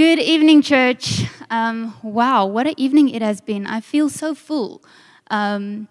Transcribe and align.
Good 0.00 0.18
evening, 0.18 0.62
church. 0.62 1.24
Um, 1.50 1.94
wow, 2.02 2.46
what 2.46 2.66
an 2.66 2.72
evening 2.78 3.10
it 3.10 3.20
has 3.20 3.42
been. 3.42 3.66
I 3.66 3.82
feel 3.82 4.08
so 4.08 4.34
full. 4.34 4.82
Um, 5.30 5.88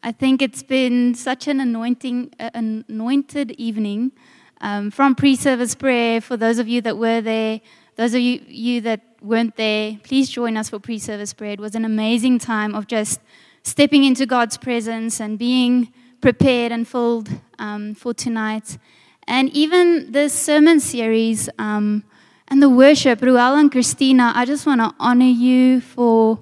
I 0.00 0.12
think 0.12 0.42
it's 0.42 0.62
been 0.62 1.16
such 1.16 1.48
an 1.48 1.58
anointing, 1.58 2.34
uh, 2.38 2.50
anointed 2.54 3.50
evening 3.58 4.12
um, 4.60 4.92
from 4.92 5.16
pre-service 5.16 5.74
prayer. 5.74 6.20
For 6.20 6.36
those 6.36 6.60
of 6.60 6.68
you 6.68 6.80
that 6.82 6.98
were 6.98 7.20
there, 7.20 7.60
those 7.96 8.14
of 8.14 8.20
you, 8.20 8.42
you 8.46 8.80
that 8.82 9.00
weren't 9.22 9.56
there, 9.56 9.98
please 10.04 10.30
join 10.30 10.56
us 10.56 10.68
for 10.68 10.78
pre-service 10.78 11.32
prayer. 11.32 11.54
It 11.54 11.60
was 11.60 11.74
an 11.74 11.84
amazing 11.84 12.38
time 12.38 12.76
of 12.76 12.86
just 12.86 13.18
stepping 13.64 14.04
into 14.04 14.24
God's 14.24 14.56
presence 14.56 15.20
and 15.20 15.36
being 15.36 15.92
prepared 16.20 16.70
and 16.70 16.86
filled 16.86 17.28
um, 17.58 17.96
for 17.96 18.14
tonight. 18.14 18.78
And 19.26 19.50
even 19.50 20.12
this 20.12 20.32
sermon 20.32 20.78
series 20.78 21.48
um, 21.58 22.04
and 22.48 22.62
the 22.62 22.68
worship, 22.70 23.20
Ruel 23.20 23.56
and 23.56 23.70
Christina, 23.70 24.32
I 24.34 24.44
just 24.44 24.66
want 24.66 24.80
to 24.80 24.94
honor 24.98 25.26
you 25.26 25.80
for 25.80 26.38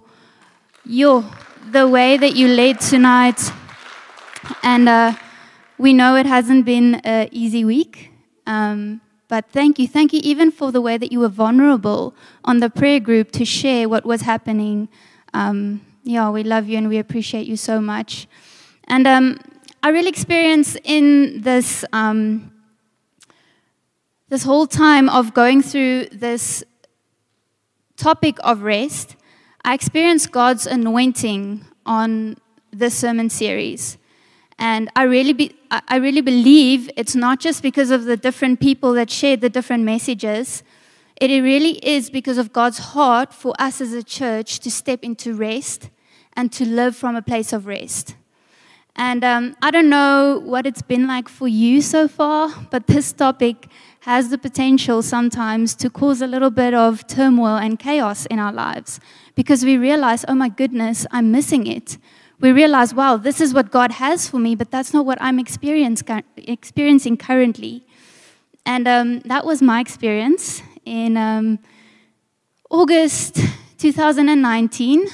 your 0.84 1.24
the 1.70 1.88
way 1.88 2.16
that 2.16 2.36
you 2.36 2.46
led 2.46 2.80
tonight. 2.80 3.40
And 4.62 4.88
uh, 4.88 5.14
we 5.78 5.92
know 5.92 6.14
it 6.14 6.26
hasn't 6.26 6.64
been 6.64 6.96
an 6.96 7.28
easy 7.32 7.64
week. 7.64 8.12
Um, 8.46 9.00
but 9.28 9.50
thank 9.50 9.80
you. 9.80 9.88
Thank 9.88 10.12
you 10.12 10.20
even 10.22 10.52
for 10.52 10.70
the 10.70 10.80
way 10.80 10.96
that 10.96 11.10
you 11.10 11.18
were 11.18 11.28
vulnerable 11.28 12.14
on 12.44 12.60
the 12.60 12.70
prayer 12.70 13.00
group 13.00 13.32
to 13.32 13.44
share 13.44 13.88
what 13.88 14.06
was 14.06 14.22
happening. 14.22 14.88
Um, 15.34 15.84
yeah, 16.04 16.30
we 16.30 16.44
love 16.44 16.68
you 16.68 16.78
and 16.78 16.88
we 16.88 16.98
appreciate 16.98 17.48
you 17.48 17.56
so 17.56 17.80
much. 17.80 18.28
And 18.84 19.08
um, 19.08 19.40
I 19.82 19.88
really 19.88 20.08
experienced 20.08 20.78
in 20.84 21.42
this 21.42 21.84
um, 21.92 22.52
this 24.28 24.42
whole 24.42 24.66
time 24.66 25.08
of 25.08 25.34
going 25.34 25.62
through 25.62 26.06
this 26.06 26.64
topic 27.96 28.38
of 28.42 28.62
rest, 28.62 29.16
I 29.64 29.74
experienced 29.74 30.32
God's 30.32 30.66
anointing 30.66 31.64
on 31.84 32.36
this 32.72 32.94
sermon 32.94 33.30
series. 33.30 33.98
And 34.58 34.90
I 34.96 35.04
really, 35.04 35.32
be, 35.32 35.54
I 35.70 35.96
really 35.96 36.22
believe 36.22 36.90
it's 36.96 37.14
not 37.14 37.40
just 37.40 37.62
because 37.62 37.90
of 37.90 38.04
the 38.04 38.16
different 38.16 38.58
people 38.58 38.94
that 38.94 39.10
shared 39.10 39.42
the 39.42 39.50
different 39.50 39.84
messages. 39.84 40.62
It 41.20 41.28
really 41.42 41.78
is 41.86 42.10
because 42.10 42.38
of 42.38 42.52
God's 42.52 42.78
heart 42.78 43.32
for 43.32 43.54
us 43.58 43.80
as 43.80 43.92
a 43.92 44.02
church 44.02 44.58
to 44.60 44.70
step 44.70 45.04
into 45.04 45.34
rest 45.34 45.90
and 46.32 46.50
to 46.52 46.64
live 46.64 46.96
from 46.96 47.16
a 47.16 47.22
place 47.22 47.52
of 47.52 47.66
rest. 47.66 48.16
And 48.96 49.22
um, 49.24 49.56
I 49.60 49.70
don't 49.70 49.90
know 49.90 50.40
what 50.42 50.66
it's 50.66 50.80
been 50.80 51.06
like 51.06 51.28
for 51.28 51.46
you 51.46 51.82
so 51.82 52.08
far, 52.08 52.50
but 52.70 52.86
this 52.86 53.12
topic 53.12 53.68
has 54.06 54.28
the 54.28 54.38
potential 54.38 55.02
sometimes 55.02 55.74
to 55.74 55.90
cause 55.90 56.22
a 56.22 56.28
little 56.28 56.48
bit 56.48 56.72
of 56.72 57.04
turmoil 57.08 57.56
and 57.56 57.76
chaos 57.76 58.24
in 58.26 58.38
our 58.38 58.52
lives 58.52 59.00
because 59.34 59.64
we 59.64 59.76
realize, 59.76 60.24
oh 60.28 60.34
my 60.34 60.48
goodness, 60.48 61.04
I'm 61.10 61.32
missing 61.32 61.66
it. 61.66 61.98
We 62.38 62.52
realize, 62.52 62.94
wow, 62.94 63.16
this 63.16 63.40
is 63.40 63.52
what 63.52 63.72
God 63.72 63.90
has 63.90 64.28
for 64.28 64.38
me, 64.38 64.54
but 64.54 64.70
that's 64.70 64.94
not 64.94 65.06
what 65.06 65.18
I'm 65.20 65.40
experiencing 65.40 67.16
currently. 67.16 67.84
And 68.64 68.86
um, 68.86 69.18
that 69.24 69.44
was 69.44 69.60
my 69.60 69.80
experience 69.80 70.62
in 70.84 71.16
um, 71.16 71.58
August 72.70 73.40
2019. 73.78 75.08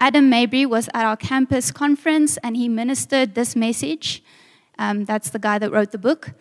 Adam 0.00 0.30
Mabry 0.30 0.64
was 0.64 0.88
at 0.94 1.04
our 1.04 1.18
campus 1.18 1.70
conference 1.70 2.38
and 2.38 2.56
he 2.56 2.70
ministered 2.70 3.34
this 3.34 3.54
message. 3.54 4.24
Um, 4.78 5.04
that's 5.04 5.28
the 5.28 5.38
guy 5.38 5.58
that 5.58 5.70
wrote 5.70 5.92
the 5.92 5.98
book. 5.98 6.32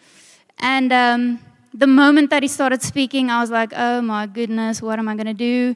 And 0.59 0.94
um, 0.94 1.39
the 1.73 1.88
moment 1.88 2.29
that 2.29 2.43
he 2.43 2.49
started 2.49 2.83
speaking, 2.83 3.29
I 3.29 3.41
was 3.41 3.49
like, 3.49 3.73
oh 3.75 4.02
my 4.02 4.27
goodness, 4.27 4.81
what 4.81 4.99
am 4.99 5.07
I 5.07 5.16
going 5.16 5.27
to 5.27 5.33
do? 5.33 5.75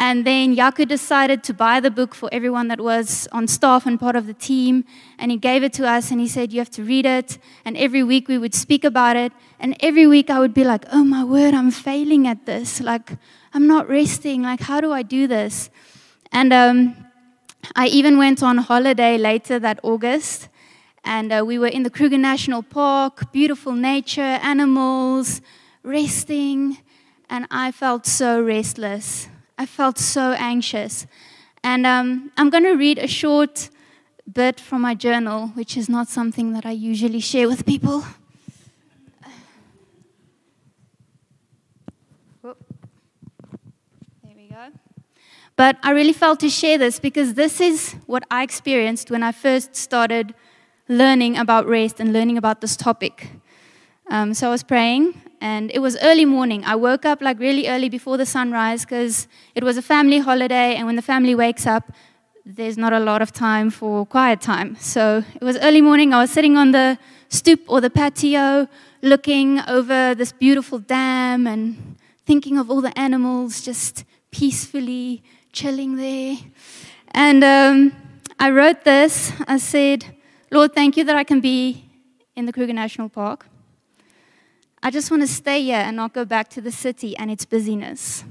And 0.00 0.24
then 0.24 0.54
Yaku 0.54 0.86
decided 0.86 1.42
to 1.44 1.52
buy 1.52 1.80
the 1.80 1.90
book 1.90 2.14
for 2.14 2.28
everyone 2.32 2.68
that 2.68 2.80
was 2.80 3.26
on 3.32 3.48
staff 3.48 3.84
and 3.84 3.98
part 3.98 4.14
of 4.14 4.26
the 4.28 4.34
team. 4.34 4.84
And 5.18 5.32
he 5.32 5.36
gave 5.36 5.64
it 5.64 5.72
to 5.74 5.88
us 5.88 6.12
and 6.12 6.20
he 6.20 6.28
said, 6.28 6.52
You 6.52 6.60
have 6.60 6.70
to 6.70 6.84
read 6.84 7.04
it. 7.04 7.38
And 7.64 7.76
every 7.76 8.04
week 8.04 8.28
we 8.28 8.38
would 8.38 8.54
speak 8.54 8.84
about 8.84 9.16
it. 9.16 9.32
And 9.58 9.76
every 9.80 10.06
week 10.06 10.30
I 10.30 10.38
would 10.38 10.54
be 10.54 10.62
like, 10.62 10.84
Oh 10.92 11.02
my 11.02 11.24
word, 11.24 11.52
I'm 11.52 11.72
failing 11.72 12.28
at 12.28 12.46
this. 12.46 12.80
Like, 12.80 13.16
I'm 13.52 13.66
not 13.66 13.88
resting. 13.88 14.42
Like, 14.42 14.60
how 14.60 14.80
do 14.80 14.92
I 14.92 15.02
do 15.02 15.26
this? 15.26 15.68
And 16.30 16.52
um, 16.52 16.94
I 17.74 17.88
even 17.88 18.18
went 18.18 18.40
on 18.40 18.58
holiday 18.58 19.18
later 19.18 19.58
that 19.58 19.80
August. 19.82 20.48
And 21.04 21.32
uh, 21.32 21.44
we 21.46 21.58
were 21.58 21.68
in 21.68 21.82
the 21.82 21.90
Kruger 21.90 22.18
National 22.18 22.62
Park, 22.62 23.32
beautiful 23.32 23.72
nature, 23.72 24.38
animals, 24.42 25.40
resting. 25.82 26.78
And 27.30 27.46
I 27.50 27.72
felt 27.72 28.06
so 28.06 28.40
restless. 28.42 29.28
I 29.56 29.66
felt 29.66 29.98
so 29.98 30.32
anxious. 30.32 31.06
And 31.62 31.86
um, 31.86 32.30
I'm 32.36 32.50
going 32.50 32.64
to 32.64 32.74
read 32.74 32.98
a 32.98 33.08
short 33.08 33.70
bit 34.32 34.60
from 34.60 34.82
my 34.82 34.94
journal, 34.94 35.48
which 35.48 35.76
is 35.76 35.88
not 35.88 36.08
something 36.08 36.52
that 36.52 36.66
I 36.66 36.72
usually 36.72 37.20
share 37.20 37.48
with 37.48 37.64
people. 37.66 38.04
But 45.58 45.76
I 45.82 45.90
really 45.90 46.12
felt 46.12 46.38
to 46.40 46.48
share 46.48 46.78
this 46.78 47.00
because 47.00 47.34
this 47.34 47.60
is 47.60 47.96
what 48.06 48.22
I 48.30 48.44
experienced 48.44 49.10
when 49.10 49.24
I 49.24 49.32
first 49.32 49.74
started 49.74 50.32
learning 50.88 51.36
about 51.36 51.66
rest 51.66 52.00
and 52.00 52.12
learning 52.12 52.38
about 52.38 52.60
this 52.60 52.76
topic. 52.76 53.28
Um, 54.10 54.32
so 54.32 54.48
I 54.48 54.50
was 54.50 54.62
praying, 54.62 55.20
and 55.40 55.70
it 55.72 55.80
was 55.80 55.96
early 56.02 56.24
morning. 56.24 56.64
I 56.64 56.76
woke 56.76 57.04
up 57.04 57.20
like 57.20 57.38
really 57.38 57.68
early 57.68 57.88
before 57.88 58.16
the 58.16 58.24
sunrise 58.24 58.84
because 58.84 59.28
it 59.54 59.62
was 59.62 59.76
a 59.76 59.82
family 59.82 60.18
holiday, 60.18 60.74
and 60.76 60.86
when 60.86 60.96
the 60.96 61.02
family 61.02 61.34
wakes 61.34 61.66
up, 61.66 61.92
there's 62.46 62.78
not 62.78 62.94
a 62.94 63.00
lot 63.00 63.20
of 63.20 63.30
time 63.32 63.68
for 63.68 64.06
quiet 64.06 64.40
time. 64.40 64.76
So 64.80 65.22
it 65.34 65.44
was 65.44 65.58
early 65.58 65.82
morning. 65.82 66.14
I 66.14 66.22
was 66.22 66.30
sitting 66.30 66.56
on 66.56 66.72
the 66.72 66.98
stoop 67.28 67.60
or 67.68 67.82
the 67.82 67.90
patio, 67.90 68.66
looking 69.02 69.60
over 69.68 70.14
this 70.14 70.32
beautiful 70.32 70.78
dam 70.78 71.46
and 71.46 71.96
thinking 72.24 72.56
of 72.56 72.70
all 72.70 72.80
the 72.80 72.98
animals 72.98 73.60
just 73.60 74.04
peacefully 74.30 75.22
chilling 75.52 75.96
there. 75.96 76.36
And 77.10 77.44
um, 77.44 77.92
I 78.38 78.50
wrote 78.50 78.84
this. 78.84 79.32
I 79.46 79.58
said, 79.58 80.06
Lord, 80.50 80.74
thank 80.74 80.96
you 80.96 81.04
that 81.04 81.14
I 81.14 81.24
can 81.24 81.40
be 81.40 81.84
in 82.34 82.46
the 82.46 82.54
Kruger 82.54 82.72
National 82.72 83.10
Park. 83.10 83.46
I 84.82 84.90
just 84.90 85.10
want 85.10 85.22
to 85.22 85.26
stay 85.26 85.62
here 85.62 85.76
and 85.76 85.94
not 85.94 86.14
go 86.14 86.24
back 86.24 86.48
to 86.50 86.62
the 86.62 86.72
city 86.72 87.14
and 87.18 87.30
its 87.30 87.44
busyness. 87.44 88.24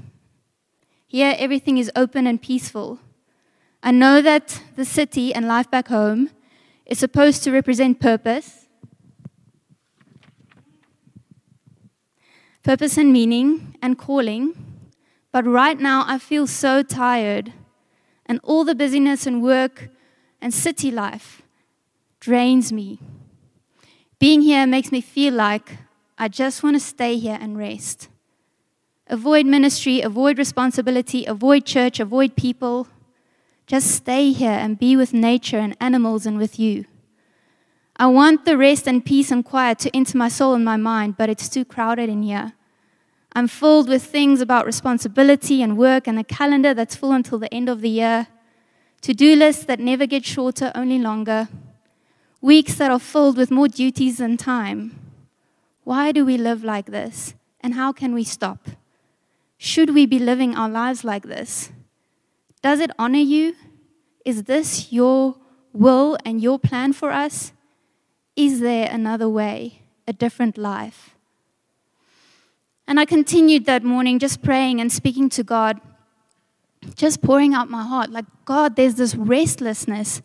Here, 1.06 1.36
everything 1.38 1.78
is 1.78 1.92
open 1.94 2.26
and 2.26 2.42
peaceful. 2.42 2.98
I 3.84 3.92
know 3.92 4.20
that 4.20 4.62
the 4.74 4.84
city 4.84 5.32
and 5.32 5.46
life 5.46 5.70
back 5.70 5.88
home 5.88 6.30
is 6.86 6.98
supposed 6.98 7.44
to 7.44 7.52
represent 7.52 8.00
purpose, 8.00 8.66
purpose 12.64 12.98
and 12.98 13.12
meaning 13.12 13.76
and 13.80 13.96
calling, 13.96 14.54
but 15.30 15.46
right 15.46 15.78
now 15.78 16.04
I 16.08 16.18
feel 16.18 16.48
so 16.48 16.82
tired, 16.82 17.52
and 18.26 18.40
all 18.42 18.64
the 18.64 18.74
busyness 18.74 19.24
and 19.24 19.40
work 19.40 19.88
and 20.40 20.52
city 20.52 20.90
life 20.90 21.37
drains 22.20 22.72
me. 22.72 22.98
Being 24.18 24.42
here 24.42 24.66
makes 24.66 24.90
me 24.90 25.00
feel 25.00 25.34
like 25.34 25.78
I 26.18 26.28
just 26.28 26.62
want 26.62 26.74
to 26.74 26.80
stay 26.80 27.16
here 27.16 27.38
and 27.40 27.56
rest. 27.56 28.08
Avoid 29.06 29.46
ministry, 29.46 30.00
avoid 30.00 30.36
responsibility, 30.36 31.24
avoid 31.24 31.64
church, 31.64 32.00
avoid 32.00 32.36
people. 32.36 32.88
Just 33.66 33.90
stay 33.92 34.32
here 34.32 34.50
and 34.50 34.78
be 34.78 34.96
with 34.96 35.14
nature 35.14 35.58
and 35.58 35.76
animals 35.80 36.26
and 36.26 36.38
with 36.38 36.58
you. 36.58 36.86
I 37.96 38.06
want 38.06 38.44
the 38.44 38.56
rest 38.56 38.86
and 38.86 39.04
peace 39.04 39.30
and 39.30 39.44
quiet 39.44 39.78
to 39.80 39.96
enter 39.96 40.18
my 40.18 40.28
soul 40.28 40.54
and 40.54 40.64
my 40.64 40.76
mind, 40.76 41.16
but 41.16 41.30
it's 41.30 41.48
too 41.48 41.64
crowded 41.64 42.08
in 42.08 42.22
here. 42.22 42.52
I'm 43.32 43.46
filled 43.46 43.88
with 43.88 44.04
things 44.04 44.40
about 44.40 44.66
responsibility 44.66 45.62
and 45.62 45.76
work 45.76 46.06
and 46.08 46.18
a 46.18 46.24
calendar 46.24 46.74
that's 46.74 46.96
full 46.96 47.12
until 47.12 47.38
the 47.38 47.52
end 47.52 47.68
of 47.68 47.80
the 47.80 47.90
year, 47.90 48.28
to 49.02 49.14
do 49.14 49.36
lists 49.36 49.64
that 49.66 49.78
never 49.78 50.06
get 50.06 50.24
shorter, 50.24 50.72
only 50.74 50.98
longer 50.98 51.48
weeks 52.40 52.74
that 52.76 52.90
are 52.90 52.98
filled 52.98 53.36
with 53.36 53.50
more 53.50 53.68
duties 53.68 54.18
than 54.18 54.36
time. 54.36 54.98
Why 55.84 56.12
do 56.12 56.24
we 56.24 56.36
live 56.36 56.62
like 56.62 56.86
this? 56.86 57.34
And 57.60 57.74
how 57.74 57.92
can 57.92 58.14
we 58.14 58.24
stop? 58.24 58.68
Should 59.56 59.94
we 59.94 60.06
be 60.06 60.18
living 60.18 60.54
our 60.54 60.68
lives 60.68 61.02
like 61.02 61.24
this? 61.24 61.72
Does 62.62 62.80
it 62.80 62.90
honor 62.98 63.18
you? 63.18 63.56
Is 64.24 64.44
this 64.44 64.92
your 64.92 65.36
will 65.72 66.16
and 66.24 66.40
your 66.40 66.58
plan 66.58 66.92
for 66.92 67.10
us? 67.10 67.52
Is 68.36 68.60
there 68.60 68.88
another 68.90 69.28
way, 69.28 69.82
a 70.06 70.12
different 70.12 70.56
life? 70.56 71.16
And 72.86 73.00
I 73.00 73.04
continued 73.04 73.66
that 73.66 73.82
morning 73.82 74.18
just 74.18 74.42
praying 74.42 74.80
and 74.80 74.90
speaking 74.90 75.28
to 75.30 75.42
God, 75.42 75.80
just 76.94 77.20
pouring 77.20 77.52
out 77.52 77.68
my 77.68 77.82
heart 77.82 78.10
like, 78.10 78.24
God, 78.44 78.76
there's 78.76 78.94
this 78.94 79.14
restlessness 79.14 80.22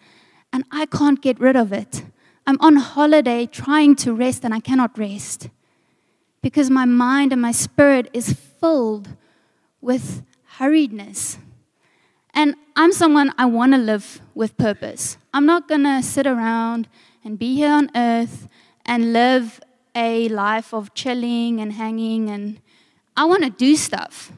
and 0.54 0.64
I 0.72 0.86
can't 0.86 1.22
get 1.22 1.40
rid 1.40 1.56
of 1.56 1.74
it. 1.74 2.04
I'm 2.46 2.58
on 2.62 2.76
holiday 2.76 3.48
trying 3.48 3.96
to 3.98 4.14
rest 4.14 4.46
and 4.46 4.54
I 4.54 4.60
cannot 4.60 4.98
rest 4.98 5.50
because 6.42 6.70
my 6.70 6.86
mind 6.86 7.34
and 7.34 7.42
my 7.42 7.52
spirit 7.52 8.10
is 8.14 8.34
filled 8.34 9.10
with 9.82 10.22
hurriedness. 10.58 11.38
And 12.36 12.56
I'm 12.76 12.92
someone 12.92 13.34
I 13.38 13.46
want 13.46 13.74
to 13.74 13.78
live 13.78 14.22
with 14.36 14.56
purpose. 14.58 15.18
I'm 15.34 15.46
not 15.46 15.68
going 15.68 15.84
to 15.84 16.04
sit 16.04 16.28
around 16.28 16.88
and 17.24 17.40
be 17.40 17.56
here 17.56 17.72
on 17.72 17.90
earth 17.96 18.48
and 18.86 19.14
live 19.14 19.60
a 19.96 20.30
life 20.30 20.74
of 20.74 20.94
chilling 20.94 21.60
and 21.60 21.74
hanging 21.74 22.30
and 22.30 22.60
I 23.16 23.26
want 23.26 23.44
to 23.44 23.50
do 23.50 23.76
stuff. 23.76 24.32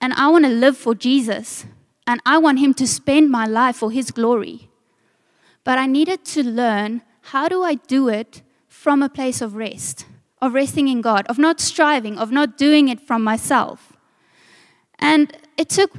And 0.00 0.12
I 0.14 0.28
want 0.28 0.44
to 0.44 0.50
live 0.50 0.76
for 0.76 0.94
Jesus. 0.94 1.66
And 2.06 2.20
I 2.26 2.38
want 2.38 2.58
him 2.58 2.74
to 2.74 2.86
spend 2.86 3.30
my 3.30 3.46
life 3.46 3.76
for 3.76 3.90
his 3.90 4.10
glory. 4.10 4.68
But 5.64 5.78
I 5.78 5.86
needed 5.86 6.24
to 6.26 6.42
learn 6.42 7.02
how 7.32 7.48
do 7.48 7.62
I 7.62 7.74
do 7.74 8.08
it 8.08 8.42
from 8.68 9.02
a 9.02 9.08
place 9.08 9.40
of 9.40 9.54
rest, 9.54 10.06
of 10.40 10.54
resting 10.54 10.88
in 10.88 11.00
God, 11.00 11.24
of 11.28 11.38
not 11.38 11.60
striving, 11.60 12.18
of 12.18 12.32
not 12.32 12.58
doing 12.58 12.88
it 12.88 13.00
from 13.00 13.22
myself. 13.22 13.92
And 14.98 15.36
it 15.56 15.68
took 15.68 15.98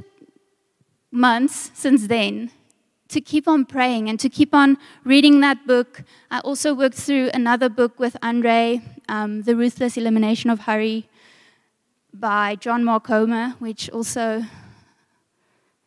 months 1.10 1.70
since 1.74 2.08
then 2.08 2.50
to 3.08 3.20
keep 3.20 3.46
on 3.46 3.64
praying 3.64 4.08
and 4.08 4.18
to 4.20 4.28
keep 4.28 4.54
on 4.54 4.76
reading 5.04 5.40
that 5.40 5.66
book. 5.66 6.02
I 6.30 6.40
also 6.40 6.74
worked 6.74 6.96
through 6.96 7.30
another 7.32 7.68
book 7.68 7.98
with 7.98 8.16
Andre, 8.22 8.82
um, 9.08 9.42
The 9.42 9.54
Ruthless 9.54 9.96
Elimination 9.96 10.50
of 10.50 10.60
Hurry 10.60 11.08
by 12.12 12.56
John 12.56 12.84
Mark 12.84 13.04
Comer, 13.04 13.54
which 13.58 13.88
also 13.90 14.44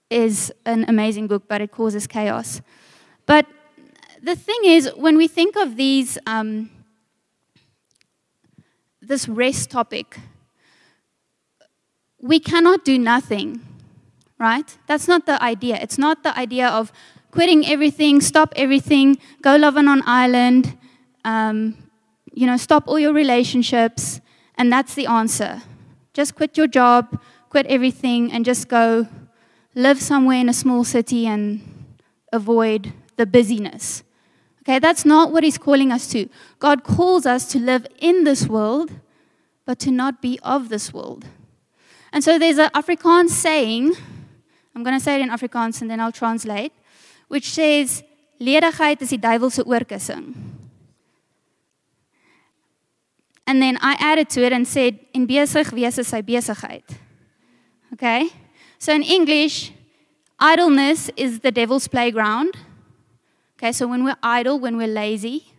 is 0.10 0.54
an 0.66 0.86
amazing 0.88 1.28
book, 1.28 1.44
but 1.48 1.62
it 1.62 1.72
causes 1.72 2.08
chaos. 2.08 2.62
But 3.26 3.46
the 4.22 4.36
thing 4.36 4.60
is, 4.64 4.90
when 4.96 5.18
we 5.18 5.28
think 5.28 5.56
of 5.56 5.76
these, 5.76 6.18
um, 6.26 6.70
this 9.02 9.28
rest 9.28 9.70
topic, 9.70 10.18
we 12.20 12.40
cannot 12.40 12.84
do 12.84 12.98
nothing, 12.98 13.62
right? 14.40 14.78
That's 14.88 15.08
not 15.08 15.26
the 15.26 15.42
idea. 15.42 15.78
It's 15.82 15.98
not 15.98 16.24
the 16.24 16.38
idea 16.38 16.68
of 16.68 16.92
quitting 17.32 17.66
everything, 17.68 18.22
stop 18.22 18.54
everything, 18.56 19.18
go 19.42 19.56
live 19.56 19.78
on 19.78 19.88
an 19.88 20.02
island, 20.06 20.78
um, 21.24 21.78
you 22.34 22.48
know, 22.48 22.58
stop 22.58 22.88
all 22.88 23.00
your 23.00 23.14
relationships, 23.14 24.22
and 24.56 24.72
that's 24.72 24.96
the 24.96 25.06
answer. 25.06 25.62
Just 26.14 26.36
quit 26.36 26.58
your 26.58 26.68
job, 26.68 27.22
quit 27.50 27.66
everything, 27.68 28.32
and 28.32 28.44
just 28.44 28.68
go 28.68 29.08
live 29.76 30.02
somewhere 30.02 30.40
in 30.40 30.50
a 30.50 30.54
small 30.54 30.84
city 30.84 31.28
and 31.28 31.62
avoid 32.34 32.94
the 33.18 33.26
busyness. 33.26 34.04
Okay, 34.68 34.80
that's 34.80 35.06
not 35.06 35.32
what 35.32 35.46
He's 35.46 35.58
calling 35.58 35.94
us 35.94 36.08
to. 36.08 36.28
God 36.60 36.84
calls 36.84 37.26
us 37.26 37.48
to 37.54 37.58
live 37.58 37.88
in 38.00 38.26
this 38.26 38.48
world, 38.48 38.92
but 39.66 39.80
to 39.80 39.92
not 39.92 40.22
be 40.22 40.38
of 40.44 40.68
this 40.68 40.94
world. 40.94 41.24
And 42.12 42.22
so 42.22 42.38
there's 42.38 42.58
an 42.58 42.70
Afrikaans 42.76 43.30
saying, 43.30 43.94
I'm 44.76 44.84
going 44.84 44.98
to 44.98 45.00
say 45.00 45.16
it 45.16 45.22
in 45.22 45.30
Afrikaans 45.30 45.80
and 45.80 45.90
then 45.90 46.02
I'll 46.02 46.12
translate, 46.12 46.74
which 47.30 47.50
says, 47.50 48.04
Ledigheid 48.42 49.02
is 49.02 49.12
die 49.12 49.38
duiwelse 49.38 49.64
oorkussing. 49.64 50.36
And 53.48 53.62
then 53.62 53.78
I 53.82 53.96
added 54.02 54.30
to 54.32 54.44
it 54.44 54.52
and 54.52 54.68
said, 54.68 55.00
in 55.14 55.26
besig 55.26 55.72
wees 55.72 55.98
is 55.98 56.10
sy 56.10 56.22
besigheid. 56.22 56.84
Okay? 57.94 58.30
So 58.80 58.94
in 58.94 59.02
English, 59.02 59.72
idleness 60.38 61.10
is 61.16 61.40
the 61.40 61.52
devil's 61.52 61.88
playground. 61.88 62.58
Okay, 63.58 63.72
so 63.72 63.88
when 63.88 64.04
we're 64.04 64.18
idle, 64.22 64.60
when 64.60 64.78
we're 64.78 64.88
lazy, 64.88 65.52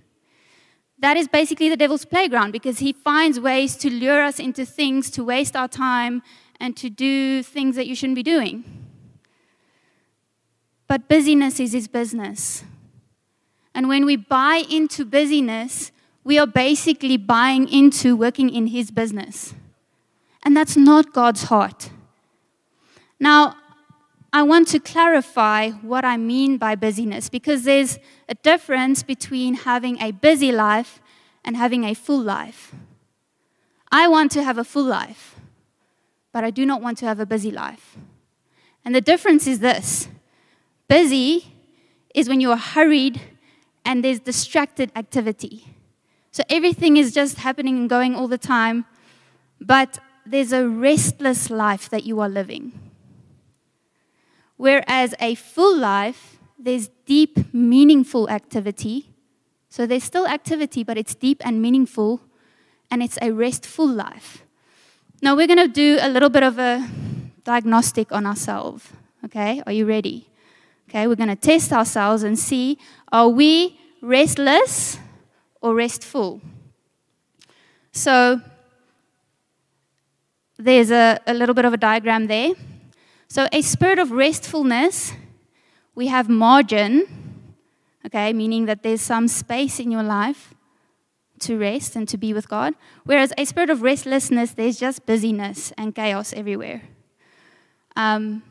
that 1.01 1.17
is 1.17 1.27
basically 1.27 1.69
the 1.69 1.77
devil's 1.77 2.05
playground 2.05 2.53
because 2.53 2.79
he 2.79 2.93
finds 2.93 3.41
ways 3.41 3.77
to 3.77 3.91
lure 3.91 4.23
us 4.23 4.39
into 4.39 4.65
things, 4.65 5.11
to 5.11 5.25
waste 5.25 5.57
our 5.57 5.67
time, 5.67 6.23
and 6.61 6.77
to 6.77 6.91
do 6.91 7.43
things 7.43 7.75
that 7.75 7.89
you 7.89 7.97
shouldn't 7.97 8.15
be 8.15 8.23
doing. 8.23 8.65
But 10.87 11.09
busyness 11.09 11.59
is 11.59 11.73
his 11.73 11.89
business. 11.89 12.65
And 13.75 13.89
when 13.89 14.07
we 14.07 14.17
buy 14.17 14.65
into 14.71 15.05
busyness, 15.05 15.91
we 16.23 16.39
are 16.39 16.47
basically 16.47 17.17
buying 17.17 17.69
into 17.69 18.17
working 18.17 18.49
in 18.49 18.69
his 18.69 18.91
business. 18.91 19.55
And 20.45 20.57
that's 20.57 20.77
not 20.77 21.13
God's 21.13 21.45
heart. 21.45 21.91
Now, 23.19 23.57
I 24.33 24.43
want 24.43 24.69
to 24.69 24.79
clarify 24.79 25.71
what 25.71 26.05
I 26.05 26.17
mean 26.19 26.59
by 26.59 26.75
busyness 26.75 27.29
because 27.31 27.65
there's 27.65 27.99
a 28.29 28.35
difference 28.35 29.03
between 29.03 29.55
having 29.55 30.01
a 30.01 30.11
busy 30.11 30.53
life 30.53 31.01
and 31.45 31.57
having 31.57 31.85
a 31.85 31.95
full 31.95 32.21
life. 32.21 32.75
I 33.91 34.07
want 34.07 34.31
to 34.33 34.43
have 34.43 34.59
a 34.59 34.65
full 34.65 34.85
life, 34.85 35.41
but 36.31 36.45
I 36.45 36.51
do 36.51 36.67
not 36.67 36.83
want 36.83 36.99
to 36.99 37.07
have 37.07 37.21
a 37.21 37.27
busy 37.27 37.51
life. 37.51 37.97
And 38.85 38.95
the 38.95 39.01
difference 39.01 39.47
is 39.47 39.61
this 39.61 40.09
busy 40.89 41.55
is 42.15 42.29
when 42.29 42.41
you're 42.41 42.57
hurried 42.57 43.21
and 43.85 44.05
there's 44.05 44.21
distracted 44.21 44.93
activity. 44.95 45.75
So 46.33 46.43
everything 46.51 46.99
is 46.99 47.15
just 47.15 47.39
happening 47.39 47.79
and 47.79 47.89
going 47.89 48.15
all 48.15 48.29
the 48.29 48.39
time, 48.39 48.85
but 49.59 49.99
there's 50.27 50.53
a 50.53 50.69
restless 50.69 51.49
life 51.49 51.89
that 51.89 52.05
you 52.05 52.21
are 52.21 52.29
living. 52.29 52.88
Whereas 54.59 55.15
a 55.21 55.37
full 55.37 55.79
life, 55.79 56.37
there's 56.59 56.89
deep, 57.07 57.55
meaningful 57.55 58.29
activity. 58.29 59.09
So 59.71 59.87
there's 59.87 60.05
still 60.05 60.27
activity, 60.27 60.83
but 60.83 60.99
it's 60.99 61.15
deep 61.15 61.41
and 61.47 61.63
meaningful, 61.63 62.21
and 62.91 63.03
it's 63.03 63.19
a 63.23 63.31
restful 63.31 63.87
life. 63.87 64.45
Now 65.23 65.37
we're 65.37 65.47
going 65.47 65.59
to 65.59 65.69
do 65.69 65.99
a 66.01 66.09
little 66.09 66.29
bit 66.29 66.43
of 66.43 66.59
a 66.59 66.87
diagnostic 67.45 68.13
on 68.13 68.27
ourselves. 68.27 68.93
Okay, 69.25 69.63
are 69.65 69.73
you 69.73 69.87
ready? 69.87 70.29
Okay, 70.89 71.07
we're 71.07 71.17
going 71.17 71.29
to 71.29 71.37
test 71.37 71.73
ourselves 71.73 72.23
and 72.25 72.39
see 72.39 72.79
are 73.13 73.29
we 73.29 73.79
restless 74.03 74.99
or 75.61 75.75
restful? 75.75 76.41
So 77.93 78.41
there's 80.59 80.91
a, 80.91 81.21
a 81.27 81.35
little 81.35 81.55
bit 81.55 81.65
of 81.65 81.73
a 81.73 81.77
diagram 81.77 82.27
there. 82.27 82.55
So, 83.31 83.47
a 83.53 83.61
spirit 83.61 83.99
of 83.99 84.11
restfulness, 84.11 85.13
we 85.95 86.07
have 86.07 86.31
margin, 86.31 87.07
okay, 88.07 88.33
meaning 88.33 88.65
that 88.65 88.83
there's 88.83 89.03
some 89.03 89.29
space 89.29 89.79
in 89.79 89.91
your 89.91 90.03
life 90.03 90.55
to 91.41 91.59
rest 91.59 91.95
and 91.95 92.09
to 92.09 92.17
be 92.17 92.33
with 92.33 92.49
God. 92.49 92.73
Whereas 93.05 93.35
a 93.37 93.45
spirit 93.45 93.69
of 93.69 93.83
restlessness, 93.83 94.53
there's 94.53 94.79
just 94.79 95.05
busyness 95.05 95.75
and 95.77 95.95
chaos 95.95 96.33
everywhere. 96.33 96.83
Um, 97.97 98.43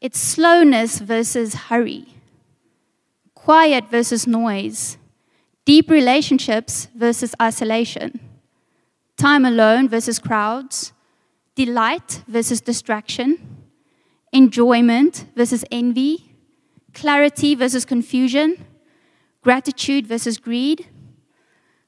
it's 0.00 0.18
slowness 0.18 0.98
versus 0.98 1.54
hurry, 1.54 2.06
quiet 3.36 3.88
versus 3.88 4.26
noise, 4.26 4.98
deep 5.64 5.88
relationships 5.88 6.88
versus 6.96 7.36
isolation, 7.40 8.18
time 9.16 9.44
alone 9.44 9.88
versus 9.88 10.18
crowds, 10.18 10.92
delight 11.54 12.24
versus 12.26 12.60
distraction 12.60 13.53
enjoyment 14.34 15.26
versus 15.36 15.64
envy, 15.70 16.34
clarity 16.92 17.54
versus 17.54 17.84
confusion, 17.84 18.66
gratitude 19.42 20.06
versus 20.06 20.38
greed, 20.38 20.88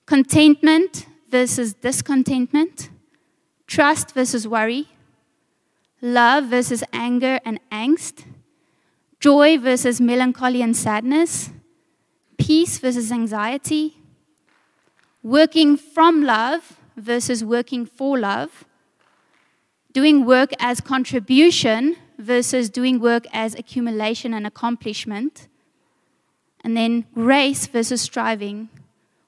contentment 0.06 1.06
versus 1.28 1.74
discontentment, 1.74 2.88
trust 3.66 4.14
versus 4.14 4.46
worry, 4.46 4.86
love 6.00 6.44
versus 6.44 6.84
anger 6.92 7.40
and 7.44 7.58
angst, 7.72 8.24
joy 9.18 9.58
versus 9.58 10.00
melancholy 10.00 10.62
and 10.62 10.76
sadness, 10.76 11.50
peace 12.38 12.78
versus 12.78 13.10
anxiety, 13.10 13.96
working 15.20 15.76
from 15.76 16.22
love 16.22 16.78
versus 16.96 17.42
working 17.42 17.84
for 17.84 18.16
love, 18.16 18.64
doing 19.92 20.24
work 20.24 20.50
as 20.60 20.80
contribution 20.80 21.96
versus 22.18 22.68
doing 22.70 23.00
work 23.00 23.26
as 23.32 23.54
accumulation 23.54 24.34
and 24.34 24.46
accomplishment. 24.46 25.48
And 26.62 26.76
then 26.76 27.04
grace 27.14 27.66
versus 27.66 28.00
striving, 28.00 28.68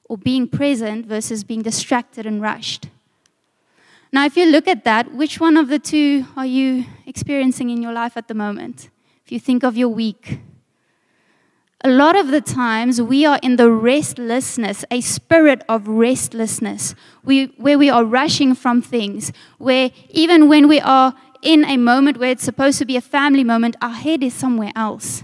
or 0.08 0.18
being 0.18 0.48
present 0.48 1.06
versus 1.06 1.44
being 1.44 1.62
distracted 1.62 2.26
and 2.26 2.40
rushed. 2.40 2.88
Now, 4.10 4.24
if 4.24 4.36
you 4.36 4.46
look 4.46 4.66
at 4.66 4.84
that, 4.84 5.12
which 5.12 5.38
one 5.38 5.56
of 5.56 5.68
the 5.68 5.78
two 5.78 6.26
are 6.36 6.46
you 6.46 6.86
experiencing 7.06 7.68
in 7.68 7.82
your 7.82 7.92
life 7.92 8.16
at 8.16 8.26
the 8.26 8.34
moment? 8.34 8.88
If 9.24 9.32
you 9.32 9.38
think 9.38 9.62
of 9.62 9.76
your 9.76 9.90
week, 9.90 10.40
a 11.84 11.90
lot 11.90 12.16
of 12.16 12.28
the 12.28 12.40
times 12.40 13.00
we 13.00 13.24
are 13.24 13.38
in 13.42 13.56
the 13.56 13.70
restlessness, 13.70 14.84
a 14.90 15.00
spirit 15.00 15.62
of 15.68 15.86
restlessness, 15.86 16.94
we, 17.22 17.46
where 17.58 17.78
we 17.78 17.88
are 17.90 18.04
rushing 18.04 18.54
from 18.54 18.82
things, 18.82 19.30
where 19.58 19.90
even 20.08 20.48
when 20.48 20.66
we 20.66 20.80
are 20.80 21.14
in 21.42 21.64
a 21.64 21.76
moment 21.76 22.18
where 22.18 22.30
it's 22.30 22.44
supposed 22.44 22.78
to 22.78 22.84
be 22.84 22.96
a 22.96 23.00
family 23.00 23.44
moment, 23.44 23.76
our 23.80 23.90
head 23.90 24.22
is 24.22 24.34
somewhere 24.34 24.72
else. 24.74 25.22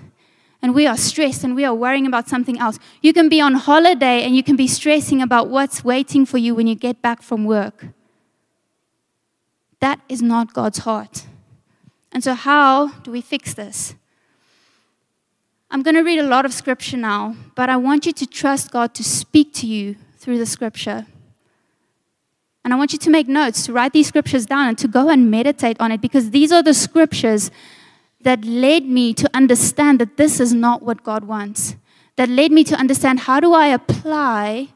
And 0.62 0.74
we 0.74 0.86
are 0.86 0.96
stressed 0.96 1.44
and 1.44 1.54
we 1.54 1.64
are 1.64 1.74
worrying 1.74 2.06
about 2.06 2.28
something 2.28 2.58
else. 2.58 2.78
You 3.02 3.12
can 3.12 3.28
be 3.28 3.40
on 3.40 3.54
holiday 3.54 4.22
and 4.22 4.34
you 4.34 4.42
can 4.42 4.56
be 4.56 4.66
stressing 4.66 5.20
about 5.20 5.48
what's 5.48 5.84
waiting 5.84 6.24
for 6.24 6.38
you 6.38 6.54
when 6.54 6.66
you 6.66 6.74
get 6.74 7.02
back 7.02 7.20
from 7.20 7.44
work. 7.44 7.86
That 9.80 10.00
is 10.08 10.22
not 10.22 10.54
God's 10.54 10.78
heart. 10.78 11.26
And 12.12 12.24
so, 12.24 12.32
how 12.32 12.88
do 13.02 13.10
we 13.10 13.20
fix 13.20 13.52
this? 13.52 13.94
I'm 15.70 15.82
going 15.82 15.96
to 15.96 16.02
read 16.02 16.20
a 16.20 16.26
lot 16.26 16.46
of 16.46 16.54
scripture 16.54 16.96
now, 16.96 17.34
but 17.54 17.68
I 17.68 17.76
want 17.76 18.06
you 18.06 18.12
to 18.12 18.26
trust 18.26 18.70
God 18.70 18.94
to 18.94 19.04
speak 19.04 19.52
to 19.54 19.66
you 19.66 19.96
through 20.16 20.38
the 20.38 20.46
scripture. 20.46 21.06
And 22.64 22.72
I 22.72 22.76
want 22.76 22.92
you 22.92 22.98
to 22.98 23.10
make 23.10 23.28
notes, 23.28 23.66
to 23.66 23.72
write 23.72 23.92
these 23.92 24.08
scriptures 24.08 24.46
down, 24.46 24.68
and 24.68 24.78
to 24.78 24.88
go 24.88 25.10
and 25.10 25.30
meditate 25.30 25.76
on 25.80 25.92
it 25.92 26.00
because 26.00 26.30
these 26.30 26.50
are 26.50 26.62
the 26.62 26.72
scriptures 26.72 27.50
that 28.22 28.44
led 28.44 28.86
me 28.86 29.12
to 29.14 29.30
understand 29.34 30.00
that 30.00 30.16
this 30.16 30.40
is 30.40 30.54
not 30.54 30.82
what 30.82 31.04
God 31.04 31.24
wants. 31.24 31.76
That 32.16 32.28
led 32.28 32.52
me 32.52 32.64
to 32.64 32.74
understand 32.74 33.20
how 33.20 33.38
do 33.38 33.52
I 33.52 33.66
apply 33.66 34.68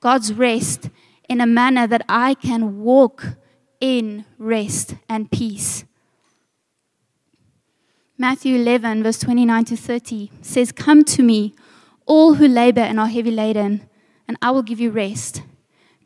God's 0.00 0.32
rest 0.32 0.88
in 1.28 1.40
a 1.40 1.46
manner 1.46 1.86
that 1.86 2.04
I 2.08 2.34
can 2.34 2.80
walk 2.82 3.36
in 3.80 4.24
rest 4.38 4.94
and 5.08 5.30
peace. 5.30 5.84
Matthew 8.16 8.56
11, 8.56 9.02
verse 9.02 9.18
29 9.18 9.64
to 9.66 9.76
30 9.76 10.30
says, 10.40 10.72
Come 10.72 11.04
to 11.04 11.22
me, 11.22 11.54
all 12.06 12.34
who 12.34 12.48
labor 12.48 12.80
and 12.80 12.98
are 12.98 13.08
heavy 13.08 13.30
laden, 13.30 13.86
and 14.26 14.38
I 14.40 14.52
will 14.52 14.62
give 14.62 14.80
you 14.80 14.90
rest. 14.90 15.42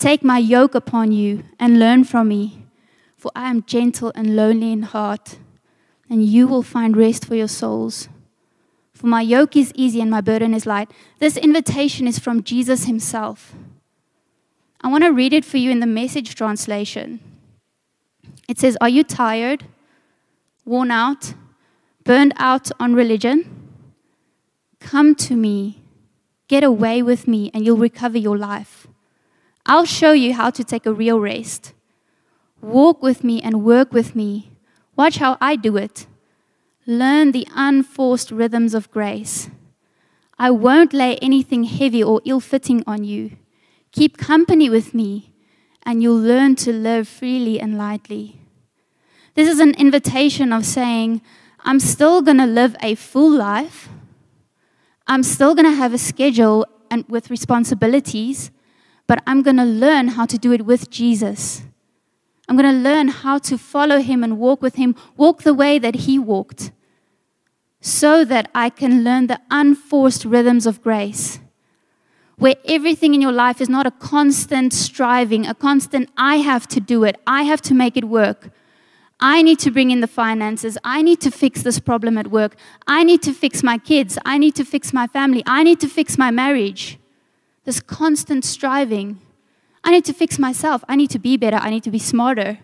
Take 0.01 0.25
my 0.25 0.39
yoke 0.39 0.75
upon 0.75 1.13
you 1.13 1.45
and 1.59 1.79
learn 1.79 2.05
from 2.05 2.29
me, 2.29 2.65
for 3.19 3.31
I 3.37 3.51
am 3.51 3.65
gentle 3.65 4.11
and 4.15 4.35
lowly 4.35 4.73
in 4.73 4.81
heart, 4.81 5.37
and 6.09 6.25
you 6.25 6.49
will 6.49 6.63
find 6.63 6.97
rest 6.97 7.27
for 7.27 7.35
your 7.35 7.49
souls. 7.49 8.09
For 8.95 9.07
my 9.07 9.21
yoke 9.21 9.57
is 9.57 9.73
easy 9.75 10.01
and 10.01 10.11
my 10.11 10.23
burden 10.23 10.55
is 10.55 10.65
light. 10.65 10.91
This 11.19 11.37
invitation 11.37 12.07
is 12.07 12.19
from 12.19 12.43
Jesus 12.43 12.87
himself. 12.87 13.55
I 14.81 14.89
want 14.89 15.05
to 15.05 15.13
read 15.13 15.35
it 15.35 15.45
for 15.45 15.59
you 15.59 15.71
in 15.71 15.81
the 15.81 15.87
message 15.87 16.35
translation. 16.35 17.21
It 18.49 18.59
says, 18.59 18.79
Are 18.81 18.89
you 18.89 19.05
tired, 19.05 19.65
worn 20.65 20.91
out, 20.91 21.35
burned 22.05 22.33
out 22.39 22.71
on 22.81 22.95
religion? 22.95 23.69
Come 24.81 25.15
to 25.17 25.37
me, 25.37 25.83
get 26.49 26.65
away 26.65 27.03
with 27.03 27.29
me, 27.29 27.51
and 27.53 27.67
you'll 27.67 27.77
recover 27.77 28.17
your 28.17 28.39
life. 28.39 28.87
I'll 29.71 29.85
show 29.85 30.11
you 30.11 30.35
how 30.35 30.51
to 30.51 30.65
take 30.65 30.85
a 30.85 30.93
real 30.93 31.21
rest. 31.21 31.75
Walk 32.61 33.05
with 33.05 33.23
me 33.23 33.41
and 33.41 33.65
work 33.65 33.93
with 33.93 34.17
me. 34.17 34.51
Watch 34.97 35.19
how 35.19 35.39
I 35.41 35.55
do 35.55 35.77
it. 35.77 36.09
Learn 36.89 37.31
the 37.31 37.47
unforced 37.55 38.33
rhythms 38.33 38.75
of 38.75 38.91
grace. 38.91 39.49
I 40.41 40.51
won't 40.51 40.93
lay 40.93 41.19
anything 41.19 41.63
heavy 41.63 42.03
or 42.03 42.21
ill 42.25 42.41
fitting 42.41 42.83
on 42.85 43.05
you. 43.05 43.37
Keep 43.93 44.19
company 44.19 44.69
with 44.69 44.93
me, 44.93 45.33
and 45.85 46.03
you'll 46.03 46.19
learn 46.19 46.57
to 46.57 46.73
live 46.73 47.07
freely 47.07 47.61
and 47.61 47.79
lightly. 47.79 48.41
This 49.37 49.49
is 49.49 49.61
an 49.61 49.75
invitation 49.75 50.53
of 50.53 50.67
saying, 50.67 51.23
I'm 51.61 51.79
still 51.79 52.23
going 52.23 52.39
to 52.39 52.47
live 52.47 52.75
a 52.83 52.97
full 52.97 53.31
life. 53.31 53.89
I'm 55.07 55.23
still 55.23 55.55
going 55.55 55.71
to 55.71 55.77
have 55.77 55.95
a 55.95 55.99
schedule 55.99 56.67
and 56.91 57.05
with 57.09 57.31
responsibilities, 57.31 58.51
but 59.11 59.25
I'm 59.27 59.43
going 59.43 59.57
to 59.57 59.65
learn 59.65 60.07
how 60.07 60.25
to 60.25 60.39
do 60.39 60.53
it 60.53 60.65
with 60.65 60.89
Jesus. 60.89 61.63
I'm 62.49 62.57
going 62.57 62.73
to 62.73 62.81
learn 62.81 63.09
how 63.09 63.39
to 63.39 63.59
follow 63.59 63.99
him 63.99 64.23
and 64.23 64.39
walk 64.39 64.63
with 64.63 64.77
him, 64.77 64.95
walk 65.17 65.43
the 65.43 65.53
way 65.53 65.81
that 65.81 65.97
he 66.07 66.17
walked, 66.17 66.71
so 67.81 68.25
that 68.25 68.49
I 68.55 68.71
can 68.71 69.03
learn 69.03 69.27
the 69.27 69.41
unforced 69.51 70.25
rhythms 70.25 70.65
of 70.65 70.81
grace 70.81 71.41
where 72.37 72.55
everything 72.67 73.13
in 73.13 73.21
your 73.21 73.33
life 73.33 73.61
is 73.61 73.69
not 73.69 73.85
a 73.85 73.91
constant 73.91 74.73
striving, 74.73 75.45
a 75.45 75.55
constant, 75.55 76.09
I 76.17 76.37
have 76.37 76.69
to 76.69 76.79
do 76.79 77.03
it, 77.03 77.17
I 77.27 77.43
have 77.43 77.61
to 77.63 77.75
make 77.75 77.97
it 77.97 78.05
work. 78.05 78.51
I 79.19 79.43
need 79.43 79.59
to 79.59 79.73
bring 79.73 79.91
in 79.91 80.01
the 80.01 80.07
finances. 80.07 80.79
I 80.85 81.03
need 81.03 81.21
to 81.23 81.33
fix 81.33 81.65
this 81.65 81.81
problem 81.81 82.17
at 82.17 82.29
work. 82.29 82.55
I 82.87 83.03
need 83.03 83.23
to 83.23 83.33
fix 83.33 83.65
my 83.65 83.77
kids. 83.77 84.19
I 84.25 84.39
need 84.39 84.55
to 84.55 84.65
fix 84.65 84.93
my 84.93 85.09
family. 85.09 85.43
I 85.47 85.65
need 85.65 85.81
to 85.81 85.89
fix 85.89 86.17
my 86.17 86.31
marriage. 86.31 87.00
This 87.71 87.79
constant 87.79 88.45
striving. 88.45 89.21
I 89.85 89.93
need 89.93 90.05
to 90.07 90.13
fix 90.13 90.41
myself. 90.41 90.83
I 90.89 90.97
need 90.97 91.11
to 91.11 91.21
be 91.21 91.37
better. 91.37 91.57
I 91.57 91.71
need 91.71 91.85
to 91.85 91.91
be 91.93 92.01
smarter. 92.01 92.59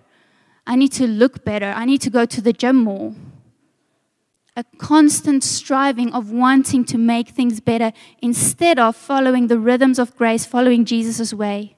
I 0.67 0.75
need 0.75 0.91
to 0.95 1.07
look 1.07 1.45
better. 1.45 1.73
I 1.77 1.85
need 1.85 2.01
to 2.01 2.11
go 2.11 2.27
to 2.27 2.41
the 2.41 2.53
gym 2.53 2.75
more 2.75 3.15
a 4.57 4.65
constant 4.79 5.45
striving 5.45 6.13
of 6.13 6.33
wanting 6.33 6.85
to 6.87 6.99
make 6.99 7.29
things 7.29 7.61
better 7.61 7.93
instead 8.21 8.81
of 8.81 8.97
following 8.97 9.47
the 9.47 9.61
rhythms 9.61 10.01
of 10.01 10.17
grace, 10.17 10.45
following 10.45 10.85
Jesus' 10.85 11.33
way. 11.33 11.77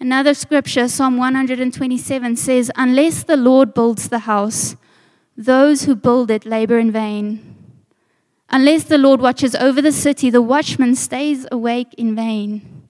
Another 0.00 0.34
scripture, 0.34 0.88
Psalm 0.88 1.16
127, 1.16 2.34
says, 2.34 2.72
Unless 2.74 3.22
the 3.22 3.36
Lord 3.36 3.72
builds 3.72 4.08
the 4.08 4.20
house, 4.30 4.74
those 5.36 5.84
who 5.84 5.94
build 5.94 6.28
it 6.28 6.44
labor 6.44 6.76
in 6.76 6.90
vain. 6.90 7.53
Unless 8.50 8.84
the 8.84 8.98
Lord 8.98 9.20
watches 9.20 9.54
over 9.54 9.82
the 9.82 9.92
city, 9.92 10.30
the 10.30 10.42
watchman 10.42 10.94
stays 10.94 11.46
awake 11.50 11.94
in 11.94 12.14
vain. 12.14 12.88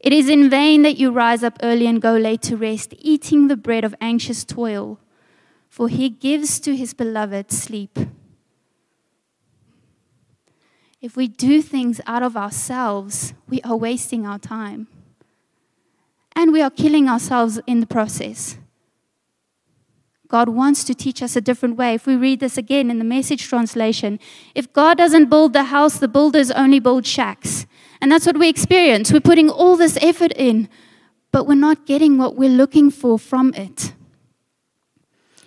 It 0.00 0.12
is 0.12 0.28
in 0.28 0.48
vain 0.50 0.82
that 0.82 0.96
you 0.96 1.10
rise 1.10 1.44
up 1.44 1.58
early 1.62 1.86
and 1.86 2.00
go 2.00 2.16
late 2.16 2.42
to 2.42 2.56
rest, 2.56 2.94
eating 2.98 3.48
the 3.48 3.56
bread 3.56 3.84
of 3.84 3.94
anxious 4.00 4.44
toil 4.44 4.98
for 5.72 5.88
he 5.88 6.10
gives 6.10 6.60
to 6.60 6.76
his 6.76 6.92
beloved 6.92 7.50
sleep. 7.50 7.98
If 11.00 11.16
we 11.16 11.28
do 11.28 11.62
things 11.62 11.98
out 12.06 12.22
of 12.22 12.36
ourselves, 12.36 13.32
we 13.48 13.62
are 13.62 13.74
wasting 13.74 14.26
our 14.26 14.38
time. 14.38 14.86
And 16.36 16.52
we 16.52 16.60
are 16.60 16.68
killing 16.68 17.08
ourselves 17.08 17.58
in 17.66 17.80
the 17.80 17.86
process. 17.86 18.58
God 20.32 20.48
wants 20.48 20.82
to 20.84 20.94
teach 20.94 21.22
us 21.22 21.36
a 21.36 21.42
different 21.42 21.76
way. 21.76 21.92
If 21.92 22.06
we 22.06 22.16
read 22.16 22.40
this 22.40 22.56
again 22.56 22.90
in 22.90 22.98
the 22.98 23.04
message 23.04 23.46
translation, 23.46 24.18
if 24.54 24.72
God 24.72 24.96
doesn't 24.96 25.28
build 25.28 25.52
the 25.52 25.64
house, 25.64 25.98
the 25.98 26.08
builders 26.08 26.50
only 26.50 26.80
build 26.80 27.04
shacks. 27.06 27.66
And 28.00 28.10
that's 28.10 28.24
what 28.24 28.38
we 28.38 28.48
experience. 28.48 29.12
We're 29.12 29.20
putting 29.20 29.50
all 29.50 29.76
this 29.76 29.98
effort 30.00 30.32
in, 30.34 30.70
but 31.32 31.46
we're 31.46 31.54
not 31.54 31.84
getting 31.84 32.16
what 32.16 32.34
we're 32.34 32.48
looking 32.48 32.90
for 32.90 33.18
from 33.18 33.52
it. 33.52 33.92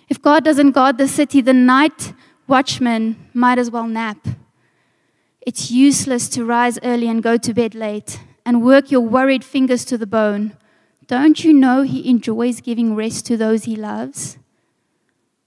If 0.08 0.22
God 0.22 0.44
doesn't 0.44 0.70
guard 0.70 0.98
the 0.98 1.08
city, 1.08 1.40
the 1.40 1.52
night 1.52 2.12
watchman 2.46 3.28
might 3.34 3.58
as 3.58 3.72
well 3.72 3.88
nap. 3.88 4.24
It's 5.40 5.68
useless 5.68 6.28
to 6.28 6.44
rise 6.44 6.78
early 6.84 7.08
and 7.08 7.24
go 7.24 7.36
to 7.36 7.52
bed 7.52 7.74
late 7.74 8.20
and 8.44 8.62
work 8.62 8.92
your 8.92 9.00
worried 9.00 9.42
fingers 9.42 9.84
to 9.86 9.98
the 9.98 10.06
bone. 10.06 10.56
Don't 11.08 11.42
you 11.42 11.52
know 11.52 11.82
He 11.82 12.08
enjoys 12.08 12.60
giving 12.60 12.94
rest 12.94 13.26
to 13.26 13.36
those 13.36 13.64
He 13.64 13.74
loves? 13.74 14.38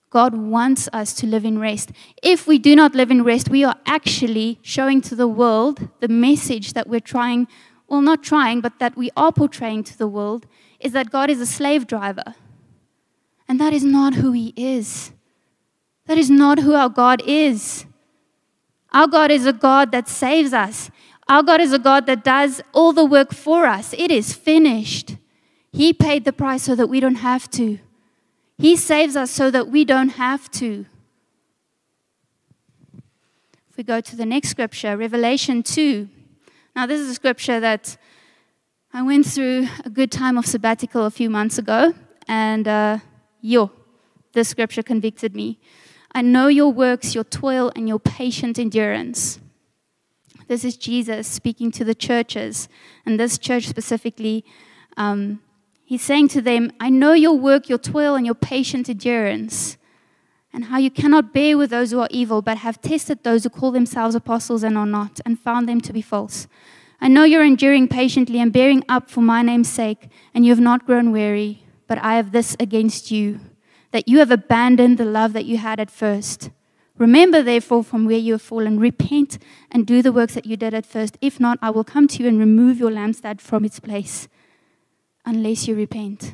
God 0.10 0.36
wants 0.36 0.90
us 0.92 1.14
to 1.16 1.28
live 1.28 1.46
in 1.46 1.60
rest. 1.60 1.92
If 2.24 2.48
we 2.48 2.58
do 2.58 2.76
not 2.76 2.96
live 2.96 3.12
in 3.12 3.24
rest, 3.24 3.50
we 3.50 3.64
are 3.64 3.76
actually 3.86 4.60
showing 4.62 5.02
to 5.02 5.16
the 5.16 5.28
world 5.28 5.90
the 6.00 6.08
message 6.08 6.74
that 6.74 6.88
we're 6.88 7.00
trying, 7.00 7.48
well, 7.88 8.02
not 8.02 8.24
trying, 8.24 8.62
but 8.62 8.80
that 8.80 8.98
we 8.98 9.12
are 9.16 9.32
portraying 9.32 9.84
to 9.84 9.98
the 9.98 10.08
world 10.08 10.48
is 10.80 10.94
that 10.94 11.12
God 11.12 11.30
is 11.30 11.40
a 11.40 11.46
slave 11.46 11.86
driver. 11.86 12.36
And 13.48 13.60
that 13.60 13.74
is 13.74 13.84
not 13.84 14.16
who 14.16 14.32
He 14.32 14.54
is. 14.56 15.12
That 16.08 16.18
is 16.18 16.30
not 16.30 16.60
who 16.60 16.74
our 16.74 16.90
God 16.90 17.22
is. 17.26 17.86
Our 18.92 19.08
God 19.08 19.30
is 19.30 19.46
a 19.46 19.54
God 19.54 19.92
that 19.92 20.08
saves 20.08 20.54
us. 20.54 20.90
Our 21.28 21.44
God 21.44 21.62
is 21.62 21.72
a 21.72 21.80
God 21.80 22.08
that 22.08 22.24
does 22.24 22.62
all 22.74 22.94
the 22.94 23.06
work 23.06 23.32
for 23.32 23.68
us. 23.68 23.94
It 23.94 24.10
is 24.10 24.34
finished. 24.34 25.18
He 25.72 25.94
paid 25.94 26.26
the 26.26 26.34
price 26.34 26.64
so 26.64 26.74
that 26.74 26.88
we 26.88 27.00
don't 27.00 27.16
have 27.16 27.50
to. 27.52 27.78
He 28.60 28.76
saves 28.76 29.16
us 29.16 29.32
so 29.32 29.50
that 29.52 29.70
we 29.70 29.86
don't 29.86 30.10
have 30.10 30.52
to. 30.52 30.86
If 33.70 33.78
we 33.78 33.84
go 33.84 34.02
to 34.02 34.16
the 34.18 34.26
next 34.26 34.50
scripture, 34.50 34.98
Revelation 34.98 35.64
2. 35.64 36.10
Now, 36.76 36.86
this 36.86 37.00
is 37.00 37.10
a 37.10 37.16
scripture 37.16 37.62
that 37.62 37.96
I 38.94 39.02
went 39.02 39.26
through 39.26 39.70
a 39.86 39.90
good 39.90 40.12
time 40.12 40.38
of 40.38 40.46
sabbatical 40.46 41.06
a 41.06 41.10
few 41.10 41.30
months 41.30 41.58
ago, 41.58 41.94
and 42.28 42.68
uh, 42.68 43.00
Yo, 43.42 43.72
this 44.34 44.50
scripture 44.50 44.84
convicted 44.84 45.34
me. 45.34 45.58
I 46.12 46.22
know 46.22 46.48
your 46.48 46.74
works, 46.74 47.16
your 47.16 47.24
toil, 47.24 47.72
and 47.78 47.88
your 47.88 48.00
patient 48.00 48.60
endurance. 48.60 49.40
This 50.50 50.66
is 50.66 50.76
Jesus 50.76 51.28
speaking 51.28 51.72
to 51.72 51.86
the 51.86 51.96
churches, 51.96 52.68
and 53.06 53.18
this 53.18 53.38
church 53.38 53.68
specifically. 53.68 54.44
Um, 54.98 55.40
he's 55.90 56.04
saying 56.04 56.28
to 56.28 56.40
them, 56.40 56.72
I 56.80 56.92
know 56.92 57.14
your 57.14 57.34
work, 57.34 57.68
your 57.68 57.80
toil, 57.80 58.14
and 58.14 58.24
your 58.24 58.36
patient 58.36 58.88
endurance, 58.88 59.76
and 60.54 60.66
how 60.66 60.78
you 60.78 60.92
cannot 60.92 61.34
bear 61.34 61.58
with 61.58 61.72
those 61.72 61.90
who 61.90 62.00
are 62.00 62.08
evil, 62.12 62.44
but 62.44 62.58
have 62.58 62.80
tested 62.80 63.24
those 63.24 63.44
who 63.44 63.50
call 63.50 63.72
themselves 63.72 64.14
apostles 64.14 64.62
and 64.62 64.78
are 64.78 64.86
not, 64.86 65.20
and 65.26 65.40
found 65.40 65.68
them 65.68 65.82
to 65.82 65.92
be 65.92 66.04
false. 66.04 66.48
I 67.02 67.08
know 67.08 67.24
you're 67.24 67.44
enduring 67.44 67.88
patiently 67.88 68.40
and 68.40 68.54
bearing 68.54 68.84
up 68.88 69.10
for 69.10 69.22
my 69.22 69.42
name's 69.42 69.70
sake, 69.70 70.10
and 70.32 70.46
you 70.46 70.52
have 70.52 70.60
not 70.60 70.86
grown 70.86 71.12
weary. 71.12 71.64
But 71.88 71.98
I 71.98 72.18
have 72.18 72.34
this 72.34 72.56
against 72.60 73.10
you, 73.10 73.40
that 73.90 74.08
you 74.08 74.20
have 74.20 74.30
abandoned 74.30 75.00
the 75.00 75.06
love 75.06 75.34
that 75.34 75.46
you 75.46 75.58
had 75.58 75.80
at 75.80 75.90
first. 75.90 76.52
Remember, 77.00 77.42
therefore, 77.42 77.84
from 77.84 78.06
where 78.06 78.20
you 78.20 78.34
have 78.34 78.44
fallen, 78.44 78.80
repent 78.80 79.40
and 79.72 79.88
do 79.88 80.04
the 80.04 80.12
works 80.12 80.36
that 80.36 80.46
you 80.46 80.56
did 80.56 80.76
at 80.76 80.86
first. 80.86 81.18
If 81.20 81.40
not, 81.40 81.58
I 81.64 81.72
will 81.72 81.84
come 81.84 82.08
to 82.10 82.22
you 82.22 82.30
and 82.30 82.38
remove 82.38 82.78
your 82.78 82.92
lampstand 82.92 83.42
from 83.42 83.66
its 83.66 83.80
place, 83.80 84.28
unless 85.30 85.68
you 85.68 85.76
repent. 85.76 86.34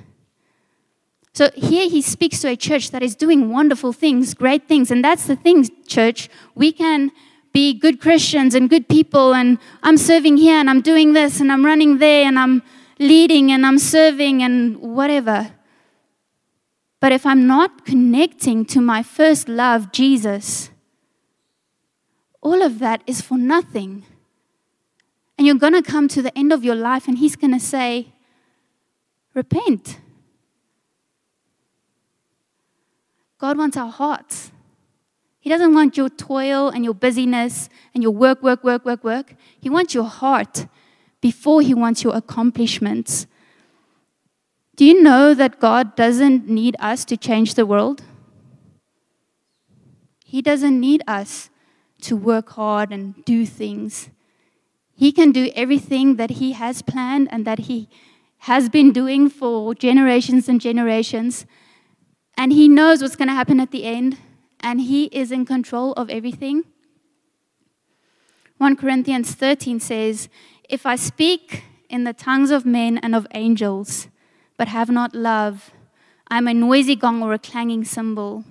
So 1.34 1.52
here 1.54 1.90
he 1.90 2.02
speaks 2.02 2.40
to 2.40 2.48
a 2.48 2.56
church 2.56 2.92
that 2.92 3.04
is 3.04 3.14
doing 3.14 3.52
wonderful 3.52 3.92
things, 3.92 4.34
great 4.34 4.70
things. 4.70 4.90
And 4.90 5.04
that's 5.04 5.28
the 5.28 5.36
thing, 5.36 5.70
church. 5.86 6.30
We 6.56 6.72
can 6.72 7.12
be 7.52 7.74
good 7.74 8.00
Christians 8.00 8.56
and 8.56 8.70
good 8.70 8.88
people, 8.88 9.34
and 9.34 9.58
I'm 9.84 9.98
serving 9.98 10.38
here 10.38 10.56
and 10.56 10.70
I'm 10.70 10.82
doing 10.82 11.14
this 11.14 11.42
and 11.42 11.52
I'm 11.52 11.66
running 11.66 11.98
there 11.98 12.26
and 12.26 12.40
I'm 12.40 12.64
leading 13.00 13.52
and 13.52 13.66
I'm 13.66 13.78
serving 13.78 14.44
and 14.44 14.78
whatever. 14.78 15.52
But 17.02 17.12
if 17.12 17.26
I'm 17.26 17.46
not 17.46 17.86
connecting 17.86 18.64
to 18.66 18.80
my 18.80 19.04
first 19.04 19.50
love, 19.50 19.92
Jesus, 19.92 20.70
all 22.42 22.62
of 22.62 22.80
that 22.80 23.04
is 23.06 23.22
for 23.22 23.38
nothing. 23.38 24.06
And 25.38 25.46
you're 25.46 25.56
going 25.56 25.74
to 25.74 25.82
come 25.82 26.08
to 26.10 26.22
the 26.22 26.36
end 26.38 26.54
of 26.54 26.64
your 26.64 26.76
life 26.76 27.10
and 27.10 27.18
He's 27.18 27.36
going 27.36 27.54
to 27.54 27.60
say, 27.60 28.15
Repent. 29.36 30.00
God 33.38 33.58
wants 33.58 33.78
our 33.78 33.92
hearts. 33.92 34.52
He 35.40 35.50
doesn't 35.50 35.76
want 35.76 35.98
your 35.98 36.10
toil 36.10 36.70
and 36.70 36.84
your 36.84 36.96
busyness 36.96 37.70
and 37.94 38.02
your 38.02 38.14
work, 38.14 38.42
work, 38.42 38.64
work, 38.64 38.84
work, 38.86 39.04
work. 39.04 39.36
He 39.60 39.70
wants 39.70 39.94
your 39.94 40.06
heart 40.06 40.66
before 41.22 41.62
He 41.62 41.74
wants 41.74 42.04
your 42.04 42.16
accomplishments. 42.16 43.28
Do 44.76 44.86
you 44.86 45.04
know 45.04 45.34
that 45.34 45.60
God 45.60 45.96
doesn't 45.96 46.50
need 46.50 46.76
us 46.80 47.06
to 47.06 47.18
change 47.18 47.54
the 47.54 47.66
world? 47.66 48.04
He 50.24 50.42
doesn't 50.42 50.80
need 50.80 51.04
us 51.08 51.50
to 52.02 52.16
work 52.16 52.50
hard 52.52 52.92
and 52.92 53.24
do 53.26 53.46
things. 53.46 54.10
He 54.96 55.12
can 55.12 55.32
do 55.32 55.52
everything 55.56 56.16
that 56.16 56.32
He 56.32 56.54
has 56.54 56.82
planned 56.82 57.28
and 57.32 57.46
that 57.46 57.60
He 57.60 57.90
has 58.46 58.70
been 58.70 58.92
doing 58.92 59.28
for 59.28 59.74
generations 59.74 60.48
and 60.48 60.62
generations. 60.62 61.48
And 62.38 62.54
He 62.54 62.68
knows 62.68 63.02
what's 63.02 63.16
going 63.16 63.28
to 63.28 63.34
happen 63.34 63.60
at 63.60 63.72
the 63.72 63.86
end, 63.86 64.20
and 64.60 64.82
He 64.82 65.06
is 65.06 65.32
in 65.32 65.48
control 65.48 65.94
of 65.94 66.12
everything. 66.12 66.64
1 68.60 68.76
Corinthians 68.76 69.34
13 69.34 69.80
says, 69.80 70.30
If 70.70 70.86
I 70.86 70.96
speak 70.96 71.64
in 71.90 72.04
the 72.04 72.14
tongues 72.14 72.52
of 72.52 72.68
men 72.68 73.00
and 73.00 73.16
of 73.16 73.26
angels, 73.34 74.10
but 74.58 74.68
have 74.68 74.92
not 74.92 75.16
love, 75.16 75.72
I 76.28 76.38
am 76.38 76.48
a 76.48 76.54
noisy 76.54 76.96
gong 76.96 77.24
or 77.24 77.34
a 77.34 77.40
clanging 77.40 77.84
cymbal. 77.84 78.44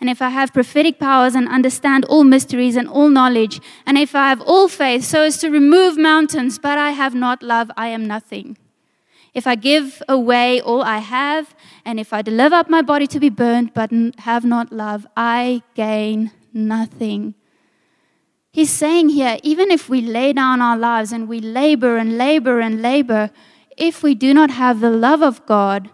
And 0.00 0.08
if 0.08 0.22
I 0.22 0.28
have 0.28 0.54
prophetic 0.54 1.00
powers 1.00 1.34
and 1.34 1.48
understand 1.48 2.04
all 2.04 2.22
mysteries 2.22 2.76
and 2.76 2.88
all 2.88 3.10
knowledge, 3.10 3.60
and 3.84 3.98
if 3.98 4.14
I 4.14 4.28
have 4.28 4.40
all 4.40 4.68
faith 4.68 5.02
so 5.02 5.22
as 5.22 5.38
to 5.38 5.50
remove 5.50 5.98
mountains, 5.98 6.60
but 6.60 6.78
I 6.78 6.92
have 6.92 7.16
not 7.16 7.42
love, 7.42 7.72
I 7.76 7.88
am 7.88 8.06
nothing. 8.06 8.56
If 9.34 9.46
I 9.46 9.54
give 9.54 10.02
away 10.08 10.60
all 10.60 10.82
I 10.82 10.98
have, 10.98 11.54
and 11.84 12.00
if 12.00 12.12
I 12.12 12.22
deliver 12.22 12.56
up 12.56 12.68
my 12.68 12.82
body 12.82 13.06
to 13.08 13.20
be 13.20 13.28
burnt, 13.28 13.74
but 13.74 13.90
have 14.18 14.44
not 14.44 14.72
love, 14.72 15.06
I 15.16 15.62
gain 15.74 16.32
nothing. 16.52 17.34
He's 18.50 18.70
saying 18.70 19.10
here, 19.10 19.38
even 19.42 19.70
if 19.70 19.88
we 19.88 20.00
lay 20.00 20.32
down 20.32 20.60
our 20.60 20.76
lives 20.76 21.12
and 21.12 21.28
we 21.28 21.40
labor 21.40 21.96
and 21.96 22.18
labor 22.18 22.60
and 22.60 22.82
labor, 22.82 23.30
if 23.76 24.02
we 24.02 24.14
do 24.14 24.34
not 24.34 24.50
have 24.50 24.80
the 24.80 24.90
love 24.90 25.22
of 25.22 25.44
God 25.46 25.90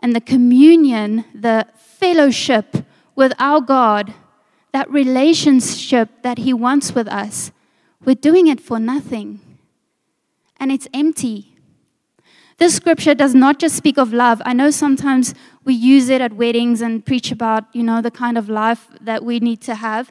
and 0.00 0.14
the 0.14 0.20
communion, 0.20 1.24
the 1.34 1.66
fellowship, 1.76 2.76
with 3.18 3.32
our 3.40 3.60
God, 3.60 4.14
that 4.72 4.88
relationship 4.92 6.08
that 6.22 6.38
He 6.38 6.54
wants 6.54 6.94
with 6.94 7.08
us, 7.08 7.50
we're 8.04 8.14
doing 8.14 8.46
it 8.46 8.60
for 8.60 8.78
nothing. 8.78 9.40
And 10.60 10.70
it's 10.70 10.86
empty. 10.94 11.57
This 12.58 12.74
scripture 12.74 13.14
does 13.14 13.36
not 13.36 13.60
just 13.60 13.76
speak 13.76 13.98
of 13.98 14.12
love. 14.12 14.42
I 14.44 14.52
know 14.52 14.70
sometimes 14.70 15.32
we 15.64 15.74
use 15.74 16.08
it 16.08 16.20
at 16.20 16.32
weddings 16.32 16.80
and 16.80 17.06
preach 17.06 17.30
about, 17.30 17.64
you 17.72 17.84
know, 17.84 18.02
the 18.02 18.10
kind 18.10 18.36
of 18.36 18.48
life 18.48 18.88
that 19.00 19.24
we 19.24 19.38
need 19.38 19.60
to 19.62 19.76
have. 19.76 20.10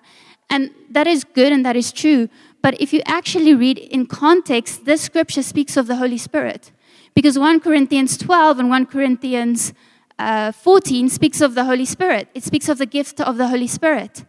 And 0.49 0.71
that 0.89 1.07
is 1.07 1.25
good 1.25 1.51
and 1.51 1.65
that 1.65 1.75
is 1.75 1.91
true. 1.91 2.29
But 2.61 2.79
if 2.79 2.93
you 2.93 3.01
actually 3.05 3.53
read 3.53 3.77
in 3.77 4.05
context, 4.05 4.85
this 4.85 5.01
scripture 5.01 5.43
speaks 5.43 5.75
of 5.75 5.87
the 5.87 5.97
Holy 5.97 6.17
Spirit. 6.17 6.71
Because 7.13 7.37
1 7.37 7.59
Corinthians 7.59 8.17
12 8.17 8.59
and 8.59 8.69
1 8.69 8.85
Corinthians 8.85 9.73
uh, 10.17 10.53
14 10.53 11.09
speaks 11.09 11.41
of 11.41 11.53
the 11.53 11.65
Holy 11.65 11.85
Spirit. 11.85 12.29
It 12.33 12.43
speaks 12.43 12.69
of 12.69 12.77
the 12.77 12.85
gift 12.85 13.19
of 13.19 13.37
the 13.37 13.49
Holy 13.49 13.67
Spirit. 13.67 14.23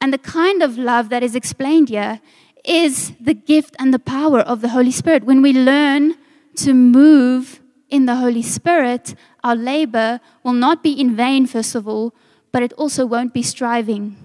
And 0.00 0.12
the 0.12 0.18
kind 0.18 0.62
of 0.62 0.78
love 0.78 1.08
that 1.08 1.24
is 1.24 1.34
explained 1.34 1.88
here 1.88 2.20
is 2.64 3.12
the 3.20 3.34
gift 3.34 3.74
and 3.80 3.92
the 3.92 3.98
power 3.98 4.40
of 4.40 4.60
the 4.60 4.68
Holy 4.68 4.92
Spirit. 4.92 5.24
When 5.24 5.42
we 5.42 5.52
learn 5.52 6.14
to 6.56 6.74
move 6.74 7.60
in 7.88 8.06
the 8.06 8.16
Holy 8.16 8.42
Spirit, 8.42 9.14
our 9.42 9.56
labor 9.56 10.20
will 10.42 10.52
not 10.52 10.82
be 10.82 10.92
in 10.92 11.16
vain, 11.16 11.46
first 11.46 11.74
of 11.74 11.88
all, 11.88 12.14
but 12.52 12.62
it 12.62 12.72
also 12.74 13.04
won't 13.06 13.34
be 13.34 13.42
striving. 13.42 14.16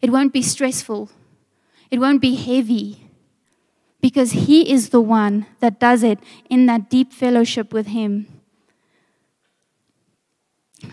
It 0.00 0.10
won't 0.10 0.32
be 0.32 0.42
stressful. 0.42 1.10
It 1.90 1.98
won't 1.98 2.20
be 2.20 2.34
heavy 2.34 3.08
because 4.00 4.32
He 4.32 4.70
is 4.70 4.90
the 4.90 5.00
one 5.00 5.46
that 5.60 5.80
does 5.80 6.02
it 6.02 6.18
in 6.48 6.66
that 6.66 6.88
deep 6.88 7.12
fellowship 7.12 7.72
with 7.72 7.88
Him. 7.88 8.26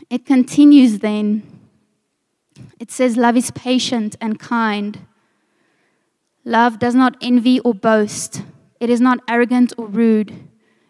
It 0.09 0.25
continues 0.25 0.99
then. 0.99 1.43
It 2.79 2.91
says, 2.91 3.17
Love 3.17 3.37
is 3.37 3.51
patient 3.51 4.15
and 4.19 4.39
kind. 4.39 4.99
Love 6.43 6.79
does 6.79 6.95
not 6.95 7.15
envy 7.21 7.59
or 7.61 7.73
boast. 7.73 8.43
It 8.79 8.89
is 8.89 9.01
not 9.01 9.19
arrogant 9.27 9.73
or 9.77 9.87
rude. 9.87 10.46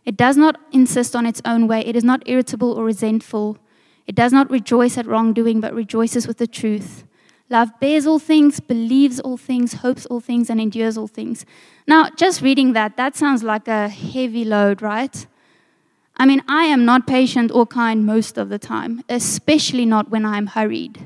It 0.07 0.15
does 0.15 0.37
not 0.37 0.57
insist 0.71 1.17
on 1.17 1.25
its 1.25 1.41
own 1.43 1.67
way. 1.67 1.81
It 1.81 1.97
is 1.97 2.03
not 2.05 2.23
irritable 2.25 2.71
or 2.71 2.85
resentful. 2.85 3.57
It 4.05 4.15
does 4.15 4.31
not 4.31 4.49
rejoice 4.49 4.97
at 4.97 5.05
wrongdoing, 5.05 5.59
but 5.59 5.73
rejoices 5.73 6.25
with 6.25 6.37
the 6.37 6.47
truth. 6.47 7.03
Love 7.49 7.77
bears 7.81 8.07
all 8.07 8.17
things, 8.17 8.61
believes 8.61 9.19
all 9.19 9.35
things, 9.35 9.73
hopes 9.73 10.05
all 10.05 10.21
things, 10.21 10.49
and 10.49 10.61
endures 10.61 10.97
all 10.97 11.07
things. 11.07 11.45
Now, 11.87 12.09
just 12.11 12.41
reading 12.41 12.71
that, 12.71 12.95
that 12.95 13.17
sounds 13.17 13.43
like 13.43 13.67
a 13.67 13.89
heavy 13.89 14.45
load, 14.45 14.81
right? 14.81 15.27
I 16.15 16.25
mean, 16.25 16.41
I 16.47 16.63
am 16.63 16.85
not 16.85 17.05
patient 17.05 17.51
or 17.51 17.65
kind 17.65 18.05
most 18.05 18.37
of 18.37 18.47
the 18.47 18.57
time, 18.57 19.03
especially 19.09 19.85
not 19.85 20.09
when 20.09 20.25
I'm 20.25 20.47
hurried. 20.47 21.05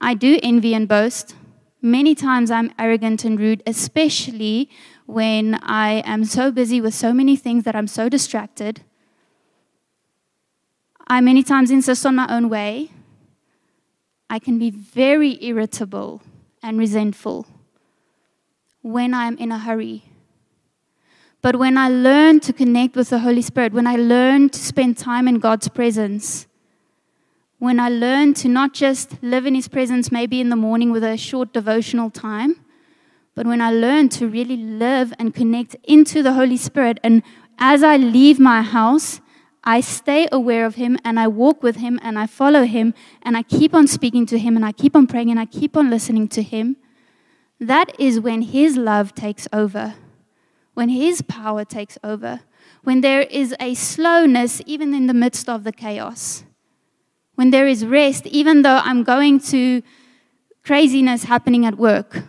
I 0.00 0.14
do 0.14 0.40
envy 0.42 0.74
and 0.74 0.88
boast. 0.88 1.36
Many 1.80 2.14
times 2.14 2.50
I'm 2.50 2.72
arrogant 2.78 3.24
and 3.24 3.38
rude, 3.38 3.62
especially 3.66 4.68
when 5.12 5.58
I 5.62 6.02
am 6.06 6.24
so 6.24 6.50
busy 6.50 6.80
with 6.80 6.94
so 6.94 7.12
many 7.12 7.36
things 7.36 7.64
that 7.64 7.74
I'm 7.74 7.86
so 7.86 8.08
distracted. 8.08 8.82
I 11.08 11.20
many 11.20 11.42
times 11.42 11.70
insist 11.70 12.06
on 12.06 12.16
my 12.16 12.26
own 12.28 12.48
way. 12.48 12.90
I 14.28 14.38
can 14.38 14.58
be 14.58 14.70
very 14.70 15.42
irritable 15.44 16.22
and 16.62 16.78
resentful 16.78 17.46
when 18.82 19.12
I'm 19.12 19.36
in 19.38 19.50
a 19.50 19.58
hurry 19.58 20.04
but 21.42 21.56
when 21.56 21.78
I 21.78 21.88
learn 21.88 22.40
to 22.40 22.52
connect 22.52 22.96
with 22.96 23.08
the 23.10 23.20
Holy 23.20 23.40
Spirit, 23.40 23.72
when 23.72 23.86
I 23.86 23.96
learn 23.96 24.50
to 24.50 24.58
spend 24.58 24.98
time 24.98 25.26
in 25.26 25.38
God's 25.38 25.68
presence, 25.68 26.46
when 27.58 27.80
I 27.80 27.88
learn 27.88 28.34
to 28.34 28.48
not 28.48 28.74
just 28.74 29.22
live 29.22 29.46
in 29.46 29.54
His 29.54 29.68
presence 29.68 30.12
maybe 30.12 30.40
in 30.40 30.50
the 30.50 30.56
morning 30.56 30.90
with 30.90 31.02
a 31.02 31.16
short 31.16 31.52
devotional 31.52 32.10
time, 32.10 32.56
but 33.34 33.46
when 33.46 33.60
I 33.60 33.70
learn 33.70 34.08
to 34.10 34.28
really 34.28 34.56
live 34.56 35.12
and 35.18 35.34
connect 35.34 35.76
into 35.84 36.22
the 36.22 36.32
Holy 36.32 36.56
Spirit, 36.56 36.98
and 37.02 37.22
as 37.58 37.82
I 37.82 37.96
leave 37.96 38.40
my 38.40 38.62
house, 38.62 39.20
I 39.62 39.80
stay 39.80 40.26
aware 40.32 40.64
of 40.64 40.76
Him 40.76 40.98
and 41.04 41.20
I 41.20 41.28
walk 41.28 41.62
with 41.62 41.76
Him 41.76 42.00
and 42.02 42.18
I 42.18 42.26
follow 42.26 42.64
Him 42.64 42.94
and 43.22 43.36
I 43.36 43.42
keep 43.42 43.74
on 43.74 43.86
speaking 43.86 44.26
to 44.26 44.38
Him 44.38 44.56
and 44.56 44.64
I 44.64 44.72
keep 44.72 44.96
on 44.96 45.06
praying 45.06 45.30
and 45.30 45.38
I 45.38 45.44
keep 45.46 45.76
on 45.76 45.90
listening 45.90 46.28
to 46.28 46.42
Him, 46.42 46.76
that 47.58 47.98
is 48.00 48.18
when 48.20 48.42
His 48.42 48.76
love 48.76 49.14
takes 49.14 49.46
over. 49.52 49.94
When 50.74 50.88
His 50.88 51.20
power 51.22 51.64
takes 51.64 51.98
over, 52.02 52.40
when 52.82 53.02
there 53.02 53.20
is 53.22 53.54
a 53.60 53.74
slowness 53.74 54.62
even 54.64 54.94
in 54.94 55.06
the 55.06 55.14
midst 55.14 55.48
of 55.48 55.64
the 55.64 55.72
chaos, 55.72 56.44
when 57.34 57.50
there 57.50 57.66
is 57.66 57.84
rest, 57.84 58.26
even 58.26 58.62
though 58.62 58.80
I'm 58.82 59.02
going 59.02 59.40
to 59.40 59.82
craziness 60.64 61.24
happening 61.24 61.66
at 61.66 61.76
work, 61.76 62.24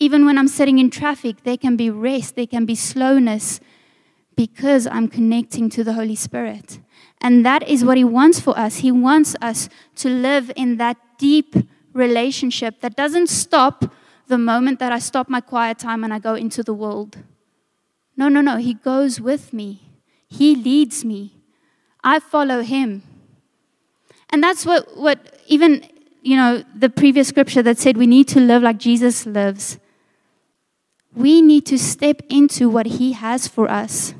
even 0.00 0.24
when 0.24 0.38
I'm 0.38 0.48
sitting 0.48 0.78
in 0.78 0.90
traffic, 0.90 1.44
there 1.44 1.58
can 1.58 1.76
be 1.76 1.90
rest, 1.90 2.34
there 2.34 2.46
can 2.46 2.64
be 2.64 2.74
slowness 2.74 3.60
because 4.34 4.86
I'm 4.86 5.08
connecting 5.08 5.68
to 5.70 5.84
the 5.84 5.92
Holy 5.92 6.16
Spirit. 6.16 6.80
And 7.20 7.44
that 7.44 7.68
is 7.68 7.84
what 7.84 7.98
He 7.98 8.04
wants 8.04 8.40
for 8.40 8.58
us. 8.58 8.76
He 8.76 8.90
wants 8.90 9.36
us 9.42 9.68
to 9.96 10.08
live 10.08 10.50
in 10.56 10.78
that 10.78 10.96
deep 11.18 11.54
relationship 11.92 12.80
that 12.80 12.96
doesn't 12.96 13.26
stop 13.26 13.92
the 14.26 14.38
moment 14.38 14.78
that 14.78 14.90
I 14.90 14.98
stop 14.98 15.28
my 15.28 15.42
quiet 15.42 15.78
time 15.78 16.02
and 16.02 16.14
I 16.14 16.18
go 16.18 16.34
into 16.34 16.62
the 16.62 16.72
world. 16.72 17.18
No, 18.16 18.28
no, 18.28 18.40
no. 18.40 18.56
He 18.56 18.72
goes 18.72 19.20
with 19.20 19.52
me, 19.52 19.82
He 20.26 20.54
leads 20.54 21.04
me. 21.04 21.36
I 22.02 22.20
follow 22.20 22.62
Him. 22.62 23.02
And 24.30 24.42
that's 24.42 24.64
what, 24.64 24.96
what 24.96 25.18
even, 25.46 25.84
you 26.22 26.36
know, 26.36 26.64
the 26.74 26.88
previous 26.88 27.28
scripture 27.28 27.62
that 27.64 27.78
said 27.78 27.98
we 27.98 28.06
need 28.06 28.28
to 28.28 28.40
live 28.40 28.62
like 28.62 28.78
Jesus 28.78 29.26
lives. 29.26 29.78
We 31.14 31.42
need 31.42 31.66
to 31.66 31.78
step 31.78 32.22
into 32.28 32.68
what 32.68 32.86
He 32.86 33.12
has 33.12 33.48
for 33.48 33.70
us. 33.70 34.14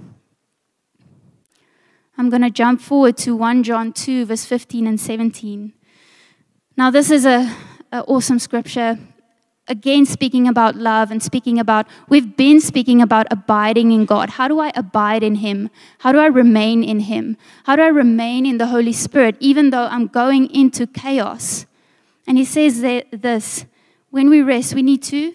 I'm 2.19 2.29
going 2.29 2.43
to 2.43 2.51
jump 2.51 2.81
forward 2.81 3.17
to 3.19 3.35
1 3.35 3.63
John 3.63 3.93
2, 3.93 4.27
verse 4.27 4.45
15 4.45 4.87
and 4.87 5.01
17. 5.01 5.73
Now, 6.77 6.91
this 6.91 7.11
is 7.11 7.25
an 7.25 7.51
awesome 7.93 8.39
scripture. 8.39 8.99
Again, 9.69 10.05
speaking 10.05 10.49
about 10.49 10.75
love 10.75 11.11
and 11.11 11.23
speaking 11.23 11.59
about, 11.59 11.87
we've 12.09 12.37
been 12.37 12.61
speaking 12.61 13.01
about 13.01 13.27
abiding 13.31 13.93
in 13.93 14.05
God. 14.05 14.31
How 14.31 14.49
do 14.49 14.59
I 14.59 14.73
abide 14.75 15.23
in 15.23 15.37
Him? 15.37 15.71
How 16.01 16.11
do 16.11 16.19
I 16.19 16.27
remain 16.27 16.83
in 16.83 17.01
Him? 17.01 17.37
How 17.65 17.77
do 17.77 17.83
I 17.83 17.89
remain 17.89 18.45
in 18.45 18.59
the 18.59 18.67
Holy 18.67 18.93
Spirit, 18.93 19.37
even 19.39 19.71
though 19.71 19.87
I'm 19.87 20.09
going 20.09 20.51
into 20.51 20.87
chaos? 20.89 21.67
And 22.27 22.37
He 22.37 22.45
says 22.45 22.81
this 22.81 23.65
when 24.11 24.29
we 24.29 24.43
rest, 24.43 24.75
we 24.75 24.83
need 24.83 25.03
to 25.05 25.35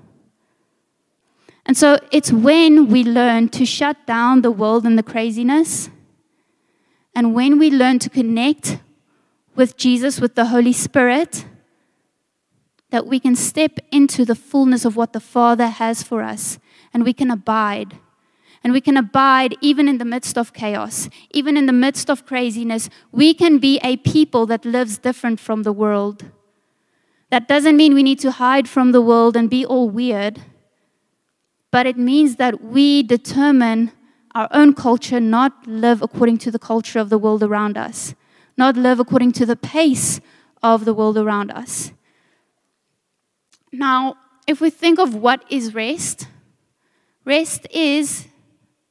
And 1.71 1.77
so 1.77 1.97
it's 2.11 2.33
when 2.33 2.89
we 2.89 3.01
learn 3.05 3.47
to 3.47 3.65
shut 3.65 4.05
down 4.05 4.41
the 4.41 4.51
world 4.51 4.85
and 4.85 4.99
the 4.99 5.03
craziness, 5.03 5.89
and 7.15 7.33
when 7.33 7.57
we 7.57 7.71
learn 7.71 7.97
to 7.99 8.09
connect 8.09 8.79
with 9.55 9.77
Jesus, 9.77 10.19
with 10.19 10.35
the 10.35 10.47
Holy 10.47 10.73
Spirit, 10.73 11.45
that 12.89 13.07
we 13.07 13.21
can 13.21 13.37
step 13.37 13.79
into 13.89 14.25
the 14.25 14.35
fullness 14.35 14.83
of 14.83 14.97
what 14.97 15.13
the 15.13 15.21
Father 15.21 15.67
has 15.67 16.03
for 16.03 16.23
us 16.23 16.59
and 16.93 17.05
we 17.05 17.13
can 17.13 17.31
abide. 17.31 17.97
And 18.65 18.73
we 18.73 18.81
can 18.81 18.97
abide 18.97 19.55
even 19.61 19.87
in 19.87 19.97
the 19.97 20.03
midst 20.03 20.37
of 20.37 20.51
chaos, 20.51 21.07
even 21.29 21.55
in 21.55 21.67
the 21.67 21.71
midst 21.85 22.09
of 22.09 22.25
craziness. 22.25 22.89
We 23.13 23.33
can 23.33 23.59
be 23.59 23.79
a 23.81 23.95
people 23.95 24.45
that 24.47 24.65
lives 24.65 24.97
different 24.97 25.39
from 25.39 25.63
the 25.63 25.71
world. 25.71 26.25
That 27.29 27.47
doesn't 27.47 27.77
mean 27.77 27.93
we 27.93 28.03
need 28.03 28.19
to 28.19 28.31
hide 28.31 28.67
from 28.67 28.91
the 28.91 29.01
world 29.01 29.37
and 29.37 29.49
be 29.49 29.65
all 29.65 29.89
weird, 29.89 30.41
but 31.71 31.87
it 31.87 31.97
means 31.97 32.35
that 32.35 32.61
we 32.61 33.01
determine 33.01 33.91
our 34.35 34.47
own 34.51 34.73
culture, 34.73 35.19
not 35.19 35.65
live 35.65 36.01
according 36.01 36.37
to 36.37 36.51
the 36.51 36.59
culture 36.59 36.99
of 36.99 37.09
the 37.09 37.17
world 37.17 37.41
around 37.41 37.77
us, 37.77 38.13
not 38.57 38.75
live 38.75 38.99
according 38.99 39.31
to 39.31 39.45
the 39.45 39.55
pace 39.55 40.21
of 40.61 40.85
the 40.85 40.93
world 40.93 41.17
around 41.17 41.51
us. 41.51 41.91
Now, 43.71 44.15
if 44.47 44.59
we 44.59 44.69
think 44.69 44.99
of 44.99 45.15
what 45.15 45.43
is 45.49 45.73
rest, 45.73 46.27
rest 47.25 47.67
is, 47.71 48.27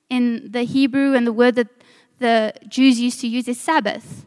in 0.09 0.51
the 0.51 0.64
Hebrew 0.64 1.14
and 1.14 1.27
the 1.27 1.33
word 1.33 1.55
that 1.57 1.69
the 2.19 2.53
Jews 2.69 2.99
used 2.99 3.21
to 3.21 3.29
use, 3.29 3.47
is 3.47 3.61
Sabbath. 3.61 4.27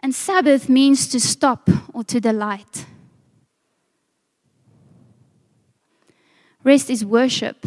And 0.00 0.14
Sabbath 0.14 0.68
means 0.68 1.08
to 1.08 1.20
stop 1.20 1.68
or 1.92 2.04
to 2.04 2.20
delight. 2.20 2.86
Rest 6.68 6.90
is 6.90 7.02
worship. 7.02 7.66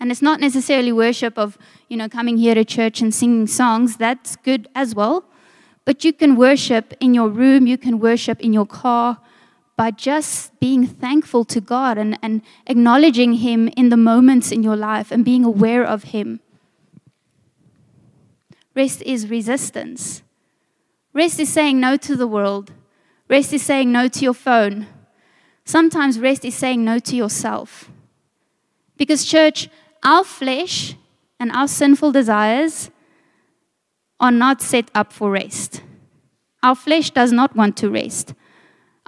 And 0.00 0.10
it's 0.10 0.22
not 0.22 0.40
necessarily 0.40 0.90
worship 0.90 1.36
of, 1.36 1.58
you 1.90 1.98
know, 1.98 2.08
coming 2.08 2.38
here 2.38 2.54
to 2.54 2.64
church 2.64 3.02
and 3.02 3.14
singing 3.14 3.46
songs. 3.46 3.98
That's 3.98 4.36
good 4.36 4.68
as 4.74 4.94
well. 4.94 5.24
But 5.84 6.02
you 6.02 6.14
can 6.14 6.34
worship 6.36 6.94
in 6.98 7.12
your 7.12 7.28
room, 7.28 7.66
you 7.66 7.76
can 7.76 8.00
worship 8.00 8.40
in 8.40 8.54
your 8.54 8.64
car, 8.64 9.18
by 9.76 9.90
just 9.90 10.58
being 10.60 10.86
thankful 10.86 11.44
to 11.44 11.60
God 11.60 11.98
and, 11.98 12.18
and 12.22 12.40
acknowledging 12.66 13.34
Him 13.34 13.68
in 13.76 13.90
the 13.90 13.98
moments 13.98 14.50
in 14.50 14.62
your 14.62 14.76
life 14.76 15.12
and 15.12 15.26
being 15.26 15.44
aware 15.44 15.84
of 15.84 16.04
Him. 16.04 16.40
Rest 18.74 19.02
is 19.02 19.28
resistance. 19.28 20.22
Rest 21.12 21.38
is 21.38 21.52
saying 21.52 21.78
no 21.78 21.98
to 21.98 22.16
the 22.16 22.26
world. 22.26 22.72
Rest 23.28 23.52
is 23.52 23.62
saying 23.62 23.92
no 23.92 24.08
to 24.08 24.20
your 24.24 24.32
phone. 24.48 24.86
Sometimes 25.66 26.18
rest 26.18 26.46
is 26.46 26.54
saying 26.54 26.82
no 26.82 26.98
to 26.98 27.14
yourself. 27.14 27.90
Because, 29.02 29.24
church, 29.24 29.68
our 30.04 30.22
flesh 30.22 30.94
and 31.40 31.50
our 31.50 31.66
sinful 31.66 32.12
desires 32.12 32.88
are 34.20 34.30
not 34.30 34.62
set 34.62 34.92
up 34.94 35.12
for 35.12 35.32
rest. 35.32 35.82
Our 36.62 36.76
flesh 36.76 37.10
does 37.10 37.32
not 37.32 37.56
want 37.56 37.76
to 37.78 37.90
rest. 37.90 38.32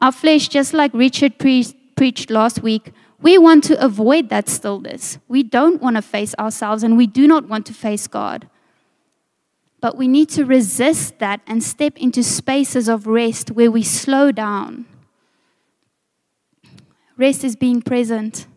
Our 0.01 0.11
flesh, 0.11 0.49
just 0.49 0.75
like 0.75 0.93
Richard 0.93 1.39
pre- 1.39 1.73
preached 1.95 2.29
last 2.29 2.61
week, 2.61 2.91
we 3.23 3.39
want 3.39 3.63
to 3.71 3.81
avoid 3.81 4.31
that 4.31 4.49
stillness. 4.49 5.19
We 5.29 5.45
don't 5.45 5.81
want 5.81 5.95
to 5.95 6.03
face 6.03 6.35
ourselves 6.41 6.83
and 6.83 6.97
we 6.97 7.07
do 7.07 7.29
not 7.29 7.49
want 7.49 7.65
to 7.67 7.73
face 7.73 8.09
God. 8.09 8.49
But 9.81 9.97
we 9.97 10.09
need 10.09 10.29
to 10.31 10.45
resist 10.45 11.21
that 11.21 11.41
and 11.47 11.63
step 11.63 11.97
into 11.99 12.25
spaces 12.25 12.89
of 12.89 13.07
rest 13.07 13.53
where 13.53 13.71
we 13.71 13.85
slow 13.85 14.33
down. 14.33 14.87
Rest 17.17 17.45
is 17.45 17.55
being 17.55 17.81
present 17.81 18.49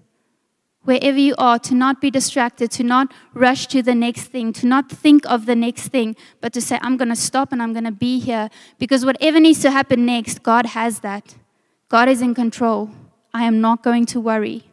wherever 0.88 1.18
you 1.18 1.36
are, 1.38 1.60
to 1.60 1.76
not 1.76 2.00
be 2.00 2.10
distracted, 2.10 2.72
to 2.72 2.82
not 2.82 3.14
rush 3.34 3.68
to 3.68 3.82
the 3.82 3.94
next 3.94 4.28
thing, 4.28 4.54
to 4.54 4.66
not 4.66 4.90
think 4.90 5.26
of 5.26 5.46
the 5.46 5.56
next 5.56 5.90
thing, 5.90 6.16
but 6.40 6.54
to 6.54 6.62
say, 6.62 6.80
I'm 6.82 6.96
going 6.96 7.10
to 7.10 7.16
stop 7.16 7.52
and 7.52 7.62
I'm 7.62 7.74
going 7.74 7.84
to 7.84 7.92
be 7.92 8.20
here. 8.20 8.50
Because 8.80 9.06
whatever 9.06 9.38
needs 9.38 9.60
to 9.64 9.72
happen 9.72 10.06
next, 10.06 10.44
God 10.44 10.68
has 10.68 11.02
that. 11.02 11.36
God 11.90 12.08
is 12.08 12.22
in 12.22 12.34
control. 12.34 12.90
I 13.34 13.44
am 13.44 13.60
not 13.60 13.84
going 13.84 14.06
to 14.08 14.22
worry. 14.22 14.64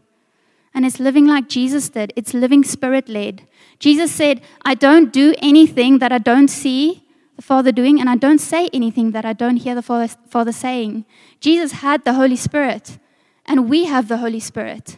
And 0.72 0.86
it's 0.86 1.00
living 1.00 1.26
like 1.26 1.48
Jesus 1.48 1.88
did, 1.88 2.12
it's 2.14 2.32
living 2.32 2.62
spirit 2.62 3.08
led. 3.08 3.42
Jesus 3.80 4.12
said, 4.12 4.40
I 4.64 4.74
don't 4.74 5.12
do 5.12 5.34
anything 5.42 5.98
that 5.98 6.12
I 6.12 6.18
don't 6.18 6.48
see 6.48 7.04
the 7.34 7.42
Father 7.42 7.72
doing, 7.72 7.98
and 8.00 8.08
I 8.08 8.14
don't 8.14 8.38
say 8.38 8.68
anything 8.72 9.10
that 9.10 9.24
I 9.24 9.32
don't 9.32 9.56
hear 9.56 9.74
the 9.74 9.82
Father, 9.82 10.14
Father 10.28 10.52
saying. 10.52 11.04
Jesus 11.40 11.72
had 11.72 12.04
the 12.04 12.14
Holy 12.14 12.36
Spirit, 12.36 12.98
and 13.44 13.68
we 13.68 13.86
have 13.86 14.06
the 14.06 14.18
Holy 14.18 14.38
Spirit. 14.38 14.96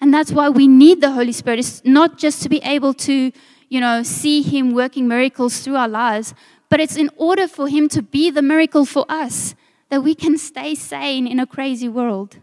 And 0.00 0.14
that's 0.14 0.32
why 0.32 0.48
we 0.48 0.68
need 0.68 1.00
the 1.00 1.12
Holy 1.12 1.32
Spirit. 1.32 1.58
It's 1.58 1.82
not 1.84 2.18
just 2.18 2.42
to 2.42 2.48
be 2.48 2.58
able 2.58 2.94
to, 2.94 3.32
you 3.68 3.80
know, 3.80 4.02
see 4.02 4.42
Him 4.42 4.72
working 4.72 5.08
miracles 5.08 5.60
through 5.60 5.76
our 5.76 5.88
lives, 5.88 6.34
but 6.68 6.80
it's 6.80 6.96
in 6.96 7.10
order 7.16 7.48
for 7.48 7.68
Him 7.68 7.88
to 7.90 8.02
be 8.02 8.30
the 8.30 8.42
miracle 8.42 8.84
for 8.84 9.04
us 9.08 9.54
that 9.88 10.02
we 10.02 10.14
can 10.14 10.38
stay 10.38 10.74
sane 10.74 11.26
in 11.26 11.40
a 11.40 11.46
crazy 11.46 11.88
world. 11.88 12.36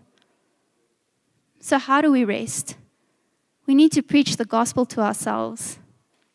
So, 1.59 1.77
how 1.77 2.01
do 2.01 2.11
we 2.11 2.25
rest? 2.25 2.75
We 3.65 3.73
need 3.73 3.91
to 3.93 4.03
preach 4.03 4.37
the 4.37 4.45
gospel 4.45 4.85
to 4.87 5.01
ourselves 5.01 5.79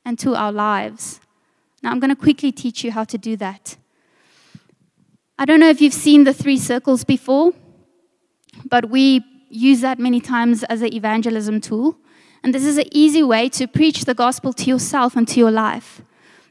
and 0.04 0.18
to 0.18 0.34
our 0.34 0.50
lives. 0.50 1.20
Now, 1.82 1.90
I'm 1.90 2.00
going 2.00 2.10
to 2.10 2.16
quickly 2.16 2.50
teach 2.50 2.82
you 2.82 2.92
how 2.92 3.04
to 3.04 3.18
do 3.18 3.36
that. 3.36 3.76
I 5.38 5.44
don't 5.44 5.60
know 5.60 5.68
if 5.68 5.80
you've 5.80 5.94
seen 5.94 6.24
the 6.24 6.34
three 6.34 6.58
circles 6.58 7.04
before, 7.04 7.52
but 8.68 8.90
we 8.90 9.24
use 9.50 9.80
that 9.82 9.98
many 9.98 10.20
times 10.20 10.62
as 10.64 10.80
an 10.80 10.94
evangelism 10.94 11.60
tool. 11.60 11.96
And 12.42 12.54
this 12.54 12.64
is 12.64 12.78
an 12.78 12.86
easy 12.92 13.22
way 13.22 13.48
to 13.50 13.66
preach 13.66 14.04
the 14.06 14.14
gospel 14.14 14.52
to 14.54 14.64
yourself 14.64 15.16
and 15.16 15.28
to 15.28 15.38
your 15.38 15.50
life. 15.50 16.02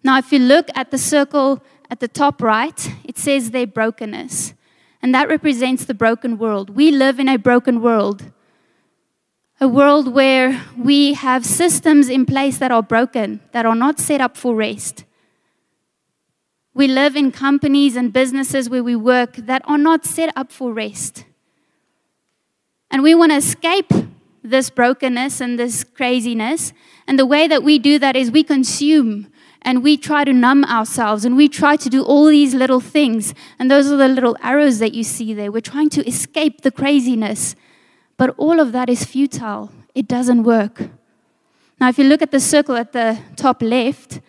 Now, 0.03 0.17
if 0.17 0.31
you 0.31 0.39
look 0.39 0.67
at 0.75 0.91
the 0.91 0.97
circle 0.97 1.63
at 1.89 1.99
the 1.99 2.07
top 2.07 2.41
right, 2.41 2.93
it 3.03 3.17
says 3.17 3.51
their 3.51 3.65
brokenness. 3.65 4.53
And 5.01 5.15
that 5.15 5.29
represents 5.29 5.85
the 5.85 5.93
broken 5.93 6.37
world. 6.37 6.69
We 6.69 6.91
live 6.91 7.19
in 7.19 7.29
a 7.29 7.37
broken 7.37 7.81
world. 7.81 8.31
A 9.61 9.67
world 9.67 10.13
where 10.13 10.61
we 10.77 11.13
have 11.13 11.45
systems 11.45 12.07
in 12.07 12.25
place 12.25 12.57
that 12.59 12.71
are 12.71 12.83
broken, 12.83 13.41
that 13.51 13.65
are 13.65 13.75
not 13.75 13.99
set 13.99 14.21
up 14.21 14.37
for 14.37 14.55
rest. 14.55 15.05
We 16.73 16.87
live 16.87 17.15
in 17.15 17.31
companies 17.31 17.95
and 17.95 18.13
businesses 18.13 18.69
where 18.69 18.83
we 18.83 18.95
work 18.95 19.35
that 19.35 19.63
are 19.65 19.77
not 19.77 20.05
set 20.05 20.31
up 20.37 20.51
for 20.51 20.71
rest. 20.71 21.25
And 22.91 23.03
we 23.03 23.13
want 23.13 23.31
to 23.31 23.37
escape 23.37 23.91
this 24.43 24.69
brokenness 24.69 25.41
and 25.41 25.59
this 25.59 25.83
craziness. 25.83 26.73
And 27.07 27.19
the 27.19 27.25
way 27.25 27.47
that 27.47 27.63
we 27.63 27.79
do 27.79 27.99
that 27.99 28.15
is 28.15 28.31
we 28.31 28.43
consume 28.43 29.31
and 29.61 29.83
we 29.83 29.97
try 29.97 30.23
to 30.23 30.33
numb 30.33 30.63
ourselves 30.65 31.25
and 31.25 31.35
we 31.35 31.49
try 31.49 31.75
to 31.75 31.89
do 31.89 32.03
all 32.03 32.25
these 32.25 32.53
little 32.53 32.79
things. 32.79 33.33
And 33.57 33.69
those 33.69 33.91
are 33.91 33.97
the 33.97 34.07
little 34.07 34.37
arrows 34.41 34.79
that 34.79 34.93
you 34.93 35.03
see 35.03 35.33
there. 35.33 35.51
We're 35.51 35.61
trying 35.61 35.89
to 35.91 36.07
escape 36.07 36.61
the 36.61 36.71
craziness. 36.71 37.55
But 38.17 38.33
all 38.37 38.59
of 38.59 38.71
that 38.71 38.89
is 38.89 39.05
futile, 39.05 39.71
it 39.95 40.07
doesn't 40.07 40.43
work. 40.43 40.89
Now, 41.79 41.89
if 41.89 41.97
you 41.97 42.03
look 42.03 42.21
at 42.21 42.31
the 42.31 42.39
circle 42.39 42.75
at 42.75 42.91
the 42.91 43.19
top 43.37 43.61
left, 43.61 44.19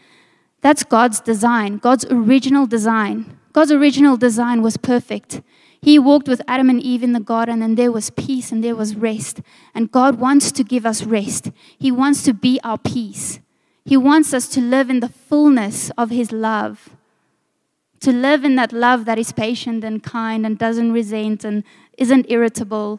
that's 0.60 0.84
God's 0.84 1.20
design, 1.20 1.78
God's 1.78 2.04
original 2.06 2.66
design. 2.66 3.36
God's 3.52 3.72
original 3.72 4.16
design 4.16 4.62
was 4.62 4.76
perfect. 4.76 5.42
He 5.82 5.98
walked 5.98 6.28
with 6.28 6.42
Adam 6.46 6.68
and 6.68 6.82
Eve 6.82 7.02
in 7.02 7.12
the 7.12 7.20
garden, 7.20 7.62
and 7.62 7.76
there 7.76 7.92
was 7.92 8.10
peace 8.10 8.52
and 8.52 8.62
there 8.62 8.76
was 8.76 8.94
rest. 8.94 9.40
And 9.74 9.90
God 9.90 10.20
wants 10.20 10.52
to 10.52 10.62
give 10.64 10.84
us 10.84 11.04
rest. 11.04 11.50
He 11.78 11.90
wants 11.90 12.22
to 12.24 12.34
be 12.34 12.60
our 12.62 12.78
peace. 12.78 13.40
He 13.84 13.96
wants 13.96 14.34
us 14.34 14.46
to 14.48 14.60
live 14.60 14.90
in 14.90 15.00
the 15.00 15.08
fullness 15.08 15.90
of 15.96 16.10
His 16.10 16.32
love. 16.32 16.90
to 18.00 18.12
live 18.12 18.44
in 18.44 18.56
that 18.56 18.72
love 18.72 19.04
that 19.04 19.18
is 19.18 19.30
patient 19.32 19.84
and 19.84 20.02
kind 20.02 20.46
and 20.46 20.58
doesn't 20.58 20.92
resent 20.92 21.44
and 21.44 21.62
isn't 21.98 22.24
irritable. 22.30 22.98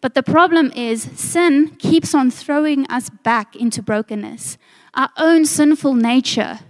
But 0.00 0.14
the 0.14 0.22
problem 0.22 0.70
is, 0.76 1.02
sin 1.02 1.70
keeps 1.78 2.14
on 2.14 2.30
throwing 2.30 2.86
us 2.88 3.10
back 3.24 3.56
into 3.56 3.82
brokenness. 3.82 4.58
Our 4.94 5.10
own 5.16 5.44
sinful 5.46 5.94
nature 5.94 6.60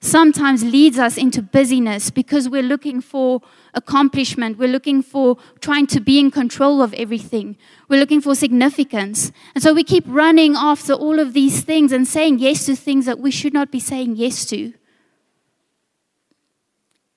sometimes 0.00 0.64
leads 0.64 0.98
us 0.98 1.16
into 1.16 1.42
busyness 1.42 2.10
because 2.10 2.48
we're 2.48 2.62
looking 2.62 3.00
for 3.00 3.42
accomplishment. 3.76 4.58
We're 4.58 4.68
looking 4.68 5.02
for 5.02 5.36
trying 5.60 5.86
to 5.88 6.00
be 6.00 6.18
in 6.18 6.30
control 6.30 6.82
of 6.82 6.92
everything. 6.94 7.56
We're 7.88 8.00
looking 8.00 8.20
for 8.20 8.34
significance. 8.34 9.30
And 9.54 9.62
so 9.62 9.72
we 9.72 9.84
keep 9.84 10.04
running 10.06 10.56
after 10.56 10.94
all 10.94 11.20
of 11.20 11.34
these 11.34 11.62
things 11.62 11.92
and 11.92 12.08
saying 12.08 12.38
yes 12.40 12.66
to 12.66 12.74
things 12.74 13.06
that 13.06 13.20
we 13.20 13.30
should 13.30 13.52
not 13.52 13.70
be 13.70 13.78
saying 13.78 14.16
yes 14.16 14.44
to. 14.46 14.72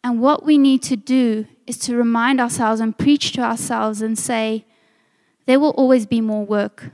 And 0.04 0.22
what 0.22 0.46
we 0.46 0.58
need 0.58 0.84
to 0.84 0.96
do 0.96 1.48
is 1.66 1.78
to 1.80 1.96
remind 1.96 2.40
ourselves 2.40 2.82
and 2.82 2.98
preach 2.98 3.32
to 3.34 3.42
ourselves 3.42 4.02
and 4.02 4.18
say, 4.18 4.66
there 5.46 5.60
will 5.60 5.72
always 5.72 6.06
be 6.06 6.22
more 6.22 6.46
work. 6.46 6.92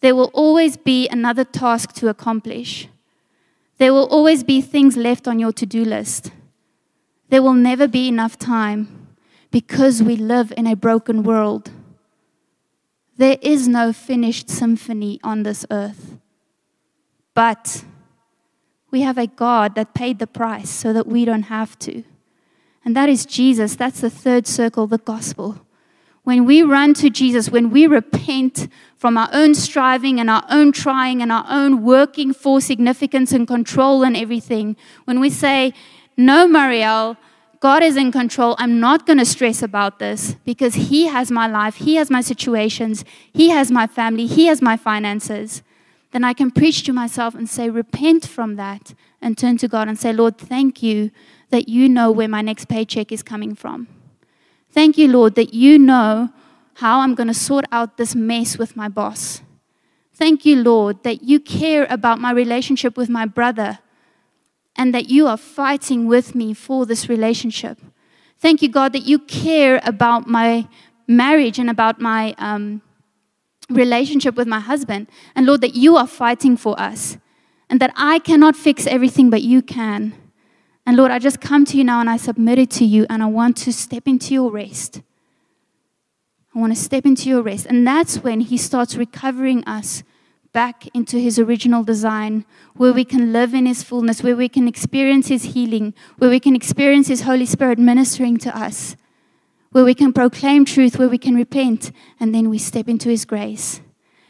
There 0.00 0.14
will 0.14 0.30
always 0.32 0.76
be 0.76 1.08
another 1.08 1.44
task 1.44 1.92
to 1.94 2.08
accomplish. 2.08 2.88
There 3.78 3.92
will 3.92 4.06
always 4.06 4.42
be 4.42 4.60
things 4.60 4.96
left 4.96 5.28
on 5.28 5.38
your 5.38 5.52
to 5.52 5.66
do 5.66 5.84
list. 5.84 6.32
There 7.30 7.42
will 7.42 7.54
never 7.54 7.86
be 7.86 8.08
enough 8.08 8.38
time 8.38 9.06
because 9.50 10.02
we 10.02 10.16
live 10.16 10.52
in 10.56 10.66
a 10.66 10.76
broken 10.76 11.22
world. 11.22 11.70
There 13.16 13.38
is 13.40 13.68
no 13.68 13.92
finished 13.92 14.50
symphony 14.50 15.20
on 15.22 15.44
this 15.44 15.64
earth. 15.70 16.18
But 17.34 17.84
we 18.90 19.02
have 19.02 19.16
a 19.16 19.28
God 19.28 19.76
that 19.76 19.94
paid 19.94 20.18
the 20.18 20.26
price 20.26 20.70
so 20.70 20.92
that 20.92 21.06
we 21.06 21.24
don't 21.24 21.44
have 21.44 21.78
to. 21.80 22.02
And 22.84 22.96
that 22.96 23.08
is 23.08 23.24
Jesus. 23.24 23.76
That's 23.76 24.00
the 24.00 24.10
third 24.10 24.48
circle, 24.48 24.88
the 24.88 24.98
gospel. 24.98 25.64
When 26.24 26.44
we 26.44 26.62
run 26.62 26.94
to 26.94 27.10
Jesus, 27.10 27.50
when 27.50 27.70
we 27.70 27.86
repent 27.86 28.68
from 28.96 29.16
our 29.16 29.28
own 29.32 29.54
striving 29.54 30.18
and 30.18 30.28
our 30.28 30.44
own 30.50 30.72
trying 30.72 31.22
and 31.22 31.30
our 31.30 31.46
own 31.48 31.82
working 31.82 32.34
for 32.34 32.60
significance 32.60 33.32
and 33.32 33.46
control 33.46 34.02
and 34.02 34.16
everything, 34.16 34.76
when 35.04 35.20
we 35.20 35.30
say, 35.30 35.72
No, 36.20 36.46
Marielle, 36.48 37.16
God 37.60 37.82
is 37.82 37.96
in 37.96 38.10
control. 38.10 38.54
I'm 38.58 38.80
not 38.80 39.06
going 39.06 39.18
to 39.18 39.24
stress 39.24 39.62
about 39.62 39.98
this 39.98 40.34
because 40.44 40.74
He 40.74 41.06
has 41.06 41.30
my 41.30 41.46
life, 41.46 41.76
He 41.76 41.96
has 41.96 42.10
my 42.10 42.20
situations, 42.20 43.04
He 43.32 43.50
has 43.50 43.70
my 43.70 43.86
family, 43.86 44.26
He 44.26 44.46
has 44.46 44.60
my 44.60 44.76
finances 44.76 45.62
then 46.12 46.24
I 46.24 46.32
can 46.32 46.50
preach 46.50 46.82
to 46.84 46.92
myself 46.92 47.34
and 47.34 47.48
say, 47.48 47.70
repent 47.70 48.26
from 48.26 48.56
that 48.56 48.94
and 49.20 49.38
turn 49.38 49.56
to 49.58 49.68
God 49.68 49.88
and 49.88 49.98
say, 49.98 50.12
Lord, 50.12 50.38
thank 50.38 50.82
you 50.82 51.10
that 51.50 51.68
you 51.68 51.88
know 51.88 52.10
where 52.10 52.28
my 52.28 52.42
next 52.42 52.66
paycheck 52.68 53.12
is 53.12 53.22
coming 53.22 53.54
from. 53.54 53.86
Thank 54.72 54.98
you, 54.98 55.08
Lord, 55.08 55.34
that 55.36 55.54
you 55.54 55.78
know 55.78 56.30
how 56.74 57.00
I'm 57.00 57.14
going 57.14 57.28
to 57.28 57.34
sort 57.34 57.64
out 57.70 57.96
this 57.96 58.14
mess 58.14 58.58
with 58.58 58.76
my 58.76 58.88
boss. 58.88 59.42
Thank 60.14 60.44
you, 60.44 60.56
Lord, 60.56 61.02
that 61.04 61.22
you 61.22 61.40
care 61.40 61.86
about 61.88 62.20
my 62.20 62.30
relationship 62.30 62.96
with 62.96 63.08
my 63.08 63.26
brother 63.26 63.78
and 64.76 64.94
that 64.94 65.08
you 65.08 65.26
are 65.26 65.36
fighting 65.36 66.06
with 66.06 66.34
me 66.34 66.54
for 66.54 66.86
this 66.86 67.08
relationship. 67.08 67.78
Thank 68.38 68.62
you, 68.62 68.68
God, 68.68 68.92
that 68.92 69.06
you 69.06 69.18
care 69.18 69.80
about 69.84 70.26
my 70.26 70.66
marriage 71.06 71.58
and 71.58 71.68
about 71.68 72.00
my 72.00 72.34
um, 72.38 72.80
relationship 73.68 74.34
with 74.36 74.46
my 74.46 74.60
husband. 74.60 75.08
And 75.34 75.46
Lord, 75.46 75.60
that 75.60 75.74
you 75.74 75.96
are 75.96 76.06
fighting 76.06 76.56
for 76.56 76.78
us 76.80 77.18
and 77.68 77.80
that 77.80 77.92
I 77.96 78.18
cannot 78.18 78.56
fix 78.56 78.86
everything, 78.86 79.30
but 79.30 79.42
you 79.42 79.62
can. 79.62 80.14
And 80.86 80.96
Lord, 80.96 81.10
I 81.10 81.18
just 81.18 81.40
come 81.40 81.64
to 81.66 81.76
you 81.76 81.84
now 81.84 82.00
and 82.00 82.10
I 82.10 82.16
submit 82.16 82.58
it 82.58 82.70
to 82.72 82.84
you 82.84 83.06
and 83.10 83.22
I 83.22 83.26
want 83.26 83.56
to 83.58 83.72
step 83.72 84.08
into 84.08 84.34
your 84.34 84.50
rest. 84.50 85.02
I 86.54 86.58
want 86.58 86.74
to 86.74 86.80
step 86.80 87.06
into 87.06 87.28
your 87.28 87.42
rest. 87.42 87.66
And 87.66 87.86
that's 87.86 88.18
when 88.18 88.40
He 88.40 88.56
starts 88.56 88.96
recovering 88.96 89.62
us 89.64 90.02
back 90.52 90.86
into 90.94 91.18
His 91.18 91.38
original 91.38 91.84
design, 91.84 92.44
where 92.74 92.92
we 92.92 93.04
can 93.04 93.32
live 93.32 93.54
in 93.54 93.66
His 93.66 93.82
fullness, 93.82 94.22
where 94.22 94.36
we 94.36 94.48
can 94.48 94.66
experience 94.66 95.28
His 95.28 95.54
healing, 95.54 95.94
where 96.18 96.30
we 96.30 96.40
can 96.40 96.56
experience 96.56 97.08
His 97.08 97.22
Holy 97.22 97.46
Spirit 97.46 97.78
ministering 97.78 98.36
to 98.38 98.56
us 98.56 98.96
where 99.72 99.84
we 99.84 99.94
can 99.94 100.12
proclaim 100.12 100.64
truth, 100.64 100.98
where 100.98 101.08
we 101.08 101.18
can 101.18 101.34
repent, 101.34 101.92
and 102.18 102.34
then 102.34 102.50
we 102.50 102.58
step 102.58 102.88
into 102.88 103.08
His 103.08 103.24
grace. 103.24 103.80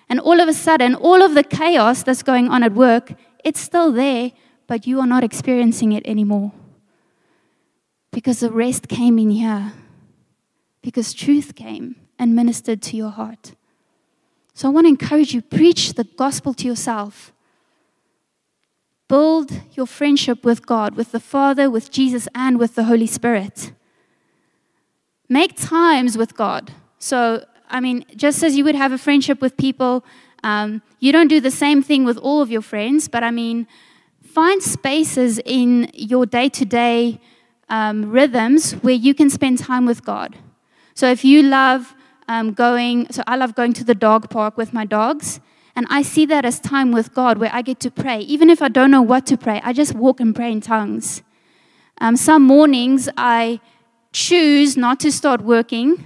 And 0.08 0.20
all 0.20 0.40
of 0.40 0.48
a 0.48 0.52
sudden, 0.52 0.94
all 0.94 1.22
of 1.22 1.34
the 1.34 1.44
chaos 1.44 2.02
that's 2.02 2.22
going 2.22 2.48
on 2.48 2.62
at 2.62 2.72
work, 2.72 3.14
it's 3.44 3.60
still 3.60 3.92
there, 3.92 4.32
but 4.66 4.86
you 4.86 5.00
are 5.00 5.06
not 5.06 5.24
experiencing 5.24 5.92
it 5.92 6.06
anymore. 6.06 6.52
Because 8.10 8.40
the 8.40 8.50
rest 8.50 8.88
came 8.88 9.18
in 9.18 9.30
here. 9.30 9.72
Because 10.82 11.12
truth 11.12 11.54
came 11.54 11.96
and 12.18 12.34
ministered 12.34 12.82
to 12.82 12.96
your 12.96 13.10
heart. 13.10 13.52
So 14.54 14.68
I 14.68 14.70
want 14.70 14.84
to 14.84 14.88
encourage 14.88 15.32
you 15.34 15.42
preach 15.42 15.94
the 15.94 16.04
gospel 16.04 16.54
to 16.54 16.66
yourself. 16.66 17.32
Build 19.08 19.50
your 19.72 19.86
friendship 19.86 20.44
with 20.44 20.66
God, 20.66 20.94
with 20.94 21.12
the 21.12 21.20
Father, 21.20 21.68
with 21.68 21.90
Jesus, 21.90 22.28
and 22.34 22.58
with 22.58 22.74
the 22.74 22.84
Holy 22.84 23.06
Spirit. 23.06 23.72
Make 25.28 25.56
times 25.56 26.16
with 26.16 26.36
God. 26.36 26.72
So, 26.98 27.44
I 27.68 27.80
mean, 27.80 28.04
just 28.14 28.42
as 28.42 28.56
you 28.56 28.64
would 28.64 28.74
have 28.74 28.92
a 28.92 28.98
friendship 28.98 29.40
with 29.40 29.56
people, 29.56 30.04
um, 30.44 30.82
you 31.00 31.12
don't 31.12 31.28
do 31.28 31.40
the 31.40 31.50
same 31.50 31.82
thing 31.82 32.04
with 32.04 32.18
all 32.18 32.40
of 32.40 32.50
your 32.50 32.62
friends, 32.62 33.08
but 33.08 33.24
I 33.24 33.30
mean, 33.30 33.66
find 34.22 34.62
spaces 34.62 35.40
in 35.44 35.90
your 35.94 36.26
day 36.26 36.48
to 36.50 36.64
day 36.64 37.20
rhythms 37.68 38.72
where 38.82 38.94
you 38.94 39.14
can 39.14 39.30
spend 39.30 39.58
time 39.58 39.86
with 39.86 40.04
God. 40.04 40.36
So, 40.94 41.10
if 41.10 41.24
you 41.24 41.42
love 41.42 41.94
um, 42.30 42.52
going, 42.52 43.10
so 43.10 43.24
I 43.26 43.34
love 43.34 43.56
going 43.56 43.72
to 43.72 43.82
the 43.82 43.94
dog 43.94 44.30
park 44.30 44.56
with 44.56 44.72
my 44.72 44.84
dogs. 44.84 45.40
And 45.74 45.84
I 45.90 46.02
see 46.02 46.26
that 46.26 46.44
as 46.44 46.60
time 46.60 46.92
with 46.92 47.12
God 47.12 47.38
where 47.38 47.50
I 47.52 47.60
get 47.60 47.80
to 47.80 47.90
pray. 47.90 48.20
Even 48.20 48.50
if 48.50 48.62
I 48.62 48.68
don't 48.68 48.92
know 48.92 49.02
what 49.02 49.26
to 49.26 49.36
pray, 49.36 49.60
I 49.64 49.72
just 49.72 49.94
walk 49.94 50.20
and 50.20 50.34
pray 50.34 50.52
in 50.52 50.60
tongues. 50.60 51.22
Um, 52.00 52.16
some 52.16 52.42
mornings 52.44 53.08
I 53.16 53.60
choose 54.12 54.76
not 54.76 55.00
to 55.00 55.10
start 55.10 55.40
working 55.42 56.04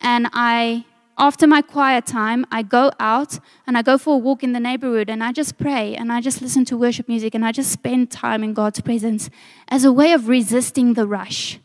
and 0.00 0.28
I 0.32 0.86
after 1.18 1.48
my 1.48 1.62
quiet 1.62 2.06
time, 2.06 2.46
I 2.52 2.62
go 2.62 2.92
out 3.00 3.40
and 3.66 3.76
I 3.76 3.82
go 3.82 3.98
for 3.98 4.14
a 4.14 4.18
walk 4.18 4.44
in 4.44 4.52
the 4.52 4.60
neighborhood 4.60 5.10
and 5.10 5.22
I 5.22 5.32
just 5.32 5.58
pray 5.58 5.96
and 5.96 6.12
I 6.12 6.20
just 6.20 6.40
listen 6.40 6.64
to 6.66 6.76
worship 6.76 7.08
music 7.08 7.34
and 7.34 7.44
I 7.44 7.50
just 7.50 7.72
spend 7.72 8.12
time 8.12 8.44
in 8.44 8.54
God's 8.54 8.80
presence 8.80 9.28
as 9.68 9.84
a 9.84 9.92
way 9.92 10.12
of 10.12 10.28
resisting 10.28 10.94
the 10.94 11.08
rush, 11.08 11.58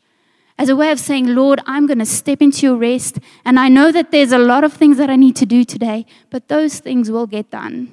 as 0.58 0.70
a 0.70 0.76
way 0.76 0.92
of 0.92 1.00
saying, 1.00 1.28
Lord, 1.28 1.62
I'm 1.66 1.88
going 1.88 2.00
to 2.00 2.06
step 2.06 2.42
into 2.42 2.66
your 2.66 2.76
rest. 2.76 3.20
And 3.44 3.60
I 3.60 3.70
know 3.70 3.92
that 3.92 4.12
there's 4.12 4.32
a 4.32 4.38
lot 4.38 4.64
of 4.64 4.74
things 4.74 4.98
that 4.98 5.10
I 5.10 5.16
need 5.16 5.36
to 5.38 5.46
do 5.46 5.64
today, 5.64 6.06
but 6.30 6.48
those 6.48 6.80
things 6.80 7.10
will 7.10 7.28
get 7.28 7.50
done. 7.50 7.92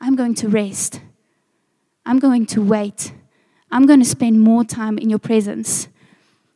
I'm 0.00 0.16
going 0.16 0.34
to 0.36 0.48
rest. 0.48 1.00
I'm 2.04 2.18
going 2.18 2.46
to 2.46 2.62
wait. 2.62 3.12
I'm 3.70 3.86
going 3.86 4.00
to 4.00 4.04
spend 4.04 4.40
more 4.40 4.64
time 4.64 4.98
in 4.98 5.08
your 5.08 5.18
presence. 5.18 5.88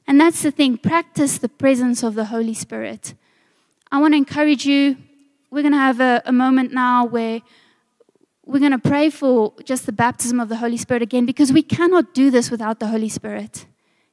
And 0.07 0.21
that's 0.21 0.43
the 0.43 0.51
thing 0.51 0.77
practice 0.77 1.39
the 1.39 1.49
presence 1.49 2.03
of 2.03 2.15
the 2.15 2.27
Holy 2.27 2.55
Spirit. 2.55 3.15
I 3.91 4.01
want 4.01 4.13
to 4.13 4.19
encourage 4.19 4.67
you. 4.67 4.97
We're 5.51 5.63
going 5.63 5.73
to 5.73 5.79
have 5.79 6.01
a, 6.01 6.23
a 6.27 6.33
moment 6.33 6.73
now 6.73 7.07
where 7.07 7.41
we're 8.45 8.61
going 8.61 8.73
to 8.73 8.79
pray 8.79 9.09
for 9.09 9.55
just 9.65 9.87
the 9.87 9.93
baptism 9.93 10.41
of 10.41 10.49
the 10.51 10.57
Holy 10.57 10.77
Spirit 10.77 11.03
again 11.03 11.25
because 11.25 11.53
we 11.53 11.63
cannot 11.63 12.13
do 12.13 12.31
this 12.31 12.51
without 12.51 12.81
the 12.81 12.89
Holy 12.89 13.09
Spirit. 13.09 13.67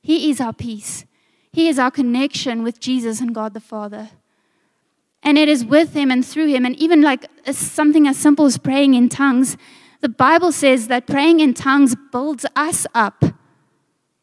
He 0.06 0.30
is 0.30 0.40
our 0.40 0.54
peace, 0.54 1.06
He 1.52 1.68
is 1.68 1.80
our 1.80 1.92
connection 1.92 2.64
with 2.64 2.80
Jesus 2.80 3.20
and 3.22 3.34
God 3.34 3.54
the 3.54 3.60
Father. 3.60 4.10
And 5.24 5.40
it 5.40 5.50
is 5.50 5.66
with 5.66 5.96
Him 5.96 6.12
and 6.12 6.24
through 6.24 6.48
Him, 6.48 6.66
and 6.66 6.76
even 6.76 7.02
like 7.02 7.26
something 7.52 8.08
as 8.08 8.18
simple 8.18 8.46
as 8.46 8.60
praying 8.60 8.94
in 8.94 9.10
tongues. 9.10 9.58
The 10.02 10.10
Bible 10.10 10.52
says 10.52 10.88
that 10.88 11.08
praying 11.08 11.40
in 11.40 11.56
tongues 11.56 11.96
builds 12.12 12.46
us 12.56 12.86
up 12.94 13.24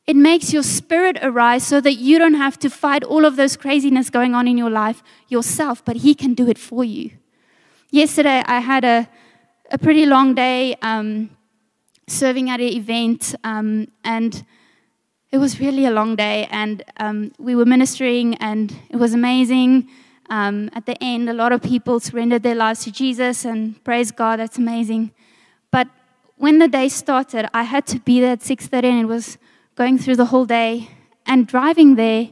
it 0.06 0.16
makes 0.16 0.52
your 0.52 0.64
spirit 0.64 1.18
arise 1.22 1.64
so 1.64 1.80
that 1.80 1.94
you 1.94 2.18
don't 2.18 2.34
have 2.34 2.58
to 2.60 2.68
fight 2.68 3.04
all 3.04 3.24
of 3.24 3.36
those 3.36 3.56
craziness 3.56 4.10
going 4.10 4.34
on 4.34 4.48
in 4.48 4.58
your 4.58 4.70
life 4.70 5.02
yourself, 5.28 5.84
but 5.84 5.96
He 5.96 6.14
can 6.14 6.34
do 6.34 6.48
it 6.48 6.58
for 6.58 6.84
you. 6.84 7.10
Yesterday, 7.90 8.42
I 8.46 8.60
had 8.60 8.84
a, 8.84 9.08
a 9.70 9.78
pretty 9.78 10.06
long 10.06 10.34
day 10.34 10.74
um, 10.82 11.30
serving 12.08 12.50
at 12.50 12.60
an 12.60 12.66
event, 12.66 13.34
um, 13.44 13.88
and 14.02 14.44
it 15.32 15.38
was 15.38 15.58
really 15.58 15.86
a 15.86 15.90
long 15.90 16.14
day. 16.14 16.46
And 16.50 16.84
um, 16.98 17.32
we 17.38 17.56
were 17.56 17.64
ministering, 17.64 18.36
and 18.36 18.76
it 18.90 18.96
was 18.96 19.14
amazing. 19.14 19.88
Um, 20.28 20.70
at 20.74 20.86
the 20.86 21.02
end, 21.02 21.28
a 21.28 21.32
lot 21.32 21.52
of 21.52 21.62
people 21.62 21.98
surrendered 21.98 22.42
their 22.42 22.54
lives 22.54 22.84
to 22.84 22.92
Jesus, 22.92 23.44
and 23.44 23.82
praise 23.82 24.12
God, 24.12 24.38
that's 24.38 24.58
amazing. 24.58 25.10
But 25.70 25.88
when 26.36 26.58
the 26.58 26.68
day 26.68 26.88
started, 26.88 27.48
I 27.54 27.62
had 27.64 27.86
to 27.88 27.98
be 27.98 28.20
there 28.20 28.32
at 28.32 28.42
6:30, 28.42 28.84
and 28.84 29.00
it 29.00 29.06
was 29.06 29.38
going 29.74 29.98
through 29.98 30.16
the 30.16 30.26
whole 30.26 30.44
day 30.44 30.90
and 31.26 31.46
driving 31.46 31.94
there, 31.94 32.28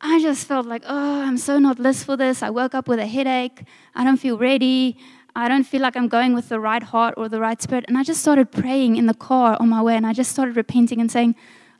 I 0.00 0.20
just 0.20 0.46
felt 0.46 0.66
like, 0.66 0.82
oh, 0.86 1.22
I'm 1.22 1.38
so 1.38 1.58
not 1.58 1.78
list 1.78 2.04
for 2.04 2.16
this. 2.16 2.42
I 2.42 2.50
woke 2.50 2.74
up 2.74 2.86
with 2.86 2.98
a 2.98 3.06
headache. 3.06 3.62
I 3.94 4.04
don't 4.04 4.18
feel 4.18 4.38
ready. 4.38 4.98
I 5.34 5.48
don't 5.48 5.64
feel 5.64 5.80
like 5.80 5.96
I'm 5.96 6.08
going 6.08 6.34
with 6.34 6.48
the 6.48 6.60
right 6.60 6.82
heart 6.82 7.14
or 7.16 7.28
the 7.28 7.40
right 7.40 7.60
spirit. 7.60 7.86
And 7.88 7.98
I 7.98 8.02
just 8.02 8.20
started 8.20 8.52
praying 8.52 8.96
in 8.96 9.06
the 9.06 9.14
car 9.14 9.56
on 9.58 9.68
my 9.70 9.82
way, 9.82 9.96
and 9.96 10.06
I 10.06 10.12
just 10.12 10.30
started 10.30 10.56
repenting 10.56 11.00
and 11.00 11.10
saying, 11.10 11.34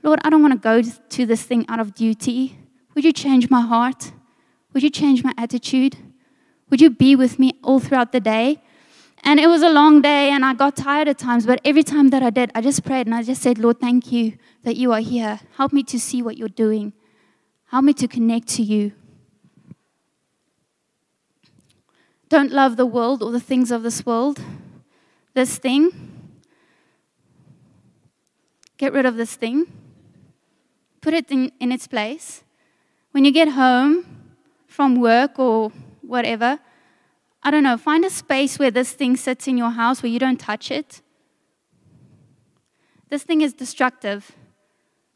Lord, 0.06 0.20
I 0.22 0.30
don't 0.30 0.40
want 0.40 0.54
to 0.54 0.58
go 0.60 0.80
to 0.82 1.26
this 1.26 1.42
thing 1.42 1.66
out 1.68 1.80
of 1.80 1.92
duty. 1.92 2.56
Would 2.94 3.04
you 3.04 3.12
change 3.12 3.50
my 3.50 3.60
heart? 3.60 4.12
Would 4.72 4.84
you 4.84 4.88
change 4.88 5.24
my 5.24 5.34
attitude? 5.36 5.96
Would 6.70 6.80
you 6.80 6.90
be 6.90 7.16
with 7.16 7.40
me 7.40 7.58
all 7.64 7.80
throughout 7.80 8.12
the 8.12 8.20
day? 8.20 8.62
And 9.24 9.40
it 9.40 9.48
was 9.48 9.62
a 9.62 9.68
long 9.68 10.02
day, 10.02 10.30
and 10.30 10.44
I 10.44 10.54
got 10.54 10.76
tired 10.76 11.08
at 11.08 11.18
times, 11.18 11.44
but 11.44 11.60
every 11.64 11.82
time 11.82 12.10
that 12.10 12.22
I 12.22 12.30
did, 12.30 12.52
I 12.54 12.60
just 12.60 12.84
prayed 12.84 13.08
and 13.08 13.16
I 13.16 13.24
just 13.24 13.42
said, 13.42 13.58
Lord, 13.58 13.80
thank 13.80 14.12
you 14.12 14.34
that 14.62 14.76
you 14.76 14.92
are 14.92 15.00
here. 15.00 15.40
Help 15.56 15.72
me 15.72 15.82
to 15.82 15.98
see 15.98 16.22
what 16.22 16.36
you're 16.36 16.48
doing, 16.48 16.92
help 17.70 17.84
me 17.84 17.92
to 17.94 18.06
connect 18.06 18.46
to 18.50 18.62
you. 18.62 18.92
Don't 22.28 22.52
love 22.52 22.76
the 22.76 22.86
world 22.86 23.24
or 23.24 23.32
the 23.32 23.40
things 23.40 23.72
of 23.72 23.82
this 23.82 24.06
world. 24.06 24.40
This 25.34 25.58
thing. 25.58 25.90
Get 28.76 28.92
rid 28.92 29.04
of 29.04 29.16
this 29.16 29.34
thing. 29.34 29.66
Put 31.06 31.14
it 31.14 31.30
in, 31.30 31.52
in 31.60 31.70
its 31.70 31.86
place. 31.86 32.42
When 33.12 33.24
you 33.24 33.30
get 33.30 33.50
home 33.50 34.04
from 34.66 34.96
work 34.96 35.38
or 35.38 35.70
whatever, 36.02 36.58
I 37.44 37.52
don't 37.52 37.62
know, 37.62 37.76
find 37.76 38.04
a 38.04 38.10
space 38.10 38.58
where 38.58 38.72
this 38.72 38.90
thing 38.90 39.16
sits 39.16 39.46
in 39.46 39.56
your 39.56 39.70
house 39.70 40.02
where 40.02 40.10
you 40.10 40.18
don't 40.18 40.40
touch 40.40 40.72
it. 40.72 41.02
This 43.08 43.22
thing 43.22 43.40
is 43.40 43.52
destructive. 43.52 44.32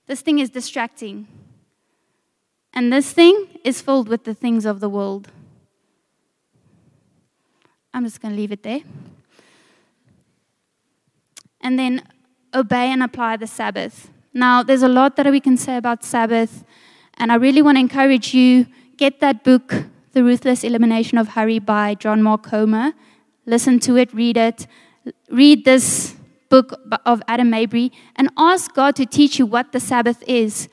This 0.07 0.21
thing 0.21 0.39
is 0.39 0.49
distracting. 0.49 1.27
And 2.73 2.93
this 2.93 3.11
thing 3.11 3.49
is 3.65 3.83
filled 3.83 4.09
with 4.09 4.23
the 4.23 4.33
things 4.33 4.65
of 4.67 4.79
the 4.79 4.89
world. 4.89 5.33
I'm 7.93 8.05
just 8.05 8.21
going 8.21 8.33
to 8.33 8.41
leave 8.41 8.53
it 8.53 8.63
there. 8.63 8.83
And 11.61 11.77
then 11.77 12.05
obey 12.55 12.93
and 12.93 13.03
apply 13.03 13.39
the 13.39 13.49
Sabbath. 13.49 14.09
Now, 14.33 14.63
there's 14.63 14.83
a 14.83 14.89
lot 14.89 15.17
that 15.17 15.27
we 15.27 15.41
can 15.41 15.57
say 15.57 15.77
about 15.77 16.05
Sabbath, 16.05 16.65
and 17.19 17.33
I 17.33 17.35
really 17.35 17.63
want 17.63 17.77
to 17.77 17.81
encourage 17.81 18.33
you 18.33 18.67
get 18.97 19.19
that 19.21 19.43
book, 19.43 19.85
The 20.13 20.23
Ruthless 20.23 20.63
Elimination 20.63 21.19
of 21.19 21.29
Hurry 21.29 21.59
by 21.59 21.95
John 21.95 22.23
Mark 22.23 22.45
Comer. 22.45 22.93
Listen 23.45 23.81
to 23.81 23.97
it, 23.97 24.13
read 24.15 24.37
it. 24.37 24.67
Read 25.31 25.65
this 25.65 26.15
book 26.49 26.81
of 27.05 27.23
Adam 27.27 27.51
Mabry 27.51 27.91
and 28.15 28.29
ask 28.37 28.73
God 28.73 28.95
to 28.97 29.07
teach 29.07 29.39
you 29.39 29.47
what 29.47 29.73
the 29.73 29.81
Sabbath 29.81 30.23
is. 30.27 30.69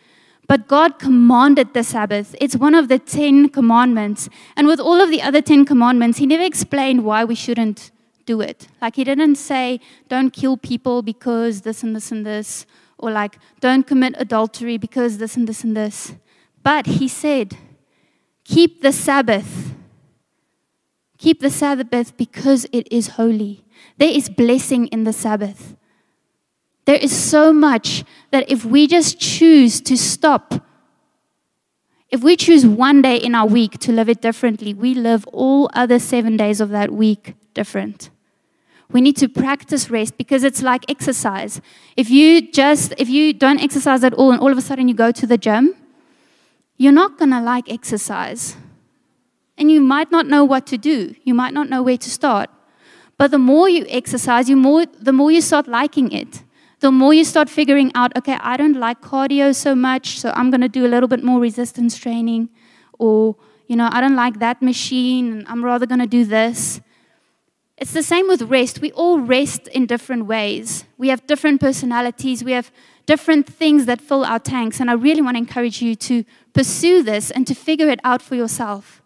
But 0.48 0.68
God 0.68 1.00
commanded 1.00 1.74
the 1.74 1.84
Sabbath. 1.84 2.36
It's 2.40 2.56
one 2.56 2.76
of 2.76 2.88
the 2.90 3.00
Ten 3.00 3.50
Commandments. 3.50 4.30
And 4.56 4.68
with 4.68 4.80
all 4.80 5.02
of 5.02 5.10
the 5.10 5.22
other 5.22 5.42
Ten 5.42 5.66
Commandments, 5.66 6.20
He 6.20 6.28
never 6.28 6.44
explained 6.44 7.04
why 7.04 7.24
we 7.24 7.36
shouldn't 7.36 7.92
do 8.26 8.40
it. 8.42 8.68
Like, 8.82 8.98
He 8.98 9.04
didn't 9.04 9.36
say, 9.36 9.80
don't 10.10 10.32
kill 10.32 10.58
people 10.58 11.02
because 11.02 11.62
this 11.62 11.84
and 11.84 11.96
this 11.96 12.12
and 12.12 12.26
this, 12.26 12.66
or 12.98 13.12
like, 13.12 13.38
don't 13.60 13.86
commit 13.86 14.16
adultery 14.18 14.78
because 14.78 15.18
this 15.18 15.36
and 15.36 15.48
this 15.48 15.64
and 15.64 15.76
this. 15.76 16.14
But 16.64 16.86
He 16.86 17.08
said, 17.08 17.58
keep 18.44 18.82
the 18.82 18.92
Sabbath. 18.92 19.74
Keep 21.18 21.42
the 21.42 21.50
Sabbath 21.50 22.16
because 22.18 22.66
it 22.72 22.88
is 22.92 23.10
holy. 23.10 23.66
There 23.98 24.10
is 24.10 24.30
blessing 24.30 24.88
in 24.88 25.04
the 25.04 25.14
Sabbath. 25.14 25.76
There 26.86 26.96
is 26.96 27.16
so 27.16 27.52
much 27.52 28.04
that 28.32 28.50
if 28.50 28.64
we 28.64 28.88
just 28.88 29.20
choose 29.20 29.82
to 29.82 29.98
stop, 29.98 30.64
if 32.10 32.24
we 32.24 32.38
choose 32.38 32.66
one 32.66 33.02
day 33.02 33.18
in 33.18 33.36
our 33.36 33.46
week 33.48 33.80
to 33.80 33.92
live 33.92 34.08
it 34.08 34.22
differently, 34.22 34.74
we 34.74 34.94
live 34.94 35.28
all 35.28 35.70
other 35.74 36.00
seven 36.00 36.38
days 36.38 36.62
of 36.62 36.70
that 36.70 36.92
week 36.94 37.36
different. 37.54 38.10
We 38.92 39.02
need 39.02 39.18
to 39.18 39.28
practice 39.28 39.90
rest 39.90 40.18
because 40.18 40.44
it's 40.44 40.62
like 40.62 40.90
exercise. 40.90 41.62
If 41.96 42.10
you 42.10 42.52
just 42.52 42.94
if 42.98 43.10
you 43.10 43.34
don't 43.34 43.60
exercise 43.60 44.04
at 44.04 44.14
all 44.14 44.32
and 44.32 44.40
all 44.40 44.52
of 44.52 44.58
a 44.58 44.62
sudden 44.62 44.88
you 44.88 44.94
go 44.94 45.12
to 45.12 45.28
the 45.28 45.38
gym, 45.38 45.76
you're 46.78 46.94
not 46.94 47.18
going 47.18 47.32
to 47.32 47.42
like 47.42 47.72
exercise. 47.72 48.56
And 49.58 49.72
you 49.72 49.82
might 49.82 50.12
not 50.12 50.28
know 50.28 50.46
what 50.46 50.66
to 50.68 50.78
do. 50.78 51.16
You 51.24 51.34
might 51.34 51.54
not 51.54 51.68
know 51.70 51.82
where 51.82 51.98
to 51.98 52.10
start. 52.10 52.50
But 53.18 53.32
the 53.32 53.40
more 53.40 53.68
you 53.68 53.86
exercise, 53.90 54.50
you 54.50 54.56
more 54.56 54.86
the 54.86 55.14
more 55.14 55.32
you 55.32 55.42
start 55.42 55.68
liking 55.68 56.12
it 56.12 56.44
the 56.80 56.92
more 56.92 57.14
you 57.14 57.24
start 57.24 57.50
figuring 57.50 57.92
out, 57.96 58.16
okay, 58.16 58.38
I 58.40 58.56
don't 58.56 58.76
like 58.80 59.02
cardio 59.02 59.56
so 59.56 59.74
much, 59.74 60.20
so 60.20 60.32
I'm 60.36 60.52
going 60.52 60.62
to 60.62 60.70
do 60.70 60.86
a 60.86 60.90
little 60.90 61.08
bit 61.08 61.24
more 61.24 61.40
resistance 61.40 61.98
training. 61.98 62.50
Or, 63.00 63.36
you 63.68 63.76
know, 63.76 63.90
I 63.92 64.00
don't 64.00 64.16
like 64.16 64.40
that 64.40 64.62
machine, 64.62 65.32
and 65.34 65.48
I'm 65.48 65.66
rather 65.66 65.88
going 65.88 66.02
to 66.02 66.08
do 66.08 66.24
this. 66.24 66.80
It's 67.78 67.94
the 67.94 68.04
same 68.04 68.28
with 68.28 68.42
rest. 68.44 68.82
We 68.82 68.92
all 68.94 69.20
rest 69.20 69.68
in 69.68 69.86
different 69.86 70.26
ways. 70.26 70.86
We 70.98 71.10
have 71.10 71.28
different 71.28 71.62
personalities, 71.62 72.44
we 72.44 72.54
have 72.54 72.72
different 73.06 73.48
things 73.48 73.86
that 73.86 74.02
fill 74.02 74.26
our 74.26 74.40
tanks. 74.40 74.80
And 74.80 74.90
I 74.90 74.94
really 74.94 75.22
want 75.22 75.36
to 75.36 75.40
encourage 75.40 75.82
you 75.82 75.96
to 75.96 76.26
pursue 76.54 77.04
this 77.04 77.32
and 77.32 77.46
to 77.48 77.54
figure 77.54 77.90
it 77.90 78.00
out 78.04 78.22
for 78.22 78.36
yourself. 78.36 79.02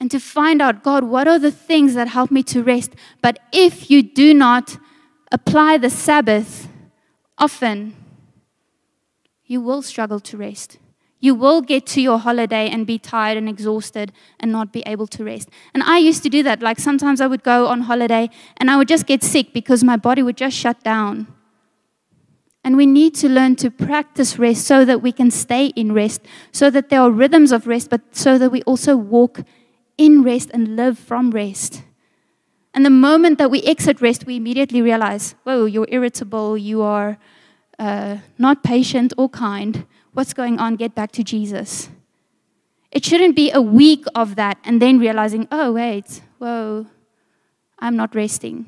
And 0.00 0.10
to 0.10 0.20
find 0.20 0.62
out, 0.62 0.84
God, 0.84 1.04
what 1.04 1.26
are 1.26 1.38
the 1.38 1.50
things 1.50 1.94
that 1.94 2.08
help 2.08 2.30
me 2.30 2.42
to 2.44 2.62
rest? 2.62 2.94
But 3.20 3.40
if 3.52 3.90
you 3.90 4.02
do 4.02 4.32
not 4.32 4.78
apply 5.32 5.78
the 5.78 5.90
Sabbath 5.90 6.68
often, 7.36 7.96
you 9.44 9.60
will 9.60 9.82
struggle 9.82 10.20
to 10.20 10.36
rest. 10.36 10.78
You 11.20 11.34
will 11.34 11.60
get 11.60 11.84
to 11.86 12.00
your 12.00 12.18
holiday 12.18 12.68
and 12.68 12.86
be 12.86 12.98
tired 12.98 13.36
and 13.36 13.48
exhausted 13.48 14.12
and 14.38 14.52
not 14.52 14.72
be 14.72 14.82
able 14.86 15.06
to 15.08 15.24
rest. 15.24 15.48
And 15.74 15.82
I 15.82 15.98
used 15.98 16.22
to 16.22 16.28
do 16.28 16.42
that. 16.44 16.62
Like 16.62 16.78
sometimes 16.78 17.20
I 17.20 17.26
would 17.26 17.42
go 17.42 17.66
on 17.66 17.82
holiday 17.82 18.30
and 18.58 18.70
I 18.70 18.76
would 18.76 18.88
just 18.88 19.06
get 19.06 19.22
sick 19.24 19.52
because 19.52 19.82
my 19.82 19.96
body 19.96 20.22
would 20.22 20.36
just 20.36 20.56
shut 20.56 20.82
down. 20.84 21.26
And 22.62 22.76
we 22.76 22.86
need 22.86 23.14
to 23.16 23.28
learn 23.28 23.56
to 23.56 23.70
practice 23.70 24.38
rest 24.38 24.66
so 24.66 24.84
that 24.84 25.00
we 25.00 25.10
can 25.10 25.30
stay 25.30 25.66
in 25.68 25.92
rest, 25.92 26.20
so 26.52 26.70
that 26.70 26.88
there 26.88 27.00
are 27.00 27.10
rhythms 27.10 27.50
of 27.50 27.66
rest, 27.66 27.88
but 27.88 28.00
so 28.12 28.36
that 28.38 28.50
we 28.50 28.62
also 28.62 28.96
walk 28.96 29.40
in 29.96 30.22
rest 30.22 30.50
and 30.52 30.76
live 30.76 30.98
from 30.98 31.30
rest. 31.30 31.82
And 32.74 32.84
the 32.84 32.90
moment 32.90 33.38
that 33.38 33.50
we 33.50 33.62
exit 33.62 34.00
rest, 34.00 34.26
we 34.26 34.36
immediately 34.36 34.82
realize, 34.82 35.34
whoa, 35.44 35.64
you're 35.64 35.88
irritable, 35.88 36.58
you 36.58 36.82
are 36.82 37.18
uh, 37.78 38.18
not 38.38 38.62
patient 38.62 39.12
or 39.16 39.28
kind. 39.28 39.86
What's 40.12 40.32
going 40.32 40.58
on? 40.58 40.76
Get 40.76 40.94
back 40.94 41.12
to 41.12 41.24
Jesus. 41.24 41.90
It 42.90 43.04
shouldn't 43.04 43.36
be 43.36 43.50
a 43.50 43.60
week 43.60 44.04
of 44.14 44.36
that 44.36 44.58
and 44.64 44.80
then 44.80 44.98
realizing, 44.98 45.46
oh, 45.52 45.72
wait, 45.72 46.22
whoa, 46.38 46.86
I'm 47.78 47.96
not 47.96 48.14
resting. 48.14 48.66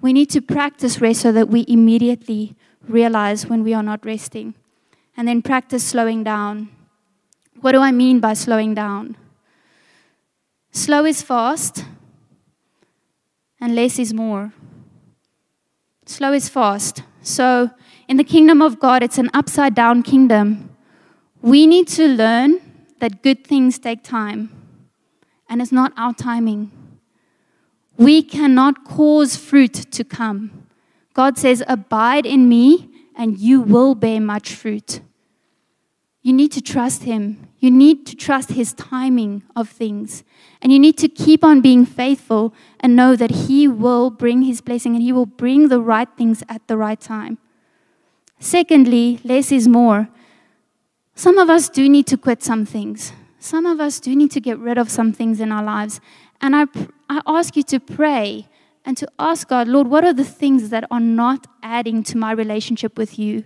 We 0.00 0.12
need 0.12 0.30
to 0.30 0.40
practice 0.40 1.00
rest 1.00 1.22
so 1.22 1.32
that 1.32 1.48
we 1.48 1.64
immediately 1.68 2.56
realize 2.86 3.46
when 3.46 3.62
we 3.64 3.74
are 3.74 3.82
not 3.82 4.04
resting. 4.04 4.54
And 5.16 5.28
then 5.28 5.42
practice 5.42 5.84
slowing 5.84 6.24
down. 6.24 6.68
What 7.60 7.72
do 7.72 7.80
I 7.80 7.90
mean 7.90 8.20
by 8.20 8.34
slowing 8.34 8.74
down? 8.74 9.16
Slow 10.72 11.04
is 11.04 11.20
fast, 11.20 11.84
and 13.60 13.74
less 13.74 13.98
is 13.98 14.14
more. 14.14 14.52
Slow 16.06 16.32
is 16.32 16.48
fast. 16.48 17.02
So, 17.22 17.70
in 18.10 18.16
the 18.16 18.24
kingdom 18.24 18.60
of 18.60 18.80
God, 18.80 19.04
it's 19.04 19.18
an 19.18 19.30
upside 19.32 19.76
down 19.76 20.02
kingdom. 20.02 20.68
We 21.42 21.64
need 21.64 21.86
to 21.90 22.08
learn 22.08 22.60
that 22.98 23.22
good 23.22 23.46
things 23.46 23.78
take 23.78 24.02
time, 24.02 24.50
and 25.48 25.62
it's 25.62 25.70
not 25.70 25.92
our 25.96 26.12
timing. 26.12 26.72
We 27.96 28.24
cannot 28.24 28.84
cause 28.84 29.36
fruit 29.36 29.74
to 29.92 30.02
come. 30.02 30.66
God 31.14 31.38
says, 31.38 31.62
Abide 31.68 32.26
in 32.26 32.48
me, 32.48 32.90
and 33.14 33.38
you 33.38 33.60
will 33.60 33.94
bear 33.94 34.20
much 34.20 34.56
fruit. 34.56 35.02
You 36.22 36.32
need 36.32 36.50
to 36.52 36.60
trust 36.60 37.04
Him. 37.04 37.46
You 37.60 37.70
need 37.70 38.06
to 38.06 38.16
trust 38.16 38.50
His 38.50 38.72
timing 38.72 39.44
of 39.54 39.68
things. 39.68 40.24
And 40.60 40.72
you 40.72 40.80
need 40.80 40.98
to 40.98 41.08
keep 41.08 41.44
on 41.44 41.60
being 41.60 41.86
faithful 41.86 42.54
and 42.80 42.96
know 42.96 43.14
that 43.14 43.30
He 43.46 43.68
will 43.68 44.10
bring 44.10 44.42
His 44.42 44.60
blessing 44.60 44.96
and 44.96 45.02
He 45.02 45.12
will 45.12 45.26
bring 45.26 45.68
the 45.68 45.80
right 45.80 46.08
things 46.16 46.42
at 46.48 46.66
the 46.66 46.76
right 46.76 47.00
time. 47.00 47.38
Secondly, 48.40 49.20
less 49.22 49.52
is 49.52 49.68
more. 49.68 50.08
Some 51.14 51.38
of 51.38 51.50
us 51.50 51.68
do 51.68 51.88
need 51.88 52.06
to 52.08 52.16
quit 52.16 52.42
some 52.42 52.64
things. 52.64 53.12
Some 53.38 53.66
of 53.66 53.80
us 53.80 54.00
do 54.00 54.16
need 54.16 54.30
to 54.32 54.40
get 54.40 54.58
rid 54.58 54.78
of 54.78 54.90
some 54.90 55.12
things 55.12 55.40
in 55.40 55.52
our 55.52 55.62
lives. 55.62 56.00
And 56.40 56.56
I, 56.56 56.64
I 57.08 57.20
ask 57.26 57.54
you 57.54 57.62
to 57.64 57.78
pray 57.78 58.48
and 58.84 58.96
to 58.96 59.06
ask 59.18 59.46
God, 59.46 59.68
Lord, 59.68 59.88
what 59.88 60.04
are 60.04 60.14
the 60.14 60.24
things 60.24 60.70
that 60.70 60.84
are 60.90 61.00
not 61.00 61.46
adding 61.62 62.02
to 62.04 62.16
my 62.16 62.32
relationship 62.32 62.96
with 62.96 63.18
you? 63.18 63.44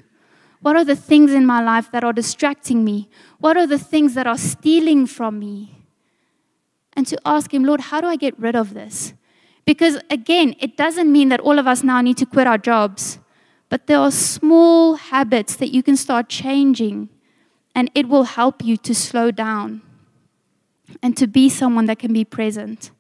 What 0.61 0.77
are 0.77 0.85
the 0.85 0.97
things 0.97 1.33
in 1.33 1.45
my 1.45 1.63
life 1.63 1.91
that 1.91 2.05
are 2.05 2.13
distracting 2.13 2.85
me? 2.85 3.09
What 3.39 3.57
are 3.57 3.67
the 3.67 3.79
things 3.79 4.15
that 4.15 4.27
are 4.27 4.39
stealing 4.39 5.07
from 5.07 5.39
me? 5.39 5.85
And 6.95 7.07
to 7.09 7.19
ask 7.27 7.53
Him, 7.53 7.65
Lord, 7.65 7.81
how 7.81 8.01
do 8.01 8.07
I 8.07 8.17
get 8.17 8.39
rid 8.39 8.55
of 8.55 8.73
this? 8.73 9.13
Because 9.65 9.99
again, 10.09 10.55
it 10.61 10.77
doesn't 10.77 11.11
mean 11.11 11.29
that 11.31 11.41
all 11.41 11.59
of 11.59 11.67
us 11.67 11.83
now 11.83 12.01
need 12.01 12.17
to 12.19 12.27
quit 12.27 12.47
our 12.47 12.59
jobs, 12.59 13.19
but 13.75 13.89
there 13.89 13.99
are 13.99 14.13
small 14.13 14.95
habits 14.95 15.57
that 15.57 15.75
you 15.75 15.83
can 15.83 15.97
start 15.97 16.29
changing, 16.29 17.09
and 17.75 17.91
it 17.93 18.09
will 18.09 18.23
help 18.23 18.65
you 18.65 18.77
to 18.77 18.95
slow 18.95 19.33
down 19.33 19.83
and 21.03 21.17
to 21.17 21.27
be 21.27 21.49
someone 21.49 21.87
that 21.87 21.99
can 21.99 22.13
be 22.13 22.25
present. 22.25 22.93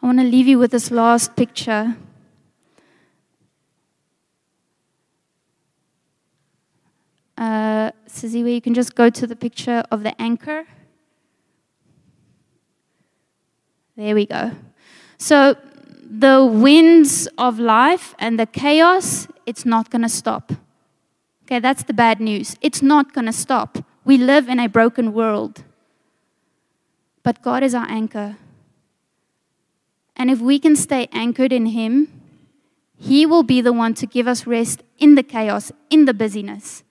I 0.00 0.06
want 0.06 0.20
to 0.20 0.24
leave 0.24 0.46
you 0.46 0.60
with 0.60 0.70
this 0.70 0.92
last 0.92 1.34
picture. 1.34 1.96
Uh, 7.36 7.90
where 8.32 8.46
you 8.46 8.60
can 8.60 8.74
just 8.74 8.94
go 8.94 9.10
to 9.10 9.26
the 9.26 9.34
picture 9.34 9.82
of 9.90 10.04
the 10.04 10.14
anchor. 10.22 10.66
There 13.96 14.14
we 14.14 14.24
go. 14.24 14.52
So, 15.18 15.56
the 16.08 16.44
winds 16.44 17.28
of 17.38 17.58
life 17.58 18.14
and 18.18 18.38
the 18.38 18.46
chaos, 18.46 19.28
it's 19.44 19.64
not 19.64 19.90
going 19.90 20.02
to 20.02 20.08
stop. 20.08 20.52
Okay, 21.44 21.58
that's 21.58 21.84
the 21.84 21.94
bad 21.94 22.20
news. 22.20 22.56
It's 22.60 22.82
not 22.82 23.12
going 23.12 23.26
to 23.26 23.32
stop. 23.32 23.78
We 24.04 24.18
live 24.18 24.48
in 24.48 24.58
a 24.58 24.68
broken 24.68 25.12
world. 25.12 25.62
But 27.22 27.42
God 27.42 27.62
is 27.62 27.74
our 27.74 27.88
anchor. 27.88 28.36
And 30.16 30.30
if 30.30 30.40
we 30.40 30.58
can 30.58 30.76
stay 30.76 31.08
anchored 31.12 31.52
in 31.52 31.66
Him, 31.66 32.08
He 32.98 33.26
will 33.26 33.42
be 33.42 33.60
the 33.60 33.72
one 33.72 33.94
to 33.94 34.06
give 34.06 34.26
us 34.26 34.46
rest 34.46 34.82
in 34.98 35.14
the 35.14 35.22
chaos, 35.22 35.70
in 35.90 36.04
the 36.04 36.14
busyness. 36.14 36.82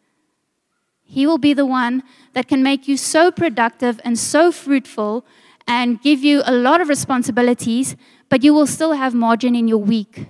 He 1.03 1.26
will 1.26 1.38
be 1.38 1.53
the 1.53 1.66
one 1.66 2.03
that 2.34 2.47
can 2.47 2.63
make 2.63 2.88
you 2.88 2.97
so 2.97 3.32
productive 3.32 4.01
and 4.03 4.18
so 4.18 4.51
fruitful 4.51 5.26
and 5.68 6.01
give 6.01 6.24
you 6.24 6.43
a 6.45 6.53
lot 6.53 6.82
of 6.82 6.89
responsibilities, 6.89 7.95
but 8.30 8.43
you 8.43 8.53
will 8.53 8.67
still 8.67 8.93
have 8.93 9.13
margin 9.13 9.55
in 9.55 9.67
your 9.67 9.78
week. 9.78 10.28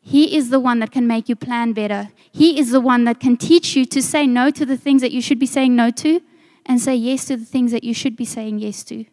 He 0.00 0.36
is 0.36 0.50
the 0.50 0.60
one 0.60 0.78
that 0.80 0.90
can 0.90 1.06
make 1.06 1.28
you 1.28 1.36
plan 1.36 1.72
better. 1.72 2.08
He 2.32 2.58
is 2.58 2.70
the 2.70 2.80
one 2.80 3.04
that 3.04 3.20
can 3.20 3.36
teach 3.36 3.76
you 3.76 3.84
to 3.86 4.02
say 4.02 4.26
no 4.26 4.50
to 4.50 4.64
the 4.64 4.76
things 4.76 5.02
that 5.02 5.12
you 5.12 5.20
should 5.20 5.38
be 5.38 5.46
saying 5.46 5.76
no 5.76 5.90
to 5.90 6.20
and 6.66 6.80
say 6.80 6.94
yes 6.94 7.26
to 7.26 7.36
the 7.36 7.44
things 7.44 7.70
that 7.72 7.84
you 7.84 7.94
should 7.94 8.16
be 8.16 8.24
saying 8.24 8.58
yes 8.58 8.82
to 8.84 9.04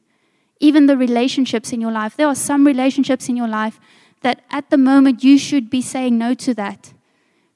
even 0.59 0.88
the 0.88 0.97
relationships 0.97 1.72
in 1.72 1.82
your 1.82 1.91
life. 1.91 2.15
There 2.15 2.28
are 2.28 2.36
some 2.36 2.65
relationships 2.65 3.30
in 3.30 3.36
your 3.36 3.47
life 3.47 3.80
that 4.22 4.43
at 4.49 4.70
the 4.70 4.78
moment 4.78 5.24
you 5.24 5.38
should 5.38 5.70
be 5.70 5.82
saying 5.82 6.18
no 6.18 6.34
to 6.36 6.53
that. 6.55 6.93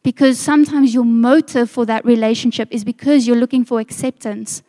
Because 0.03 0.39
sometimes 0.39 0.93
your 0.93 1.05
motive 1.05 1.69
for 1.69 1.85
that 1.85 2.03
relationship 2.05 2.67
is 2.71 2.83
because 2.83 3.27
you're 3.27 3.37
looking 3.37 3.63
for 3.63 3.79
acceptance 3.79 4.63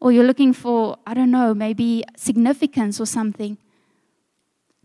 or 0.00 0.10
you're 0.10 0.24
looking 0.24 0.52
for, 0.52 0.96
I 1.06 1.14
don't 1.14 1.30
know, 1.30 1.54
maybe 1.54 2.04
significance 2.16 3.00
or 3.00 3.06
something. 3.06 3.58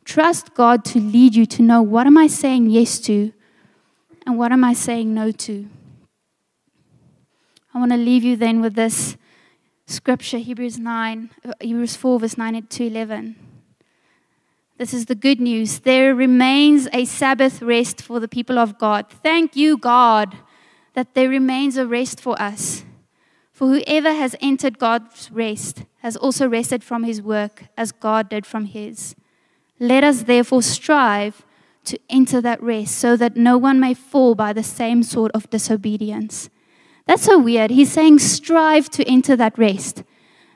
Trust 0.05 0.53
God 0.53 0.85
to 0.85 0.99
lead 0.99 1.35
you 1.35 1.45
to 1.47 1.63
know 1.63 1.81
what 1.81 2.07
am 2.07 2.17
I 2.17 2.27
saying 2.27 2.69
yes 2.69 2.99
to 2.99 3.33
and 4.25 4.37
what 4.37 4.51
am 4.51 4.63
I 4.63 4.73
saying 4.73 5.13
no 5.13 5.31
to. 5.31 5.67
I 7.73 7.79
want 7.79 7.91
to 7.91 7.97
leave 7.97 8.23
you 8.23 8.37
then 8.37 8.61
with 8.61 8.75
this 8.75 9.17
scripture, 9.87 10.37
Hebrews 10.37 10.79
9, 10.79 11.29
uh, 11.43 11.53
Hebrews 11.59 11.95
4, 11.95 12.19
verse 12.19 12.37
9 12.37 12.67
to 12.67 12.85
11. 12.85 13.35
This 14.77 14.93
is 14.93 15.05
the 15.05 15.15
good 15.15 15.39
news. 15.39 15.79
There 15.79 16.13
remains 16.13 16.87
a 16.93 17.05
Sabbath 17.05 17.61
rest 17.61 18.01
for 18.01 18.19
the 18.19 18.27
people 18.27 18.59
of 18.59 18.77
God. 18.77 19.09
Thank 19.09 19.55
you, 19.55 19.77
God, 19.77 20.37
that 20.93 21.15
there 21.15 21.29
remains 21.29 21.77
a 21.77 21.87
rest 21.87 22.21
for 22.21 22.39
us. 22.41 22.83
For 23.51 23.67
whoever 23.67 24.13
has 24.13 24.35
entered 24.41 24.79
God's 24.79 25.31
rest 25.31 25.83
has 25.99 26.15
also 26.17 26.47
rested 26.47 26.83
from 26.83 27.03
his 27.03 27.21
work 27.21 27.65
as 27.77 27.91
God 27.91 28.29
did 28.29 28.45
from 28.45 28.65
his. 28.65 29.15
Let 29.79 30.03
us 30.03 30.23
therefore 30.23 30.61
strive 30.61 31.45
to 31.85 31.99
enter 32.09 32.41
that 32.41 32.61
rest 32.61 32.97
so 32.97 33.15
that 33.17 33.35
no 33.35 33.57
one 33.57 33.79
may 33.79 33.93
fall 33.93 34.35
by 34.35 34.53
the 34.53 34.63
same 34.63 35.03
sort 35.03 35.31
of 35.33 35.49
disobedience. 35.49 36.49
That's 37.05 37.23
so 37.23 37.37
weird. 37.37 37.71
He's 37.71 37.91
saying, 37.91 38.19
strive 38.19 38.89
to 38.91 39.03
enter 39.05 39.35
that 39.35 39.57
rest. 39.57 40.03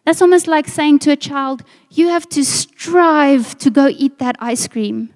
That's 0.05 0.21
almost 0.21 0.47
like 0.47 0.67
saying 0.67 0.99
to 0.99 1.11
a 1.11 1.15
child, 1.15 1.63
you 1.91 2.09
have 2.09 2.27
to 2.29 2.43
strive 2.43 3.57
to 3.59 3.69
go 3.69 3.87
eat 3.87 4.17
that 4.17 4.37
ice 4.39 4.67
cream. 4.67 5.13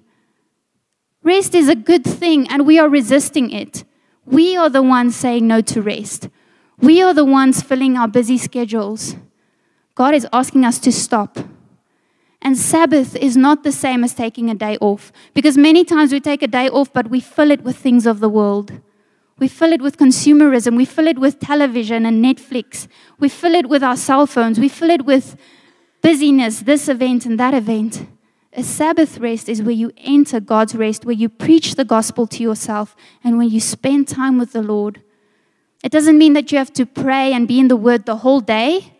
Rest 1.22 1.54
is 1.54 1.68
a 1.68 1.74
good 1.74 2.04
thing, 2.04 2.46
and 2.48 2.66
we 2.66 2.78
are 2.78 2.88
resisting 2.88 3.50
it. 3.50 3.84
We 4.26 4.56
are 4.56 4.68
the 4.68 4.82
ones 4.82 5.16
saying 5.16 5.46
no 5.46 5.62
to 5.62 5.82
rest. 5.82 6.28
We 6.78 7.02
are 7.02 7.14
the 7.14 7.24
ones 7.24 7.62
filling 7.62 7.96
our 7.96 8.06
busy 8.06 8.38
schedules. 8.38 9.16
God 9.94 10.14
is 10.14 10.26
asking 10.32 10.64
us 10.64 10.78
to 10.80 10.92
stop. 10.92 11.38
And 12.44 12.58
Sabbath 12.58 13.16
is 13.16 13.38
not 13.38 13.64
the 13.64 13.72
same 13.72 14.04
as 14.04 14.12
taking 14.12 14.50
a 14.50 14.54
day 14.54 14.76
off, 14.82 15.10
because 15.32 15.56
many 15.56 15.82
times 15.82 16.12
we 16.12 16.20
take 16.20 16.42
a 16.42 16.46
day 16.46 16.68
off, 16.68 16.92
but 16.92 17.08
we 17.08 17.18
fill 17.20 17.50
it 17.50 17.62
with 17.62 17.76
things 17.76 18.06
of 18.06 18.20
the 18.20 18.28
world. 18.28 18.80
We 19.38 19.48
fill 19.48 19.72
it 19.72 19.80
with 19.80 19.96
consumerism. 19.96 20.76
We 20.76 20.84
fill 20.84 21.08
it 21.08 21.18
with 21.18 21.40
television 21.40 22.04
and 22.06 22.22
Netflix. 22.22 22.86
We 23.18 23.28
fill 23.30 23.54
it 23.54 23.68
with 23.68 23.82
our 23.82 23.96
cell 23.96 24.26
phones. 24.26 24.60
We 24.60 24.68
fill 24.68 24.90
it 24.90 25.06
with 25.06 25.36
busyness, 26.02 26.60
this 26.60 26.86
event 26.88 27.24
and 27.24 27.40
that 27.40 27.54
event. 27.54 28.06
A 28.52 28.62
Sabbath 28.62 29.18
rest 29.18 29.48
is 29.48 29.62
where 29.62 29.72
you 29.72 29.90
enter 29.96 30.38
God's 30.38 30.76
rest, 30.76 31.04
where 31.04 31.14
you 31.14 31.28
preach 31.28 31.74
the 31.74 31.84
gospel 31.84 32.26
to 32.28 32.42
yourself, 32.42 32.94
and 33.24 33.38
when 33.38 33.48
you 33.48 33.58
spend 33.58 34.06
time 34.06 34.38
with 34.38 34.52
the 34.52 34.62
Lord. 34.62 35.02
It 35.82 35.90
doesn't 35.90 36.16
mean 36.16 36.34
that 36.34 36.52
you 36.52 36.58
have 36.58 36.72
to 36.74 36.86
pray 36.86 37.32
and 37.32 37.48
be 37.48 37.58
in 37.58 37.68
the 37.68 37.76
Word 37.76 38.06
the 38.06 38.18
whole 38.18 38.40
day, 38.40 38.93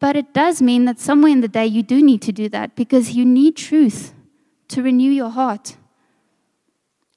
but 0.00 0.16
it 0.16 0.32
does 0.32 0.60
mean 0.60 0.86
that 0.86 0.98
somewhere 0.98 1.30
in 1.30 1.42
the 1.42 1.48
day 1.48 1.66
you 1.66 1.82
do 1.82 2.02
need 2.02 2.22
to 2.22 2.32
do 2.32 2.48
that 2.48 2.74
because 2.74 3.12
you 3.12 3.24
need 3.24 3.56
truth 3.56 4.12
to 4.68 4.82
renew 4.82 5.10
your 5.10 5.28
heart 5.28 5.76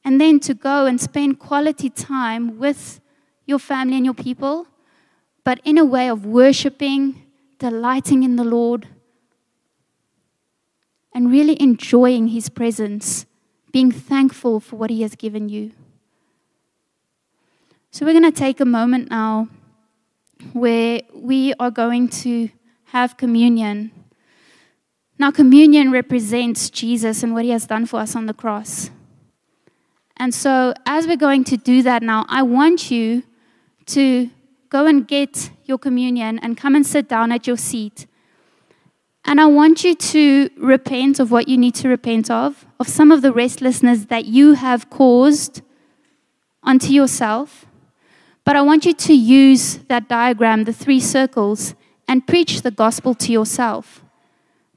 and 0.04 0.20
then 0.20 0.40
to 0.42 0.54
go 0.54 0.86
and 0.86 1.00
spend 1.00 1.40
quality 1.40 1.90
time 1.90 2.60
with 2.60 3.00
your 3.46 3.60
family 3.60 3.96
and 3.96 4.06
your 4.06 4.14
people, 4.14 4.68
but 5.44 5.60
in 5.64 5.78
a 5.78 5.86
way 5.86 6.10
of 6.10 6.26
worshiping, 6.26 7.24
delighting 7.58 8.24
in 8.24 8.36
the 8.36 8.44
Lord, 8.44 8.88
and 11.14 11.32
really 11.32 11.62
enjoying 11.62 12.30
His 12.30 12.50
presence, 12.50 13.26
being 13.72 13.92
thankful 13.92 14.60
for 14.60 14.76
what 14.76 14.90
He 14.90 15.02
has 15.04 15.16
given 15.16 15.48
you. 15.48 15.72
So, 17.92 18.06
we're 18.06 18.20
going 18.20 18.32
to 18.32 18.38
take 18.38 18.60
a 18.60 18.66
moment 18.66 19.10
now 19.10 19.48
where 20.52 21.02
we 21.14 21.54
are 21.60 21.72
going 21.72 22.10
to 22.10 22.50
have 22.94 23.18
communion. 23.18 23.92
Now, 25.18 25.32
communion 25.32 25.92
represents 25.92 26.70
Jesus 26.70 27.24
and 27.24 27.34
what 27.34 27.44
He 27.44 27.50
has 27.50 27.66
done 27.66 27.88
for 27.88 28.00
us 28.00 28.16
on 28.16 28.28
the 28.28 28.36
cross. 28.36 28.92
And 30.16 30.32
so, 30.32 30.76
as 30.86 31.08
we're 31.08 31.18
going 31.18 31.44
to 31.46 31.58
do 31.58 31.82
that 31.82 32.04
now, 32.04 32.24
I 32.30 32.44
want 32.44 32.92
you 32.92 33.24
to 33.88 34.30
go 34.70 34.86
and 34.86 35.08
get 35.08 35.50
your 35.66 35.80
communion 35.80 36.38
and 36.38 36.56
come 36.56 36.76
and 36.76 36.86
sit 36.86 37.10
down 37.10 37.32
at 37.32 37.48
your 37.48 37.58
seat. 37.58 38.06
And 39.26 39.42
I 39.42 39.48
want 39.48 39.84
you 39.84 39.96
to 39.96 40.50
repent 40.58 41.20
of 41.20 41.32
what 41.32 41.48
you 41.48 41.58
need 41.58 41.74
to 41.76 41.90
repent 41.90 42.30
of, 42.30 42.68
of 42.80 42.88
some 42.88 43.12
of 43.12 43.24
the 43.24 43.34
restlessness 43.34 44.06
that 44.06 44.26
you 44.26 44.54
have 44.54 44.92
caused 44.92 45.64
unto 46.62 46.94
yourself. 46.94 47.66
But 48.44 48.56
I 48.56 48.62
want 48.62 48.86
you 48.86 48.94
to 48.94 49.14
use 49.16 49.80
that 49.88 50.08
diagram, 50.08 50.66
the 50.66 50.74
three 50.74 51.00
circles, 51.00 51.74
and 52.08 52.28
preach 52.28 52.62
the 52.62 52.72
gospel 52.72 53.16
to 53.16 53.32
yourself. 53.32 54.04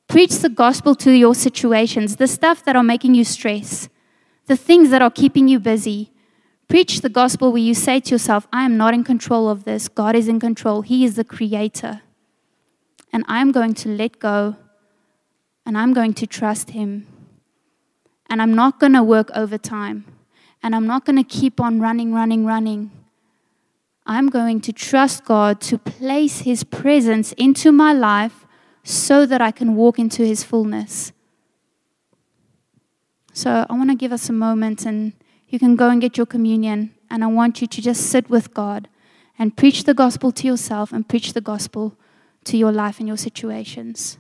Preach 0.09 0.39
the 0.39 0.49
gospel 0.49 0.95
to 0.97 1.11
your 1.11 1.35
situations, 1.35 2.17
the 2.17 2.29
stuff 2.29 2.65
that 2.65 2.77
are 2.77 2.83
making 2.83 3.15
you 3.15 3.25
stress 3.25 3.89
the 4.47 4.57
things 4.57 4.91
that 4.91 5.03
are 5.03 5.11
keeping 5.11 5.49
you 5.49 5.59
busy. 5.59 6.13
Preach 6.69 7.01
the 7.01 7.09
gospel 7.09 7.53
where 7.53 7.63
you 7.63 7.75
say 7.75 8.01
to 8.01 8.11
yourself, 8.13 8.49
I 8.53 8.65
am 8.65 8.77
not 8.77 8.95
in 8.95 9.05
control 9.05 9.49
of 9.49 9.65
this. 9.65 9.89
God 9.89 10.17
is 10.17 10.29
in 10.29 10.41
control. 10.41 10.83
He 10.83 11.05
is 11.05 11.17
the 11.17 11.25
creator. 11.25 12.03
And 13.13 13.25
I'm 13.29 13.53
going 13.53 13.75
to 13.75 13.89
let 13.89 14.19
go 14.19 14.57
and 15.65 15.77
I'm 15.77 15.93
going 15.93 16.15
to 16.15 16.27
trust 16.27 16.71
Him. 16.71 17.07
And 18.29 18.43
I'm 18.43 18.55
not 18.55 18.81
going 18.81 18.93
to 18.95 19.03
work 19.03 19.31
overtime. 19.35 20.05
And 20.63 20.75
I'm 20.75 20.87
not 20.87 21.05
going 21.05 21.17
to 21.17 21.25
keep 21.25 21.61
on 21.61 21.81
running, 21.81 22.13
running, 22.13 22.45
running. 22.45 22.91
I'm 24.07 24.29
going 24.29 24.61
to 24.63 24.73
trust 24.73 25.25
God 25.25 25.61
to 25.63 25.79
place 25.79 26.41
His 26.41 26.63
presence 26.63 27.33
into 27.33 27.73
my 27.73 27.93
life 27.93 28.47
so 28.85 29.27
that 29.27 29.41
I 29.41 29.51
can 29.51 29.75
walk 29.75 29.99
into 29.99 30.25
His 30.25 30.45
fullness. 30.45 31.13
So 33.33 33.67
I 33.69 33.73
want 33.75 33.91
to 33.91 33.97
give 33.97 34.13
us 34.13 34.29
a 34.29 34.33
moment 34.33 34.87
and 34.87 35.13
you 35.49 35.59
can 35.59 35.77
go 35.77 35.91
and 35.91 36.01
get 36.01 36.17
your 36.17 36.27
communion. 36.27 36.95
And 37.11 37.23
I 37.23 37.27
want 37.27 37.61
you 37.61 37.67
to 37.67 37.83
just 37.83 38.11
sit 38.11 38.31
with 38.31 38.55
God 38.55 38.89
and 39.39 39.57
preach 39.57 39.85
the 39.85 39.95
gospel 39.95 40.33
to 40.33 40.47
yourself 40.47 40.93
and 40.93 41.09
preach 41.09 41.33
the 41.33 41.41
gospel 41.41 41.97
to 42.45 42.57
your 42.57 42.73
life 42.73 42.99
and 42.99 43.09
your 43.09 43.17
situations. 43.17 44.19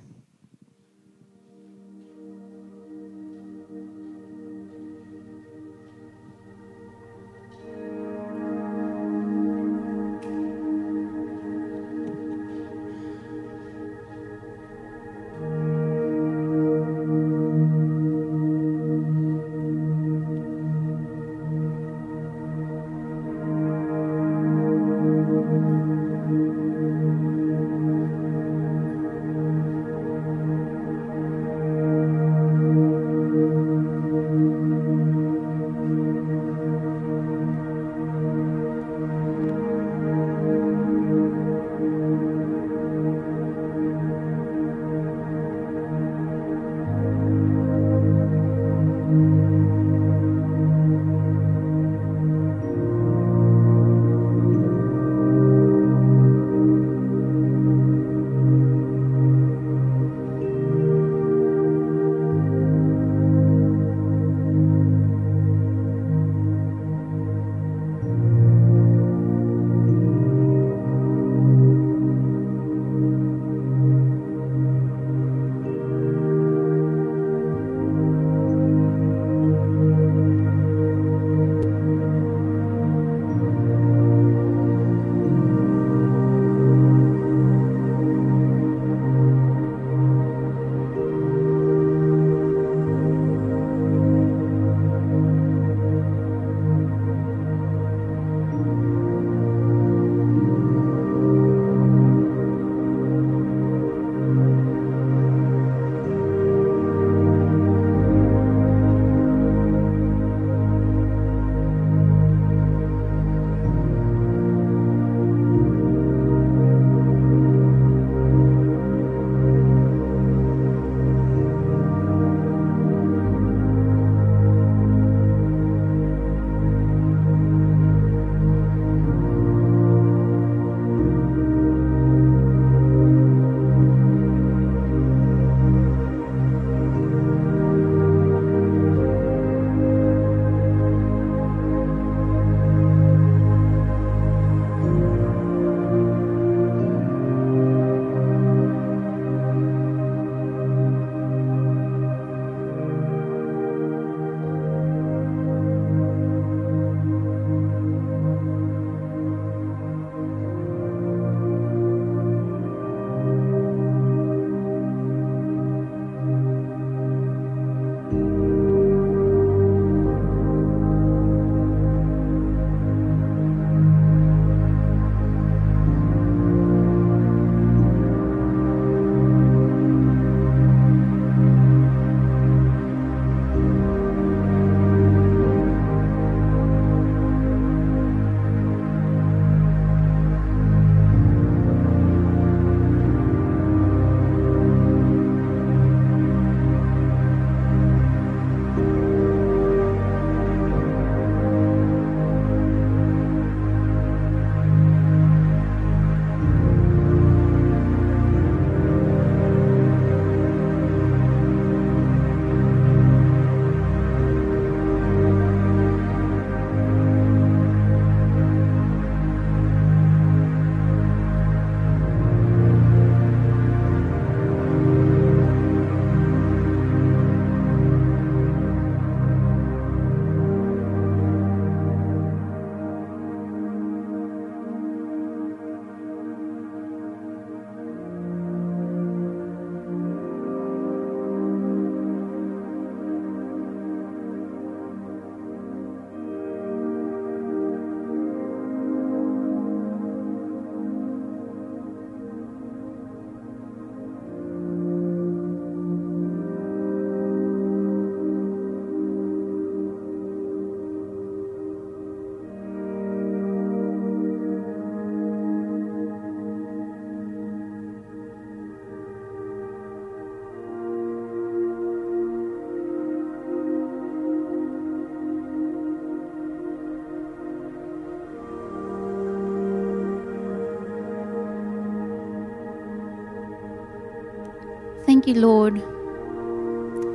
You, 285.27 285.35
Lord, 285.35 285.74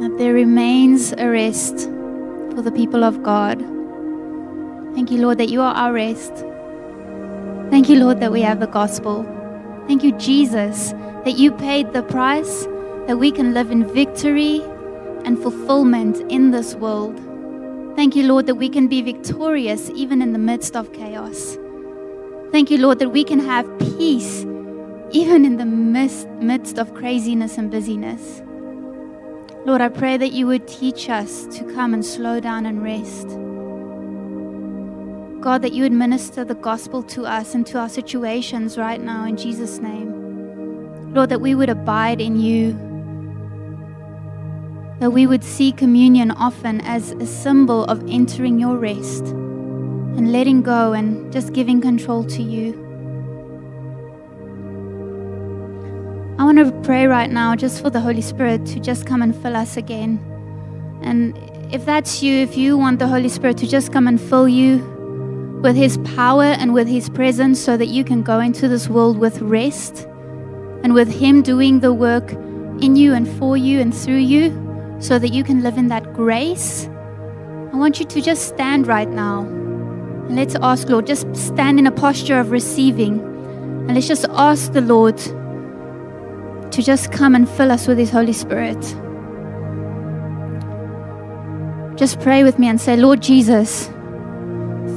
that 0.02 0.16
there 0.18 0.34
remains 0.34 1.14
a 1.14 1.30
rest 1.30 1.88
for 2.54 2.62
the 2.62 2.70
people 2.70 3.06
of 3.06 3.24
God. 3.24 3.60
Thank 4.94 5.12
you, 5.12 5.22
Lord, 5.22 5.38
that 5.38 5.48
you 5.48 5.62
are 5.62 5.74
our 5.74 5.94
rest. 5.94 6.34
Thank 7.70 7.88
you, 7.88 7.96
Lord, 8.04 8.20
that 8.20 8.34
we 8.34 8.42
have 8.42 8.60
the 8.60 8.68
gospel. 8.68 9.24
Thank 9.88 10.04
you, 10.04 10.12
Jesus, 10.18 10.92
that 11.24 11.38
you 11.38 11.54
paid 11.54 11.94
the 11.94 12.04
price 12.04 12.68
that 13.08 13.16
we 13.18 13.32
can 13.32 13.54
live 13.54 13.72
in 13.72 13.88
victory 13.88 14.62
and 15.24 15.42
fulfillment 15.42 16.20
in 16.30 16.52
this 16.52 16.76
world. 16.76 17.18
Thank 17.96 18.18
you, 18.18 18.24
Lord, 18.24 18.46
that 18.48 18.56
we 18.56 18.68
can 18.68 18.90
be 18.90 19.02
victorious 19.02 19.90
even 19.96 20.22
in 20.22 20.34
the 20.34 20.40
midst 20.40 20.76
of 20.76 20.92
chaos. 20.92 21.58
Thank 22.52 22.72
you, 22.72 22.78
Lord, 22.78 23.00
that 23.00 23.12
we 23.12 23.24
can 23.24 23.40
have 23.40 23.66
peace 23.80 24.44
even 25.12 25.44
in 25.46 25.58
the 25.58 25.66
midst, 25.66 26.28
midst 26.40 26.78
of 26.78 26.94
craziness 26.94 27.58
and 27.58 27.70
busyness. 27.70 28.42
Lord, 29.66 29.82
I 29.82 29.90
pray 29.90 30.18
that 30.18 30.32
you 30.32 30.48
would 30.48 30.68
teach 30.68 31.10
us 31.10 31.46
to 31.58 31.64
come 31.74 31.94
and 31.94 32.06
slow 32.06 32.40
down 32.40 32.66
and 32.66 32.82
rest. 32.82 33.28
God, 35.42 35.62
that 35.64 35.74
you 35.74 35.84
would 35.84 35.92
minister 35.92 36.46
the 36.46 36.56
gospel 36.56 37.04
to 37.04 37.26
us 37.26 37.54
and 37.54 37.66
to 37.68 37.80
our 37.80 37.90
situations 37.90 38.78
right 38.78 39.02
now 39.02 39.26
in 39.26 39.38
Jesus' 39.38 39.80
name. 39.80 41.14
Lord, 41.14 41.30
that 41.30 41.42
we 41.42 41.56
would 41.56 41.70
abide 41.70 42.22
in 42.22 42.40
you. 42.40 42.72
That 45.00 45.12
we 45.12 45.28
would 45.28 45.44
see 45.44 45.72
communion 45.72 46.32
often 46.32 46.80
as 46.82 47.12
a 47.12 47.26
symbol 47.26 47.86
of 47.86 48.08
entering 48.10 48.60
your 48.60 48.78
rest 48.78 49.26
and 49.26 50.32
letting 50.32 50.62
go 50.62 50.94
and 50.94 51.32
just 51.34 51.54
giving 51.54 51.82
control 51.82 52.24
to 52.26 52.42
you. 52.42 52.91
I 56.42 56.44
want 56.44 56.58
to 56.58 56.72
pray 56.82 57.06
right 57.06 57.30
now 57.30 57.56
just 57.56 57.84
for 57.84 57.92
the 57.92 58.00
Holy 58.00 58.24
Spirit 58.24 58.66
to 58.66 58.80
just 58.80 59.06
come 59.06 59.22
and 59.22 59.36
fill 59.44 59.56
us 59.56 59.78
again. 59.78 60.20
And 61.04 61.38
if 61.72 61.86
that's 61.86 62.24
you, 62.24 62.34
if 62.34 62.58
you 62.58 62.80
want 62.80 62.98
the 62.98 63.08
Holy 63.08 63.30
Spirit 63.30 63.60
to 63.60 63.68
just 63.68 63.94
come 63.94 64.08
and 64.08 64.20
fill 64.20 64.50
you 64.50 64.80
with 65.62 65.76
His 65.76 66.00
power 66.00 66.46
and 66.46 66.74
with 66.74 66.88
His 66.88 67.10
presence 67.10 67.60
so 67.60 67.78
that 67.78 67.90
you 67.90 68.04
can 68.04 68.24
go 68.24 68.40
into 68.40 68.68
this 68.68 68.90
world 68.90 69.20
with 69.20 69.40
rest 69.40 70.08
and 70.82 70.96
with 70.96 71.14
Him 71.14 71.44
doing 71.44 71.80
the 71.80 71.94
work 71.94 72.32
in 72.32 72.96
you 72.96 73.14
and 73.14 73.28
for 73.38 73.56
you 73.56 73.80
and 73.80 73.96
through 73.96 74.24
you 74.34 74.98
so 75.00 75.20
that 75.20 75.32
you 75.32 75.44
can 75.44 75.62
live 75.62 75.78
in 75.78 75.90
that 75.90 76.12
grace, 76.12 76.88
I 77.72 77.76
want 77.76 78.00
you 78.00 78.06
to 78.08 78.20
just 78.20 78.48
stand 78.48 78.88
right 78.88 79.10
now. 79.10 79.42
And 79.42 80.36
let's 80.36 80.56
ask, 80.56 80.90
Lord, 80.90 81.06
just 81.06 81.36
stand 81.36 81.78
in 81.78 81.86
a 81.86 81.92
posture 81.92 82.40
of 82.40 82.50
receiving. 82.50 83.20
And 83.20 83.94
let's 83.94 84.08
just 84.08 84.26
ask 84.32 84.72
the 84.72 84.82
Lord 84.82 85.22
to 86.72 86.82
just 86.82 87.12
come 87.12 87.36
and 87.36 87.48
fill 87.48 87.72
us 87.72 87.88
with 87.88 87.98
His 87.98 88.10
Holy 88.10 88.34
Spirit. 88.34 88.80
Just 91.98 92.20
pray 92.22 92.44
with 92.44 92.58
me 92.58 92.68
and 92.68 92.80
say, 92.80 92.96
Lord 92.96 93.22
Jesus, 93.22 93.88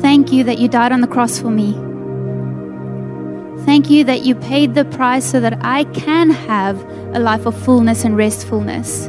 thank 0.00 0.32
you 0.32 0.44
that 0.44 0.58
you 0.58 0.68
died 0.68 0.92
on 0.92 1.00
the 1.00 1.06
cross 1.06 1.38
for 1.38 1.50
me. 1.50 1.72
Thank 3.64 3.90
you 3.90 4.04
that 4.04 4.24
you 4.24 4.34
paid 4.34 4.74
the 4.74 4.84
price 4.84 5.30
so 5.30 5.40
that 5.40 5.58
I 5.64 5.84
can 5.84 6.30
have 6.30 6.80
a 7.14 7.18
life 7.18 7.46
of 7.46 7.60
fullness 7.64 8.04
and 8.04 8.16
restfulness. 8.16 9.08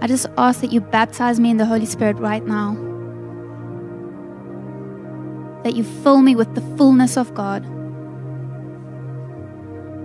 I 0.00 0.06
just 0.06 0.26
ask 0.38 0.60
that 0.60 0.72
you 0.72 0.80
baptize 0.80 1.38
me 1.38 1.50
in 1.50 1.58
the 1.58 1.66
Holy 1.66 1.86
Spirit 1.86 2.16
right 2.16 2.44
now. 2.44 2.74
That 5.64 5.76
you 5.76 5.84
fill 5.84 6.22
me 6.22 6.34
with 6.34 6.54
the 6.54 6.60
fullness 6.76 7.16
of 7.16 7.34
God 7.34 7.64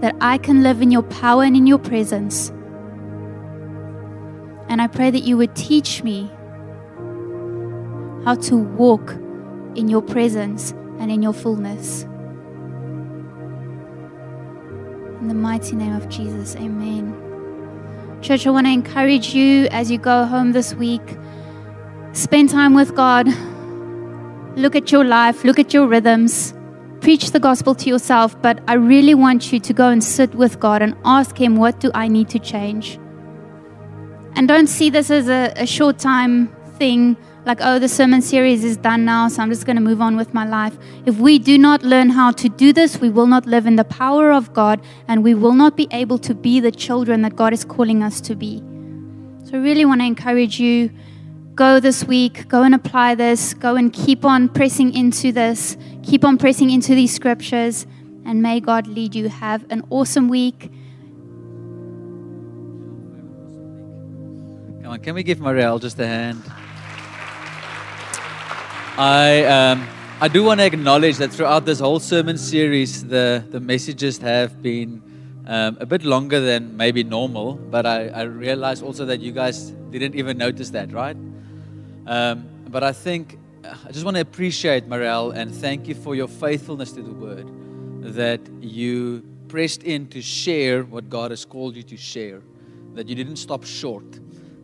that 0.02 0.16
I 0.22 0.38
can 0.38 0.64
live 0.64 0.82
in 0.82 0.92
your 0.92 1.04
power 1.04 1.44
and 1.44 1.56
in 1.56 1.66
your 1.66 1.80
presence. 1.80 2.50
And 4.70 4.82
I 4.82 4.88
pray 4.88 5.10
that 5.12 5.24
you 5.24 5.38
would 5.38 5.56
teach 5.56 6.04
me 6.04 6.30
how 8.26 8.36
to 8.36 8.58
walk 8.58 9.12
in 9.76 9.88
your 9.88 10.02
presence 10.02 10.72
and 11.00 11.12
in 11.12 11.24
your 11.24 11.34
fullness. 11.34 12.04
In 15.22 15.28
the 15.28 15.34
mighty 15.34 15.76
name 15.76 15.96
of 15.96 16.08
Jesus, 16.10 16.56
amen. 16.58 17.16
Church, 18.22 18.46
I 18.46 18.50
want 18.50 18.68
to 18.68 18.74
encourage 18.74 19.34
you 19.34 19.68
as 19.72 19.90
you 19.90 19.98
go 19.98 20.26
home 20.26 20.52
this 20.52 20.74
week. 20.74 21.18
Spend 22.14 22.50
time 22.50 22.74
with 22.74 22.96
God. 22.96 23.28
Look 24.58 24.76
at 24.76 24.92
your 24.92 25.06
life, 25.06 25.44
look 25.44 25.60
at 25.60 25.74
your 25.74 25.88
rhythms 25.88 26.54
preach 27.08 27.32
the 27.32 27.40
gospel 27.40 27.74
to 27.74 27.88
yourself, 27.88 28.36
but 28.42 28.62
I 28.68 28.74
really 28.74 29.16
want 29.16 29.54
you 29.54 29.62
to 29.62 29.74
go 29.74 29.88
and 29.88 30.04
sit 30.04 30.36
with 30.36 30.60
God 30.60 30.82
and 30.82 30.94
ask 31.06 31.40
Him, 31.40 31.56
What 31.56 31.80
do 31.80 31.90
I 31.94 32.10
need 32.10 32.28
to 32.32 32.38
change? 32.38 33.00
And 34.36 34.46
don't 34.46 34.68
see 34.68 34.90
this 34.90 35.10
as 35.10 35.30
a, 35.30 35.54
a 35.56 35.66
short 35.66 36.00
time 36.00 36.54
thing, 36.78 37.16
like, 37.46 37.60
oh, 37.62 37.80
the 37.80 37.88
sermon 37.88 38.22
series 38.22 38.66
is 38.66 38.76
done 38.76 39.06
now, 39.06 39.30
so 39.30 39.42
I'm 39.42 39.50
just 39.50 39.66
going 39.66 39.78
to 39.78 39.82
move 39.82 40.02
on 40.02 40.18
with 40.18 40.34
my 40.34 40.46
life. 40.46 40.78
If 41.06 41.18
we 41.18 41.40
do 41.40 41.58
not 41.58 41.82
learn 41.82 42.10
how 42.10 42.32
to 42.32 42.50
do 42.50 42.74
this, 42.74 43.00
we 43.00 43.10
will 43.10 43.28
not 43.28 43.46
live 43.46 43.66
in 43.66 43.78
the 43.78 43.86
power 43.86 44.34
of 44.34 44.52
God 44.52 44.82
and 45.08 45.24
we 45.24 45.34
will 45.34 45.54
not 45.54 45.78
be 45.78 45.88
able 45.92 46.18
to 46.18 46.36
be 46.36 46.60
the 46.60 46.72
children 46.72 47.22
that 47.22 47.38
God 47.38 47.54
is 47.54 47.64
calling 47.64 48.04
us 48.04 48.20
to 48.20 48.36
be. 48.36 48.60
So, 49.46 49.52
I 49.54 49.62
really 49.62 49.86
want 49.86 50.02
to 50.02 50.06
encourage 50.06 50.60
you 50.60 50.90
go 51.58 51.80
this 51.80 52.04
week, 52.04 52.48
go 52.48 52.62
and 52.62 52.76
apply 52.76 53.16
this, 53.16 53.56
go 53.56 53.76
and 53.76 53.92
keep 53.92 54.24
on 54.24 54.48
pressing 54.48 54.94
into 54.94 55.32
this, 55.32 55.76
keep 56.04 56.24
on 56.24 56.38
pressing 56.38 56.70
into 56.70 56.94
these 56.94 57.14
scriptures, 57.14 57.88
and 58.26 58.44
may 58.44 58.60
God 58.60 58.86
lead 58.86 59.16
you. 59.16 59.28
Have 59.28 59.66
an 59.72 59.84
awesome 59.90 60.30
week. 60.30 60.72
Come 64.84 64.92
on, 64.92 65.00
can 65.00 65.16
we 65.16 65.24
give 65.24 65.40
Marielle 65.40 65.82
just 65.82 66.00
a 66.00 66.06
hand? 66.06 66.44
I, 69.00 69.44
um, 69.46 69.88
I 70.22 70.28
do 70.28 70.44
want 70.44 70.60
to 70.60 70.66
acknowledge 70.66 71.18
that 71.18 71.34
throughout 71.34 71.66
this 71.66 71.80
whole 71.80 72.00
sermon 72.00 72.38
series, 72.38 73.04
the, 73.04 73.44
the 73.50 73.60
messages 73.60 74.20
have 74.20 74.62
been 74.62 75.02
um, 75.48 75.78
a 75.80 75.88
bit 75.88 76.04
longer 76.04 76.40
than 76.40 76.78
maybe 76.78 77.04
normal, 77.04 77.56
but 77.56 77.88
I, 77.88 78.10
I 78.10 78.22
realized 78.24 78.84
also 78.84 79.06
that 79.06 79.22
you 79.22 79.32
guys 79.32 79.72
didn't 79.90 80.14
even 80.14 80.38
notice 80.38 80.70
that, 80.70 80.92
right? 80.92 81.18
Um, 82.08 82.48
but 82.70 82.84
I 82.84 82.94
think 82.94 83.38
I 83.66 83.92
just 83.92 84.06
want 84.06 84.16
to 84.16 84.22
appreciate 84.22 84.88
Marielle 84.88 85.36
and 85.36 85.54
thank 85.54 85.88
you 85.88 85.96
for 85.96 86.16
your 86.16 86.30
faithfulness 86.30 86.94
to 86.94 87.02
the 87.02 87.12
word 87.12 87.50
that 88.16 88.40
you 88.62 89.24
pressed 89.50 89.84
in 89.84 90.08
to 90.08 90.22
share 90.22 90.84
what 90.84 91.10
God 91.10 91.32
has 91.32 91.44
called 91.44 91.76
you 91.76 91.84
to 91.84 91.98
share, 91.98 92.42
that 92.94 93.10
you 93.10 93.16
didn't 93.16 93.36
stop 93.36 93.66
short. 93.66 94.06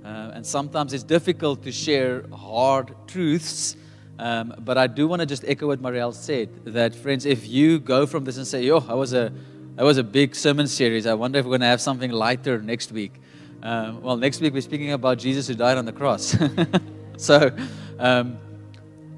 Uh, 0.05 0.31
and 0.33 0.45
sometimes 0.45 0.93
it's 0.93 1.03
difficult 1.03 1.63
to 1.63 1.71
share 1.71 2.25
hard 2.33 2.95
truths. 3.07 3.75
Um, 4.19 4.53
but 4.59 4.77
I 4.77 4.87
do 4.87 5.07
want 5.07 5.19
to 5.21 5.25
just 5.25 5.43
echo 5.45 5.67
what 5.67 5.81
Marielle 5.81 6.13
said 6.13 6.65
that, 6.65 6.95
friends, 6.95 7.25
if 7.25 7.47
you 7.47 7.79
go 7.79 8.05
from 8.05 8.23
this 8.23 8.37
and 8.37 8.47
say, 8.47 8.63
Yo, 8.63 8.79
I 8.87 8.93
was 8.93 9.11
a, 9.13 9.33
that 9.75 9.83
was 9.83 9.97
a 9.97 10.03
big 10.03 10.35
sermon 10.35 10.67
series, 10.67 11.05
I 11.05 11.13
wonder 11.13 11.39
if 11.39 11.45
we're 11.45 11.51
going 11.51 11.61
to 11.61 11.67
have 11.67 11.81
something 11.81 12.11
lighter 12.11 12.61
next 12.61 12.93
week. 12.93 13.19
Um, 13.61 14.01
well, 14.01 14.15
next 14.15 14.39
week 14.39 14.53
we're 14.53 14.61
speaking 14.61 14.91
about 14.91 15.17
Jesus 15.17 15.47
who 15.47 15.55
died 15.55 15.77
on 15.77 15.85
the 15.85 15.93
cross. 15.93 16.37
So 17.17 17.55
um, 17.99 18.37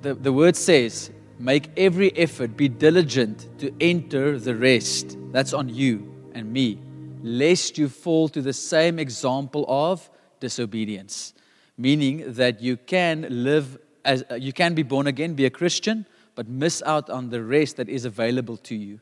the, 0.02 0.14
the 0.14 0.32
word 0.32 0.56
says, 0.56 1.12
make 1.40 1.70
every 1.78 2.16
effort, 2.18 2.56
be 2.56 2.68
diligent 2.68 3.48
to 3.60 3.74
enter 3.80 4.38
the 4.38 4.56
rest. 4.56 5.18
That's 5.32 5.54
on 5.54 5.70
you 5.70 6.14
and 6.34 6.52
me, 6.52 6.80
lest 7.24 7.78
you 7.78 7.90
fall 7.90 8.30
to 8.30 8.42
the 8.42 8.54
same 8.54 9.00
example 9.00 9.66
of 9.68 10.10
disobedience. 10.40 11.34
Meaning 11.78 12.34
that 12.34 12.62
you 12.62 12.78
can 12.78 13.28
live 13.30 13.80
as 14.06 14.24
you 14.38 14.54
can 14.54 14.76
be 14.76 14.84
born 14.84 15.08
again, 15.08 15.34
be 15.34 15.46
a 15.46 15.50
Christian, 15.50 16.06
but 16.36 16.48
miss 16.48 16.82
out 16.84 17.10
on 17.10 17.30
the 17.30 17.44
rest 17.44 17.78
that 17.78 17.90
is 17.90 18.06
available 18.06 18.56
to 18.58 18.76
you. 18.76 19.00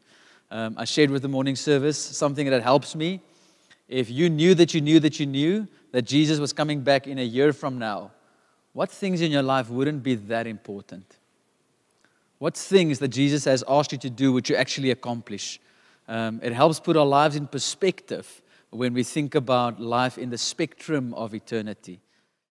Um, 0.50 0.76
I 0.78 0.86
shared 0.86 1.12
with 1.12 1.22
the 1.22 1.28
morning 1.28 1.56
service 1.56 1.98
something 1.98 2.50
that 2.50 2.64
helps 2.64 2.96
me. 2.96 3.22
If 3.90 4.10
you 4.10 4.30
knew 4.30 4.56
that 4.56 4.74
you 4.74 4.82
knew 4.82 5.00
that 5.02 5.20
you 5.20 5.26
knew 5.26 5.68
that 5.92 6.04
Jesus 6.04 6.40
was 6.40 6.54
coming 6.54 6.82
back 6.82 7.06
in 7.06 7.20
a 7.20 7.24
year 7.24 7.52
from 7.54 7.78
now, 7.78 8.12
what 8.74 8.92
things 8.92 9.22
in 9.22 9.32
your 9.32 9.44
life 9.44 9.70
wouldn't 9.70 10.04
be 10.04 10.16
that 10.16 10.48
important? 10.48 11.06
What 12.40 12.58
things 12.58 13.00
that 13.00 13.10
Jesus 13.10 13.46
has 13.46 13.64
asked 13.68 13.92
you 13.92 13.98
to 14.00 14.10
do 14.10 14.34
would 14.34 14.50
you 14.50 14.56
actually 14.56 14.92
accomplish? 14.92 15.60
Um, 16.08 16.40
it 16.44 16.52
helps 16.52 16.80
put 16.80 16.98
our 16.98 17.06
lives 17.06 17.36
in 17.36 17.48
perspective 17.48 18.42
when 18.72 18.94
we 18.94 19.04
think 19.04 19.36
about 19.36 19.80
life 19.80 20.18
in 20.18 20.30
the 20.30 20.38
spectrum 20.38 21.14
of 21.14 21.34
eternity. 21.34 22.00